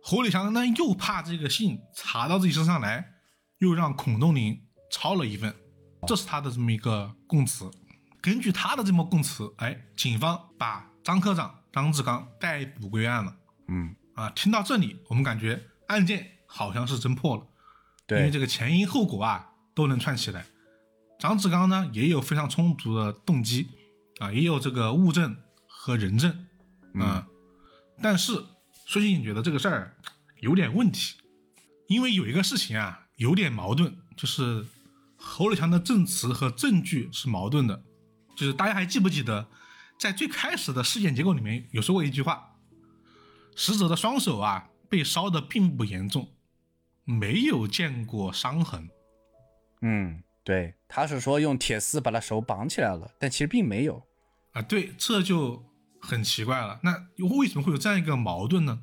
[0.01, 3.15] 侯磊祥呢又怕这个信查到自己身上来，
[3.57, 4.57] 又让孔东林
[4.89, 5.53] 抄了一份，
[6.07, 7.69] 这是他的这么一个供词。
[8.21, 13.35] 根据他的这么供词，哎，警方把张科长张志刚逮捕归案了。
[13.67, 17.47] 嗯，啊，听到这里，我们感觉案件好像是侦破了，
[18.07, 20.45] 对因为，这个前因后果啊都能串起来。
[21.19, 23.67] 张志刚呢也有非常充足的动机。
[24.19, 25.35] 啊，也有这个物证
[25.65, 26.29] 和人证，
[26.93, 27.27] 啊，嗯、
[28.03, 28.33] 但是
[28.85, 29.97] 孙兴觉得这个事儿
[30.41, 31.15] 有点问题，
[31.87, 34.63] 因为有一个事情啊有点矛盾，就是
[35.17, 37.81] 侯磊强的证词和证据是矛盾的。
[38.37, 39.47] 就是大家还记不记得，
[40.01, 42.55] 在最开始的事件结构里面有说过一句话：
[43.55, 46.27] 死者的双手啊被烧的并不严重，
[47.03, 48.89] 没有见过伤痕。
[49.81, 54.01] 嗯，对，他是说用铁丝把他手绑起来了，但其实并没有。
[54.53, 55.63] 啊，对，这就
[56.01, 56.79] 很奇怪了。
[56.81, 57.07] 那
[57.37, 58.81] 为什么会有这样一个矛盾呢？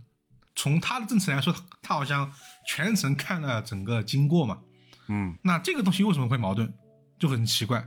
[0.55, 2.32] 从他的证词来说，他好像
[2.65, 4.61] 全程看了整个经过嘛。
[5.09, 6.73] 嗯，那这个东西为什么会矛盾，
[7.19, 7.85] 就很奇怪。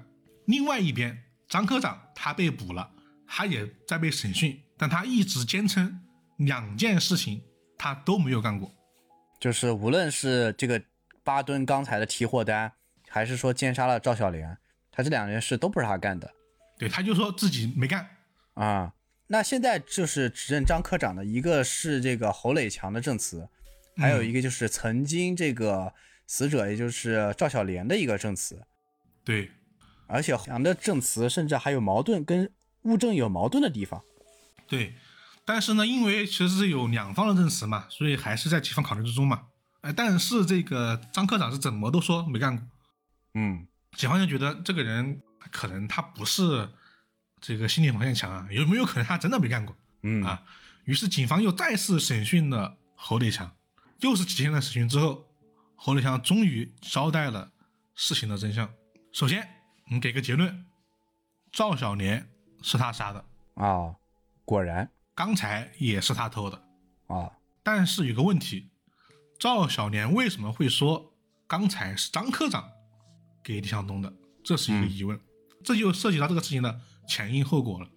[0.48, 2.92] 另外一边，张科长他被捕了，
[3.34, 6.02] 他也在被审讯，但他一直坚称
[6.36, 7.42] 两件事情
[7.78, 8.70] 他都没有干过。
[9.40, 10.84] 就是无论是这个
[11.24, 12.74] 八吨钢材的提货单，
[13.08, 14.58] 还是说奸杀了赵小莲，
[14.92, 16.30] 他这两件事都不是他干的。
[16.78, 18.06] 对，他就说自己没干
[18.56, 18.94] 啊。
[19.28, 23.48] 那现在就是指认张科长的一个是这个侯磊强的证词，
[23.96, 25.94] 还有一个就是曾经这个
[26.28, 28.62] 死者，也就是赵小莲的一个证词。
[29.24, 29.50] 对，
[30.08, 32.52] 而且强的证词甚至还有矛盾，跟
[32.84, 34.02] 物证有矛盾的地方。
[34.68, 34.96] 对，
[35.46, 39.44] 但是呢，因为其实是有两方的证词嘛，所以还是在警方考虑之中嘛。
[39.82, 42.66] 哎，但是这个张科长是怎么都说没干过。
[43.34, 45.22] 嗯，警方就觉得这个人。
[45.50, 46.70] 可能他不是
[47.42, 49.76] 这个心理防线强啊，有没有可能他真的没干过？
[50.04, 50.44] 嗯啊，
[50.86, 53.52] 于是警方又再次审讯了侯立强，
[54.02, 55.26] 又是几天的审讯之后，
[55.76, 57.52] 侯立强终于交代了
[57.96, 58.72] 事情的真相。
[59.12, 59.46] 首先，
[59.88, 60.64] 我们给个结论：
[61.52, 62.30] 赵小年
[62.62, 63.26] 是他杀的
[63.56, 63.96] 啊，
[64.46, 66.64] 果然，钢材也是他偷的
[67.08, 67.32] 啊。
[67.64, 68.70] 但是有个问题，
[69.40, 71.14] 赵小年为什么会说
[71.48, 72.70] 刚才是张科长
[73.44, 74.14] 给李向东的？
[74.44, 75.20] 这是一个疑问。
[75.64, 77.88] 这就涉及到这个事情的前因后果了。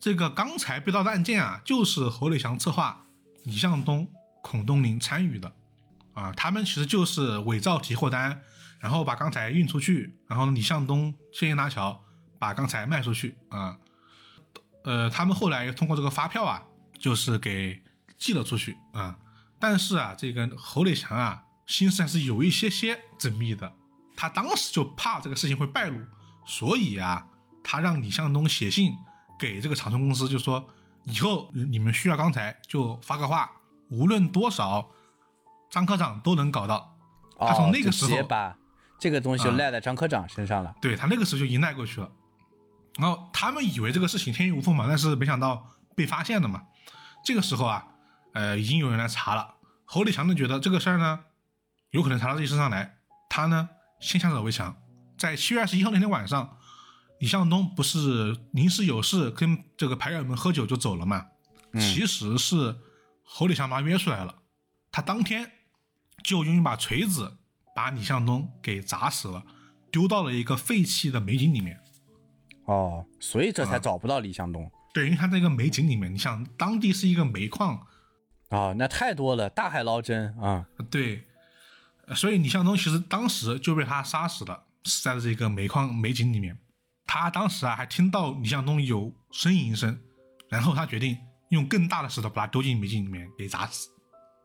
[0.00, 3.06] 这个钢材被盗的案件啊，就是侯磊强策划，
[3.44, 4.10] 李向东、
[4.42, 5.52] 孔东林参与的
[6.14, 6.32] 啊。
[6.32, 8.42] 他们其实就是伪造提货单，
[8.80, 12.04] 然后把钢材运出去，然后李向东牵线搭桥
[12.38, 13.78] 把钢材卖出去啊。
[14.88, 16.62] 呃，他们后来通过这个发票啊，
[16.98, 17.78] 就是给
[18.16, 19.14] 寄了出去啊。
[19.58, 23.70] 但是啊，这个侯磊强啊，心思还是有一些些缜密的。
[24.16, 26.00] 他当时就怕这个事情会败露。
[26.46, 27.26] 所以啊，
[27.62, 28.94] 他让李向东写信
[29.38, 30.66] 给这个长春公司，就说
[31.04, 33.50] 以后你们需要钢材就发个话，
[33.90, 34.88] 无论多少，
[35.68, 36.96] 张科长都能搞到。
[37.38, 38.56] 他从那个时候把
[38.98, 40.74] 这个东西就赖在张科长身上了。
[40.80, 42.10] 对他那个时候就依赖过去了。
[42.98, 46.64] 然后他们以为这个事情天衣无缝嘛，但是没想到被发现了嘛。
[47.24, 47.86] 这个时候啊，
[48.34, 49.54] 呃，已经有人来查了。
[49.84, 51.20] 侯立强呢觉得这个事儿呢，
[51.90, 52.96] 有可能查到自己身上来，
[53.30, 53.68] 他呢
[54.00, 54.76] 先下手为强。
[55.16, 56.58] 在七月二十一号那天晚上，
[57.20, 61.26] 李向东不是临时有事跟这个牌友们喝酒就走了嘛？
[61.74, 62.76] 其实是
[63.24, 64.34] 侯立强把他约出来了，
[64.90, 65.52] 他当天
[66.24, 67.38] 就用一把锤子
[67.74, 69.44] 把李向东给砸死了，
[69.92, 71.80] 丢到了一个废弃的煤井里面。
[72.68, 74.70] 哦，所以这才找不到李向东。
[74.94, 77.86] 对，因为他在一个煤井里面，你想当地是一个煤矿
[78.50, 80.66] 啊，那太多了，大海捞针啊。
[80.90, 81.24] 对，
[82.14, 84.64] 所以李向东其实当时就被他杀死了。
[84.84, 86.56] 是在这个煤矿煤井里面，
[87.06, 89.98] 他当时啊还听到李向东有呻吟声，
[90.48, 91.18] 然后他决定
[91.48, 93.88] 用更大的石头把他丢进煤井里面给砸死。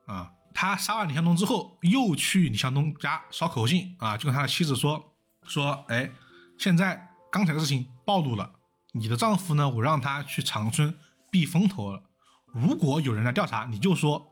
[0.05, 5.13] 啊，他杀完李向东之后，又去李向东家捎口信啊，就跟他的妻子说
[5.45, 6.09] 说，哎，
[6.57, 8.53] 现在刚才的事情暴露了，
[8.91, 10.97] 你的丈夫呢，我让他去长春
[11.31, 12.03] 避风头了。
[12.45, 14.31] 如果有人来调查，你就说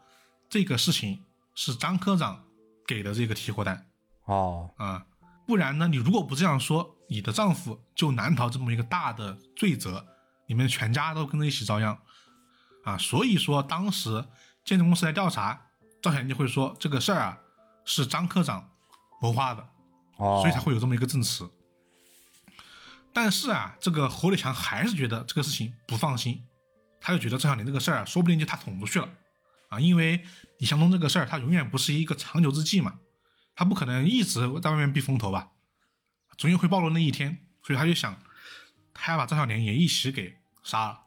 [0.50, 1.24] 这个事情
[1.56, 2.44] 是张科长
[2.86, 3.88] 给的这个提货单。
[4.26, 5.06] 哦，啊。
[5.48, 5.88] 不然呢？
[5.88, 10.06] 你如果不这样说，你的丈夫就难逃这么一个大的罪责，
[10.48, 11.98] 你们全家都跟着一起遭殃
[12.86, 12.98] 啊！
[12.98, 14.24] 所以说，当时
[14.64, 15.60] 建筑公司来调查，
[16.02, 17.38] 赵小年就会说这个事儿啊
[17.84, 18.70] 是张科长
[19.20, 19.68] 谋划的，
[20.18, 21.50] 哦，所以才会有这么一个证词。
[23.14, 26.44] 但是啊，这个侯立强还是觉得这个事情不放心，
[27.00, 29.10] 他就觉得张小年这个事儿，说不定就他捅出去了
[29.70, 30.24] 啊，因为
[30.60, 33.00] 李向东这个事儿，他永远不是一个长久之计嘛。
[33.54, 35.52] 他不可能一直在外面避风头吧，
[36.38, 38.18] 总有会暴露那一天，所以他就想，
[38.94, 41.02] 他要把张小年也一起给杀了。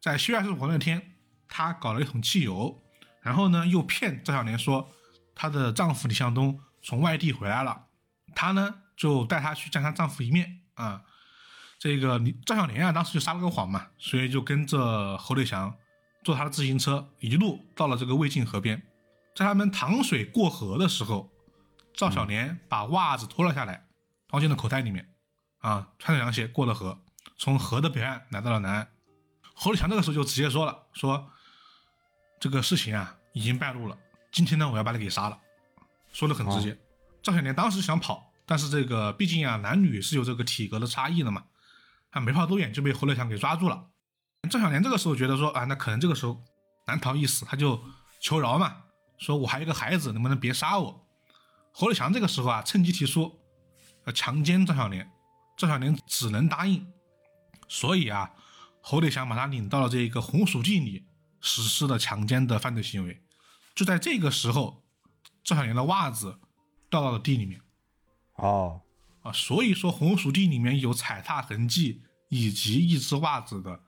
[0.00, 1.16] 在七月二十五那天，
[1.48, 2.80] 他搞了一桶汽油，
[3.20, 4.88] 然后呢又骗张小年说，
[5.34, 7.86] 她的丈夫李向东从外地回来了，
[8.34, 11.02] 他呢就带她去见她丈夫一面啊。
[11.82, 15.74] 这个你赵小年啊，当时就撒了个谎嘛，所以就跟着侯德祥
[16.22, 18.80] 坐他的自行车，一路到了这个魏晋河边，
[19.34, 21.28] 在他们淌水过河的时候。
[21.92, 23.84] 赵小年把袜子脱了下来，
[24.28, 25.12] 装进了口袋里面，
[25.58, 26.96] 啊，穿着凉鞋过了河，
[27.36, 28.88] 从河的北岸来到了南岸。
[29.52, 31.28] 侯德强这个时候就直接说了，说
[32.38, 33.98] 这个事情啊已经败露了，
[34.30, 35.36] 今天呢我要把你给杀了，
[36.12, 36.78] 说的很直接。
[37.24, 41.44] 赵小年当时想跑，但是这个毕竟啊，男女是有这个体格的差异的嘛，
[42.12, 43.90] 啊，没跑多远就被侯磊强给抓住了。
[44.48, 46.42] 赵小莲这个时候觉得说啊，那可能这个时候
[46.86, 47.82] 难逃一死，他就
[48.20, 48.84] 求饶嘛，
[49.18, 51.06] 说我还有一个孩子，能不能别杀我？
[51.72, 53.40] 侯磊强这个时候啊，趁机提出
[54.06, 55.10] 要强奸赵小莲，
[55.56, 56.86] 赵小莲只能答应。
[57.68, 58.32] 所以啊，
[58.80, 61.06] 侯磊强把他领到了这个红薯地里，
[61.40, 63.22] 实施了强奸的犯罪行为。
[63.74, 64.84] 就在这个时候，
[65.42, 66.38] 赵小莲的袜子
[66.90, 67.62] 掉到了地里面。
[68.34, 68.82] 哦，
[69.22, 73.80] 啊，所以说红薯地里面有踩踏痕迹以及一只袜子的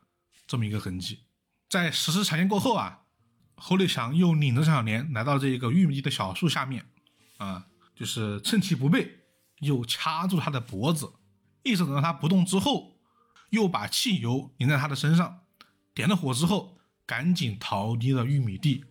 [0.47, 1.21] 这么一个痕迹。
[1.69, 3.01] 在实施强奸过后啊，
[3.57, 6.87] 侯立强又领着张小莲来到这个玉米地的小树下面，
[7.39, 9.21] 啊，就是趁其不备，
[9.61, 11.13] 又掐住他的脖子，
[11.63, 12.99] 一直等到他不动之后，
[13.51, 15.41] 又把汽油淋在他的身上，
[15.95, 18.85] 点了火之后，赶紧逃离了玉米地。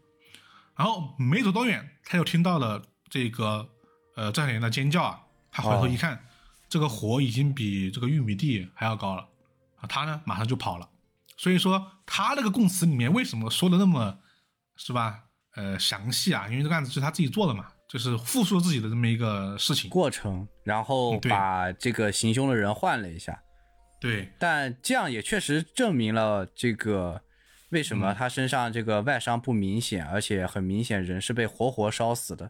[0.76, 3.70] 然后没走多远，他又听到了这个
[4.16, 5.20] 呃张小莲的尖叫啊。
[5.52, 6.26] 他回头一看，
[6.74, 9.22] 这个火已经比这个玉米地还要高了，
[9.76, 10.90] 啊，他呢马上就跑了。
[11.38, 14.18] 所以说他那个供词里面为什么说的那么
[14.76, 15.26] 是吧？
[15.56, 23.40] 呃，详细啊，因为这个案子是他自己做的嘛，就是复述自己的这么一个事情过程，然后把这个行凶的人换了一下。
[24.02, 27.22] 对，但这样也确实证明了这个
[27.70, 32.50] 为什么他身上这个外伤不明显，而且很明显人是被活活烧死的。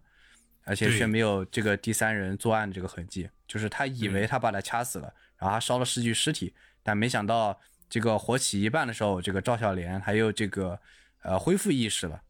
[0.66, 7.60] 而且却没有这个第三人作案的这个痕迹，就是他以为他把他掐死了，然后他烧了四具尸体，但没想到
[7.90, 10.80] 这个火起一半的时候，这个赵小莲还有这个
[11.22, 12.22] 呃恢复意识了，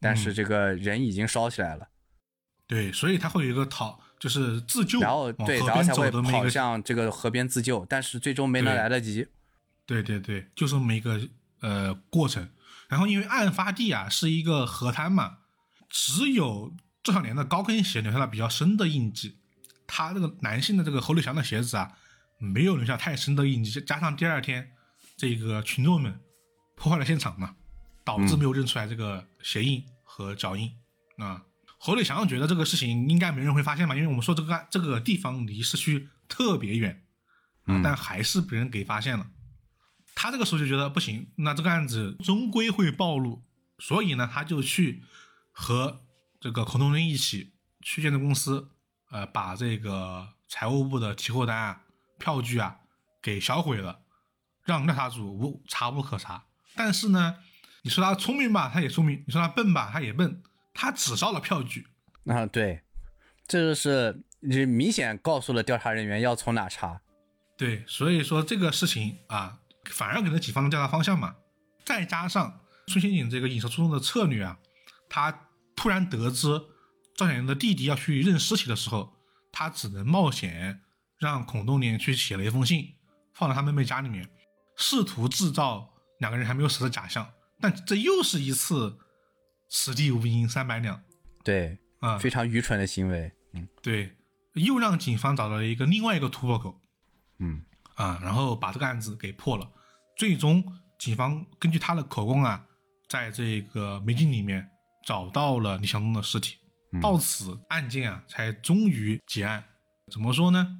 [0.00, 1.88] 但是这个人已经烧起来了。
[2.66, 9.28] 对，所以他会有一个逃，就是自救，然后对，然后才会跑向这个河边自救，但是最终没能来得及。
[9.84, 11.20] 对对对，就这么一个
[11.60, 12.48] 呃过程。
[12.88, 15.38] 然后因为案发地啊是一个河滩嘛，
[15.90, 16.72] 只有。
[17.02, 19.36] 郑小年的高跟鞋留下了比较深的印记，
[19.88, 21.92] 他这个男性的这个侯立祥的鞋子啊，
[22.38, 24.70] 没有留下太深的印记，加上第二天
[25.16, 26.20] 这个群众们
[26.76, 27.56] 破坏了现场嘛，
[28.04, 30.70] 导致没有认出来这个鞋印和脚印
[31.16, 31.42] 啊。
[31.78, 37.02] 侯磊祥觉得这个事情应该没人会发现吧，因为我们说这个这个地方离市区特别远，
[37.64, 39.26] 啊但还是被人给发现了。
[40.14, 43.42] 他这个时候就觉得不行，那这个案子终归会暴露，
[43.80, 45.02] 所以呢，他就去
[45.50, 46.04] 和。
[46.42, 47.52] 这个孔东林一起
[47.82, 48.68] 去建筑公司，
[49.12, 51.82] 呃，把这个财务部的提货单啊、
[52.18, 52.80] 票据啊
[53.22, 54.00] 给销毁了，
[54.64, 56.46] 让调查组无查无可查。
[56.74, 57.36] 但是呢，
[57.82, 60.42] 你说他聪明吧，他也聪明；你说他笨吧，他也笨。
[60.74, 61.86] 他只烧了票据。
[62.26, 62.82] 啊，对，
[63.46, 67.02] 这就是你明显告诉了调查人员要从哪查。
[67.56, 71.36] 对，所以说这个事情啊，反而给了警方的调查方向嘛。
[71.84, 72.58] 再加上
[72.88, 74.58] 孙刑警这个引蛇出洞的策略啊，
[75.08, 75.46] 他。
[75.74, 76.48] 突然得知
[77.16, 79.14] 赵小莲的弟弟要去认尸体的时候，
[79.50, 80.80] 他只能冒险
[81.18, 82.94] 让孔冬莲去写了一封信，
[83.34, 84.28] 放到他妹妹家里面，
[84.76, 87.32] 试图制造两个人还没有死的假象。
[87.60, 88.98] 但这又是一次
[89.68, 91.02] 此地无银三百两，
[91.44, 93.30] 对，啊，非常愚蠢的行为。
[93.52, 94.16] 嗯，对，
[94.54, 96.80] 又让警方找到了一个另外一个突破口。
[97.38, 97.62] 嗯，
[97.94, 99.70] 啊，然后把这个案子给破了。
[100.16, 100.64] 最终，
[100.98, 102.66] 警方根据他的口供啊，
[103.08, 104.68] 在这个煤井里面。
[105.04, 106.56] 找到了李向东的尸体，
[107.00, 109.64] 到此案件啊才终于结案。
[110.10, 110.78] 怎么说呢？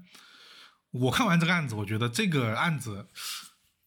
[0.90, 3.09] 我看完这个案子，我觉得这个案子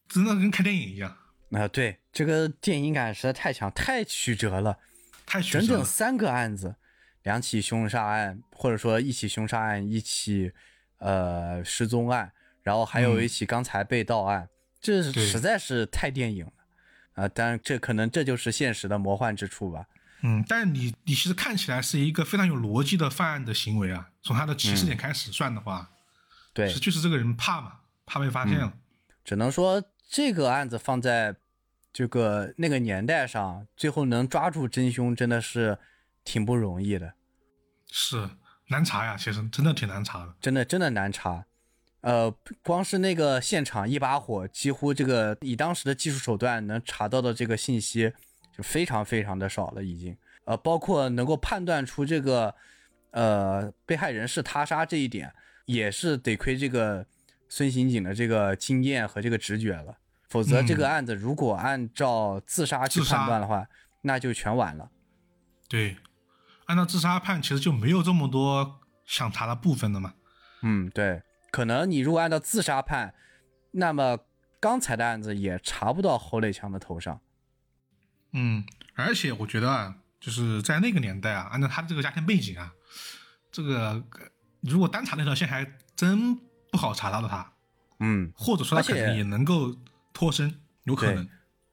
[0.08, 1.16] 真的跟看电影一样。
[1.52, 4.76] 啊，对，这个电影感实在太强，太曲折了，
[5.24, 5.66] 太曲折了。
[5.66, 6.74] 整整三个案子，
[7.22, 10.50] 两起凶杀案，或者说一起凶杀案，一起
[10.98, 12.32] 呃失踪案，
[12.62, 14.48] 然后还有一起刚才被盗案，
[14.80, 16.52] 这实在是太电影了
[17.14, 17.28] 啊！
[17.28, 19.86] 当然，这可能这就是现实的魔幻之处吧。
[20.22, 24.08] 嗯，但是你你其实看起来是一个非常有逻辑的犯案的行为啊。
[24.22, 25.90] 从他的起始点开始算的话，
[26.52, 28.72] 对，就是这个人怕嘛，怕被发现了。
[29.24, 31.36] 只能说这个案子放在
[31.92, 35.78] 这个那个年代上，最后能抓住真凶真的是
[36.24, 37.14] 挺不容易的。
[37.88, 38.30] 是
[38.68, 41.44] 难查呀，其实真的挺难查的，真的真的难查。
[42.00, 42.30] 呃，
[42.62, 48.12] 光是那个现场一把火，几乎这个以当时的技术手段能查到的这个信息。
[48.56, 52.54] 就非常非常的少了，已经，呃，包括能够判断出这个，
[53.10, 55.30] 呃，被害人是他杀这一点，
[55.66, 57.04] 也是得亏这个
[57.50, 59.98] 孙刑警的这个经验和这个直觉了，
[60.30, 63.68] 否则这个案子如果按照自杀去判断的话，
[64.00, 64.90] 那就全完了。
[65.68, 65.98] 对，
[66.64, 70.14] 按照自杀判，其实就没有这么多想查的部分了嘛。
[70.62, 73.12] 嗯，对，可能你如果按照自杀判，
[73.72, 74.18] 那么
[74.58, 77.20] 刚才的案子也查不到侯磊强的头上。
[78.38, 78.62] 嗯，
[78.94, 82.70] 而且我觉得啊，就是在那个年代啊，按照他的这个家庭背景啊，
[83.50, 84.04] 这个
[84.60, 86.36] 如果单查那条线，还真
[86.70, 87.50] 不好查到的他，
[88.00, 89.74] 嗯，或者说他可能也能够
[90.12, 91.26] 脱身，有可能。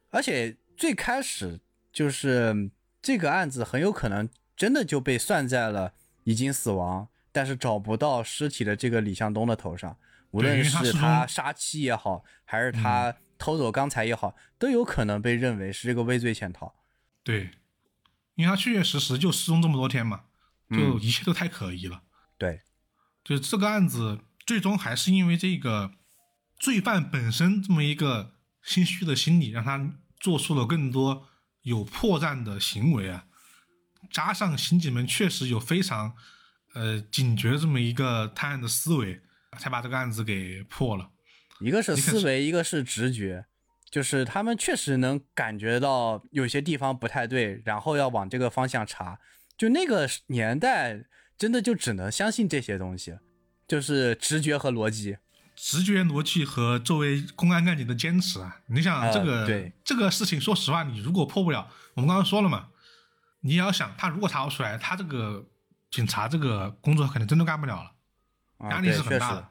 [0.10, 1.60] 而且最开始
[1.92, 2.72] 就是
[3.02, 9.98] 这个案子很有可能真的就被算在了已经死亡但是找不到尸体的这个李向东的头上，
[10.32, 13.14] 无论是他杀妻也好，还是他
[13.44, 16.74] 偷走钢材也好，都有可能被认为是这个畏罪潜逃。
[17.26, 17.52] 对，
[18.36, 20.22] 因为他确确实实就失踪这么多天嘛，
[20.70, 22.04] 就一切都太可疑了。
[22.38, 22.62] 对，
[23.22, 25.92] 就这个案子最终还是因为这个
[26.58, 31.28] 罪犯本身这么一个心虚的心理，让他做出了更多
[31.64, 33.26] 有破绽的行为啊，
[34.10, 36.16] 加上刑警们确实有非常。
[36.76, 39.22] 呃，警觉这么一个探案的思维，
[39.60, 41.12] 才把这个案子给破了。
[41.64, 43.46] 一个是思维，一个是直觉，
[43.90, 49.20] 就是他们确实能感觉到有些地方不太对，然后要往这个方向查。
[49.58, 51.06] 就那个年代，
[51.38, 53.18] 真的就只能相信这些东西，
[53.68, 55.18] 就是直觉和逻辑。
[55.56, 58.62] 直觉、逻辑和作为公安干警的坚持啊！
[58.68, 62.70] 你想这个对这个事情，说实话，你如果破不了，我们刚刚说了嘛，
[63.42, 65.48] 你也要想，他如果查不出来，他这个。
[65.94, 67.92] 警察这个工作可能真的干不了了，
[68.72, 69.48] 压力是很大的。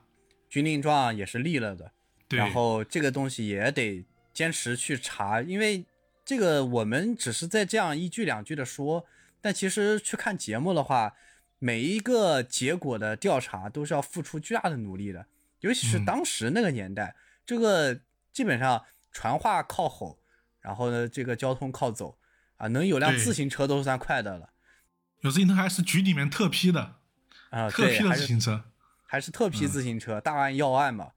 [0.51, 1.93] 军令状也是立了的，对。
[2.37, 5.85] 然后这个东西也得坚持去查，因为
[6.25, 9.05] 这个我们只是在这样一句两句的说，
[9.41, 11.15] 但其实去看节目的话，
[11.59, 15.27] 每一个结果的调查都是要付出巨大的努力的，
[15.61, 17.15] 尤其是当时那个年代，
[17.45, 18.01] 这个
[18.33, 20.19] 基本上传话靠吼，
[20.61, 22.17] 然后呢，这个交通靠走
[22.57, 24.51] 啊，能有辆自行车都算快的了。
[25.21, 26.97] 有自行车还是局里面特批的
[27.51, 28.65] 啊，特批的自行车，
[29.07, 31.13] 还是特批自行车，大案要案嘛。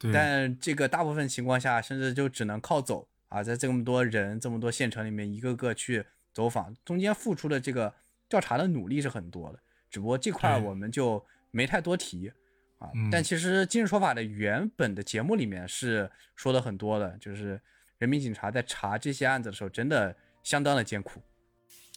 [0.00, 0.10] 对。
[0.10, 7.94] 但这个大部分情况下，甚至就只能靠走啊，在这么多人、这么多县城里面，一个个去走访，中间付出的这个
[8.28, 9.60] 调查的努力是很多的。
[9.90, 12.32] 只不过这块我们就没太多提
[12.78, 12.88] 啊。
[13.12, 17.60] 但其实《今日说法》的原本的节目里面是说的很多的，就是
[17.98, 21.22] 人民警察在查这些案子的时候，真的相当的艰苦。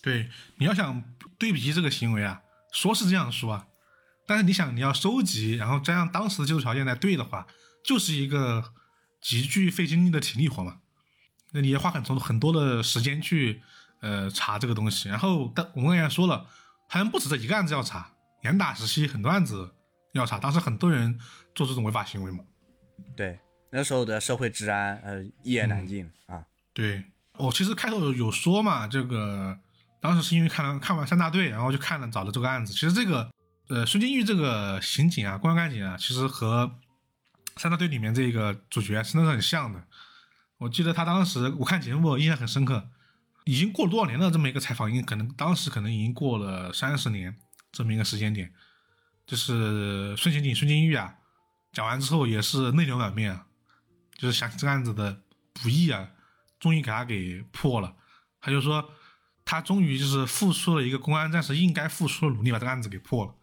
[0.02, 0.28] 对，
[0.58, 1.02] 你要想
[1.38, 2.42] 对比这个行为啊，
[2.74, 3.68] 说是这样说啊，
[4.28, 7.48] 但是你想你要收集，然后加上当时的技术条件来对的话，
[7.84, 8.64] 就是一个
[9.22, 10.78] 极具费精力的体力活嘛。
[11.52, 13.62] 那你要花很多很多的时间去
[14.02, 16.46] 呃查这个东西，然后但我们刚才说了，
[16.90, 18.12] 好像不止这一个案子要查，
[18.44, 19.74] 严打时期很多案子
[20.14, 21.20] 要查，当时很多人
[21.54, 22.44] 做这种违法行为嘛。
[23.16, 23.40] 对，
[23.72, 26.44] 那时候的社会治安呃一言难尽啊。
[26.74, 27.04] 对，
[27.38, 29.60] 我其实开头有说嘛，这个。
[30.02, 32.74] 当时是因为看了看完三大队，然后就看了找了这个案子。
[32.74, 33.32] 其实这个，
[33.70, 36.70] 呃，孙金玉这个刑警啊，公安干警啊，其实和
[37.58, 39.84] 三大队里面这个主角真的是很像的。
[40.58, 42.90] 我记得他当时我看节目印象很深刻，
[43.46, 44.32] 已经过了多少年了？
[44.32, 47.36] 这么一个采访，应可能当时可能已经过了三十年
[47.72, 48.54] 这么一个时间点。
[49.26, 51.16] 就是孙刑警孙金玉啊，
[51.72, 53.46] 讲完之后也是泪流满面啊，
[54.18, 55.22] 就是想起这个案子的
[55.54, 56.10] 不易啊，
[56.60, 57.96] 终于给他给破了。
[58.40, 58.94] 他就说。
[59.46, 63.36] 他终于就是付出了一个公安战士应该付出的努力，把这个案子给破了，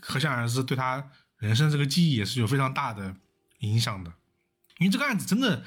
[0.00, 3.16] 可想而知，对他人生这个记忆也是有非常大的
[3.60, 4.12] 影响的。
[4.78, 5.64] 因为这个案子真的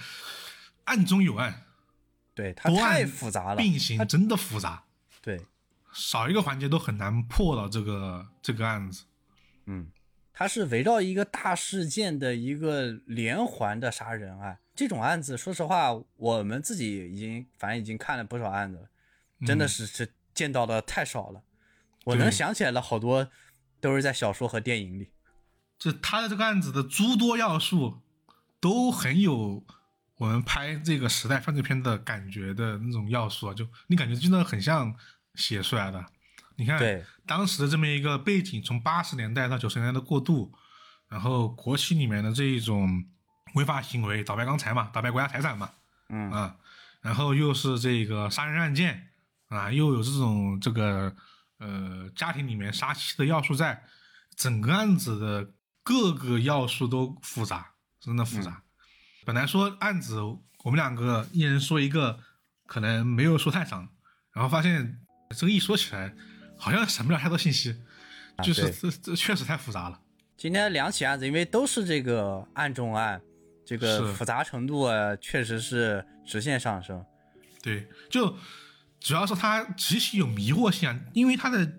[0.83, 1.63] 案中有案，
[2.33, 4.83] 对它太复杂了，并行真的复杂，
[5.21, 5.39] 对，
[5.93, 9.05] 少一个环节都很难破到这个这个案子。
[9.65, 9.91] 嗯，
[10.33, 14.59] 它是围绕一个大事件的一个连环的杀人案。
[14.75, 18.89] 这种案子，说实话，我们自己已经反正已经看了不少案子了。
[19.45, 21.43] 真的是是见到的太少了，
[22.05, 23.29] 我能想起来的好多
[23.79, 25.12] 都是在小说和电影里。
[25.83, 28.01] 就他的这个案子的诸多要素，
[28.61, 29.65] 都很有
[30.15, 34.95] 我们拍这个时代犯罪片的感觉的那种要素啊，就你感觉真的很像
[35.35, 36.05] 写出来的。
[36.55, 36.79] 你看，
[37.27, 40.53] 当时的这么一个背景，从八十年代到九十年代的过渡，
[41.09, 43.03] 然后国企里面的这一种
[43.55, 45.69] 违法行为，倒卖钢材嘛，倒卖国家财产嘛，
[46.07, 46.55] 嗯啊，
[47.01, 49.09] 然后又是这个杀人案件。
[49.49, 51.15] 啊，又有这种这个
[51.59, 53.83] 呃家庭里面杀妻的要素在，
[54.35, 55.51] 整个案子的
[55.83, 58.63] 各个要素都复杂，真的复杂。
[59.25, 62.19] 本来说案子我们两个一人说一个，
[62.65, 63.87] 可能没有说太长，
[64.31, 65.01] 然后发现
[65.37, 66.15] 这个一说起来
[66.57, 67.75] 好像省不了太多信息，
[68.43, 69.99] 就是这这确实太复杂了。
[70.37, 73.21] 今天两起案子，因为都是这个案中案，
[73.65, 77.05] 这个复杂程度啊，确实是直线上升。
[77.61, 78.35] 对，就。
[78.99, 81.69] 主要是它极其有迷惑性，因为它的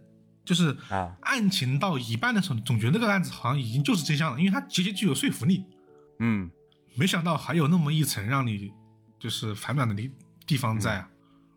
[0.44, 5.64] 就是啊，案情到一半的时候，总觉得那个案子好像已经就是真相了，因为它极其具有说服力。
[6.18, 6.50] 嗯，
[6.94, 8.72] 没想到还有那么一层让你
[9.18, 10.12] 就是反转的地
[10.46, 11.10] 地方在啊。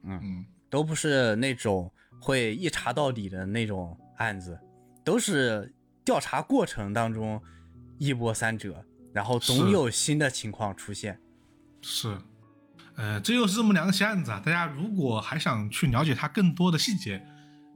[0.03, 1.91] 嗯嗯，都不是那种
[2.21, 4.57] 会一查到底的那种案子，
[5.03, 5.73] 都是
[6.05, 7.41] 调查过程当中
[7.97, 11.19] 一波三折，然后总有新的情况出现。
[11.81, 12.17] 是，
[12.95, 14.41] 呃，这又是这么两起案子啊。
[14.43, 17.21] 大家如果还想去了解它更多的细节，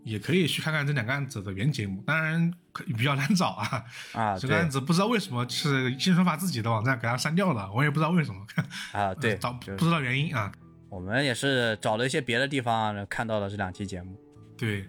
[0.03, 2.03] 也可以去看看这两个案子的原节目。
[2.05, 3.83] 当然可比较难找啊，
[4.13, 8.45] 啊， 这个案子不知道为什么是新说法自己的网站给它删掉了， 我也不知道为什么，
[8.93, 10.51] 啊， 对，找不知道原因啊。
[10.89, 14.19] 我们也是找了一些别的地方看到了这两期节目。
[14.57, 14.85] 对，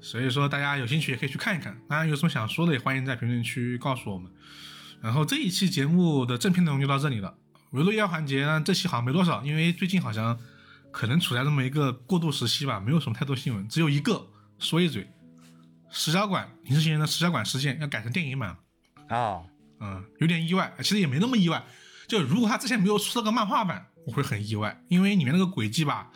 [0.00, 1.76] 所以说大家有兴趣也可以去看一看。
[1.88, 4.32] 当然有什么想说的，也欢迎在评论区告诉我们。
[5.02, 7.34] 然后这一期节目的正片内容就到这里了。
[7.72, 10.38] 维罗亚环节呢，这期好像没多少，因为最近好像
[10.90, 14.26] 可能处在这么一个过渡时期吧，没有什么太多新闻，只有一个
[14.62, 15.06] 说一嘴，
[15.90, 19.16] 石小馆林世贤的石小馆事件要改成电影版了。
[19.16, 19.42] 啊，
[19.80, 21.62] 嗯，有点意外，其实也没那么意外。
[22.06, 26.10] 就如果他之前没有出这个漫画版，我会很意外，因为里面那个轨迹吧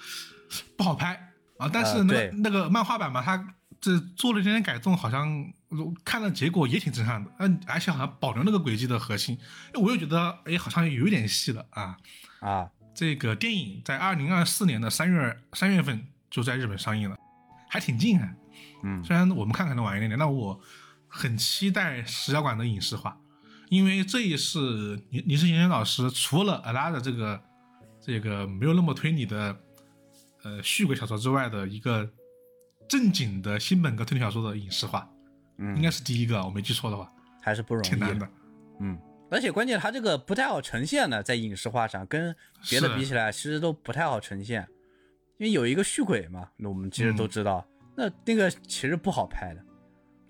[0.77, 1.69] 不好拍啊。
[1.73, 7.31] 但是那个、呃那个漫画版嘛，他这做了一点点改动，好像我看了结果也挺震撼的。
[7.39, 9.37] 嗯，而且好像保留那个轨迹的核心，
[9.75, 11.97] 我又觉得哎，好像有一点戏了啊。
[12.41, 17.17] 啊，这个电影在二零二四年的三月三月份就在日本上映了，
[17.77, 18.35] 还挺近啊。
[18.83, 19.05] 嗯。
[19.05, 20.59] 虽然我们看可能晚一点点，但我
[21.07, 23.19] 很期待石小馆的影视化，
[23.69, 24.59] 因为这也是
[25.11, 27.43] 倪倪世贤老师除了阿拉的这个
[28.01, 29.57] 这个没有那么推理的
[30.43, 32.09] 呃续鬼小说之外的一个
[32.89, 35.09] 正经的新本格推理小说的影视化，
[35.59, 37.11] 应嗯，该是第一个，我没记错的话，
[37.43, 37.89] 还是不容易。
[37.89, 38.29] 挺难的。
[38.81, 38.99] 嗯，
[39.31, 42.35] 而且关键它这个不太好呈现呢，在影视化上跟
[42.69, 44.69] 别的比起来，其实都不太好呈现，
[45.39, 49.63] 因为有一个续鬼嘛，那我们其实都知道，那那个其实不好拍的。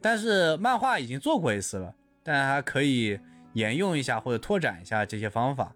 [0.01, 3.19] 但是漫画已经做过一次了，但它可以
[3.55, 5.75] 沿用一下或者拓展一下这些方法。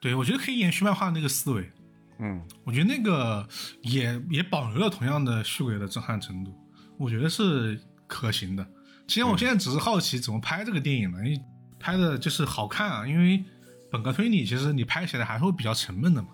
[0.00, 1.70] 对，我觉得可以延续漫画那个思维，
[2.18, 3.46] 嗯，我觉得那个
[3.82, 6.52] 也也保留了同样的续鬼的震撼程度，
[6.98, 8.66] 我觉得是可行的。
[9.06, 11.18] 其实我现在只是好奇怎么拍这个电影呢？
[11.24, 11.40] 因为
[11.78, 13.44] 拍的就是好看啊，因为
[13.90, 16.28] 本格推理其实你拍起来还是会比较沉闷的嘛。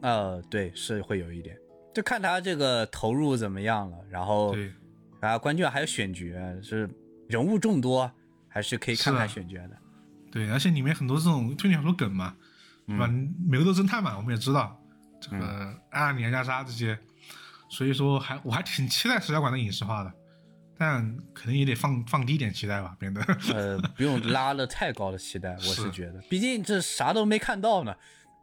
[0.00, 1.56] 呃，对，是会有一点，
[1.94, 3.96] 就看他这个投入怎么样了。
[4.10, 4.72] 然后，对，
[5.20, 6.24] 然后关键还有选角，
[6.62, 6.90] 是
[7.28, 8.10] 人物众多，
[8.48, 9.76] 还是可以看看选角的。
[10.30, 12.34] 对，而且里面很多这种推理小说梗嘛，
[12.86, 13.08] 对吧？
[13.48, 14.76] 每个都侦探嘛，我们也知道
[15.20, 15.38] 这个
[15.90, 16.98] 安娜尼亚加莎这些，
[17.68, 20.12] 所以说还我还挺期待石小馆的影视化的，
[20.76, 23.22] 但可能也得放放低一点期待吧，变得。
[23.52, 27.94] 呃， 不用拉的太高的期待，我是是觉得，毕竟这啥都没看到呢，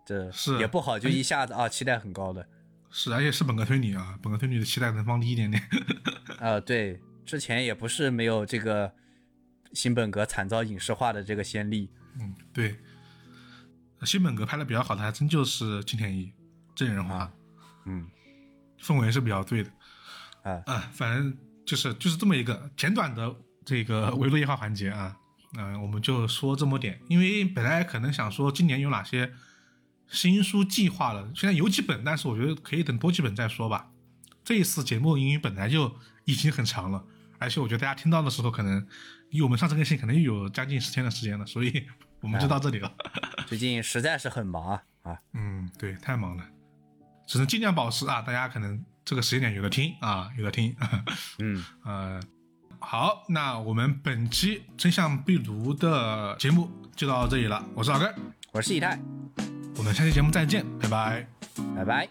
[0.06, 2.48] 这是也不好就一下子啊期待很高的。
[2.92, 5.64] 是，而且是本格推理啊，本格推理的期待能放低一点点。
[6.40, 8.94] 呃， 对，之前也不是没有这个
[9.74, 11.90] 新本格惨遭影视化的这个先例。
[12.20, 12.76] 嗯，对，
[14.04, 16.32] 新本格拍的比较好的还真就是金田一
[16.76, 17.34] 真人化，啊
[17.86, 18.08] 嗯
[18.82, 19.72] 氛围是比较对的。
[20.44, 25.16] 啊啊，反正就是就是这么一个简短的这个维度夜话环节啊，
[25.58, 29.32] 嗯、我们就说这么点，因为本来可能想说今年有哪些
[30.12, 33.90] 新书计划了，现在有几本，但是我觉得可以等多几本再说吧。
[34.44, 37.04] 这一次节目因为本来就已经很长了，
[37.40, 38.86] 而且我觉得大家听到的时候，可能
[39.30, 41.88] 离我们上次更新可能又有将近十天的时间了，所以
[42.20, 42.92] 我们就到这里了。
[43.48, 46.44] 最近实在是很忙啊啊，嗯，对，太忙了，
[47.26, 50.76] 只能尽量保持啊，大家可能这个时间点有的听啊，有的听。
[51.40, 52.20] 嗯，呃，
[52.80, 57.66] 好，那我们本期真相壁炉的节目就到这里了。
[57.76, 58.14] 我是老根，
[58.52, 59.00] 我是以太，
[59.82, 61.26] 我们下期节目再见，拜拜。
[61.76, 62.08] 拜拜。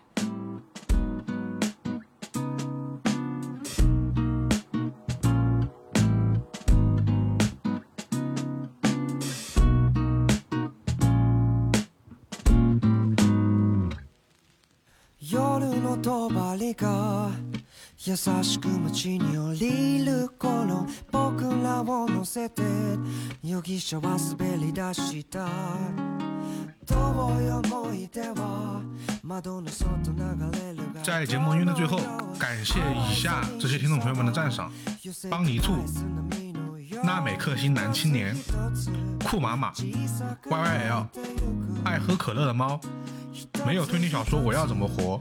[18.03, 22.63] 優しく街に降りる頃僕らを乗せて
[23.45, 25.47] 容疑者は滑り出した
[31.03, 32.01] 在节目音乐的最后，
[32.39, 34.71] 感谢以下这些听众朋友们的赞赏：
[35.31, 35.75] 邦尼兔、
[37.03, 38.37] 纳美克星男青年、
[39.25, 41.07] 酷妈妈、YYL、
[41.85, 42.81] 爱喝可乐的猫、
[43.67, 45.21] 没有推理小说我要怎么活、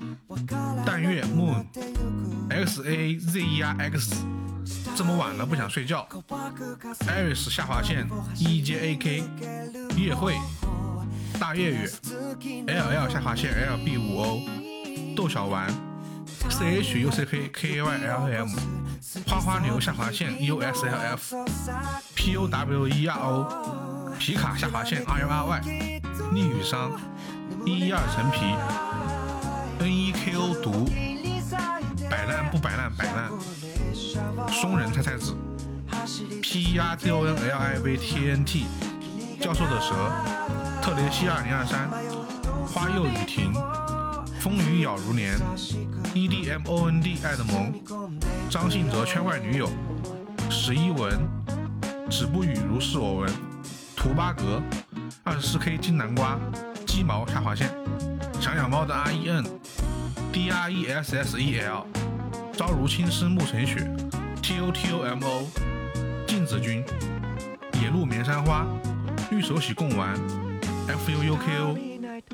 [0.86, 1.66] 淡月 Moon、
[2.50, 4.16] X A Z E R X，
[4.96, 6.08] 这么晚了不想睡觉
[7.08, 9.24] ，Iris 下划线 E J A K，
[9.98, 10.36] 夜会，
[11.40, 11.90] 大月月
[12.68, 14.42] ，L L 下划线 L B 五 O，
[15.16, 15.74] 豆小丸
[16.50, 18.50] ，C H U C K K A Y L M，
[19.26, 26.02] 花花牛下划线 U S L F，P O W E R O，皮卡下划线 R U R Y，
[26.34, 26.92] 逆雨商，
[27.66, 28.54] 一一二陈皮
[29.80, 30.90] ，N E K O 毒，
[32.10, 33.32] 摆烂不摆烂摆烂，
[34.52, 35.34] 松仁菜菜子
[36.42, 38.66] P E R T O N L I V T N T，
[39.40, 39.96] 教授的蛇，
[40.82, 41.90] 特雷西二零二三，
[42.68, 43.54] 花又雨停，
[44.40, 45.38] 风雨咬如年
[46.14, 47.74] ，E D M O N D 爱的萌，
[48.50, 49.70] 张信哲圈外女友，
[50.50, 51.20] 十一文，
[52.10, 53.32] 止不语如是我闻，
[53.96, 54.62] 图巴格，
[55.24, 56.40] 二十四 K 金南瓜，
[56.86, 57.70] 鸡毛下划线，
[58.40, 61.86] 想养猫的 R E N，D R E S S E L，
[62.54, 63.90] 朝如青丝暮成雪
[64.42, 65.48] ，T O T O M O，
[66.26, 66.84] 镜子君，
[67.82, 68.66] 野鹿棉山花，
[69.30, 70.18] 玉手洗贡丸。
[70.89, 71.77] ，F U U K O，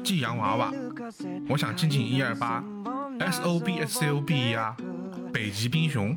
[0.03, 0.73] 寄洋娃娃，
[1.49, 2.63] 我想静静一二八，
[3.19, 4.75] S O B S C O B E R，
[5.33, 6.17] 北极冰熊。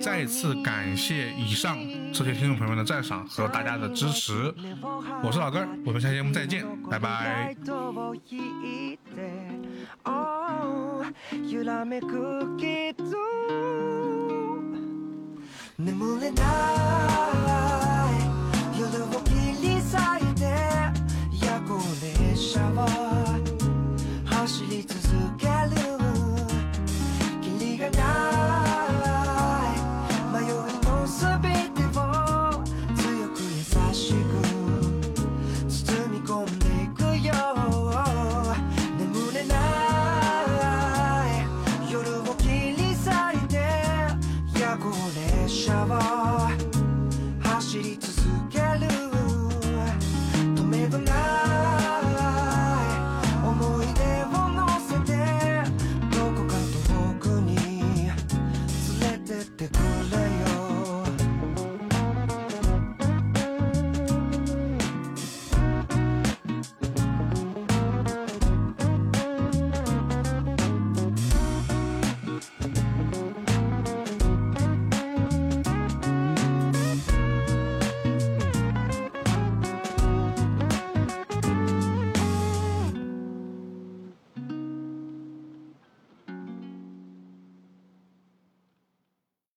[0.00, 1.76] 再次感谢以上
[2.12, 4.54] 这些听众朋友们的赞赏和大家的支持，
[5.22, 7.56] 我是老根儿，我们下期节目再见，拜拜。
[7.66, 9.32] を引いて
[10.04, 11.12] ああ
[11.50, 13.04] 揺らめくけど
[15.78, 16.42] 眠れな
[17.81, 17.81] い
[24.45, 24.99] 走り続
[25.37, 25.51] ける。
[27.41, 28.62] キリがない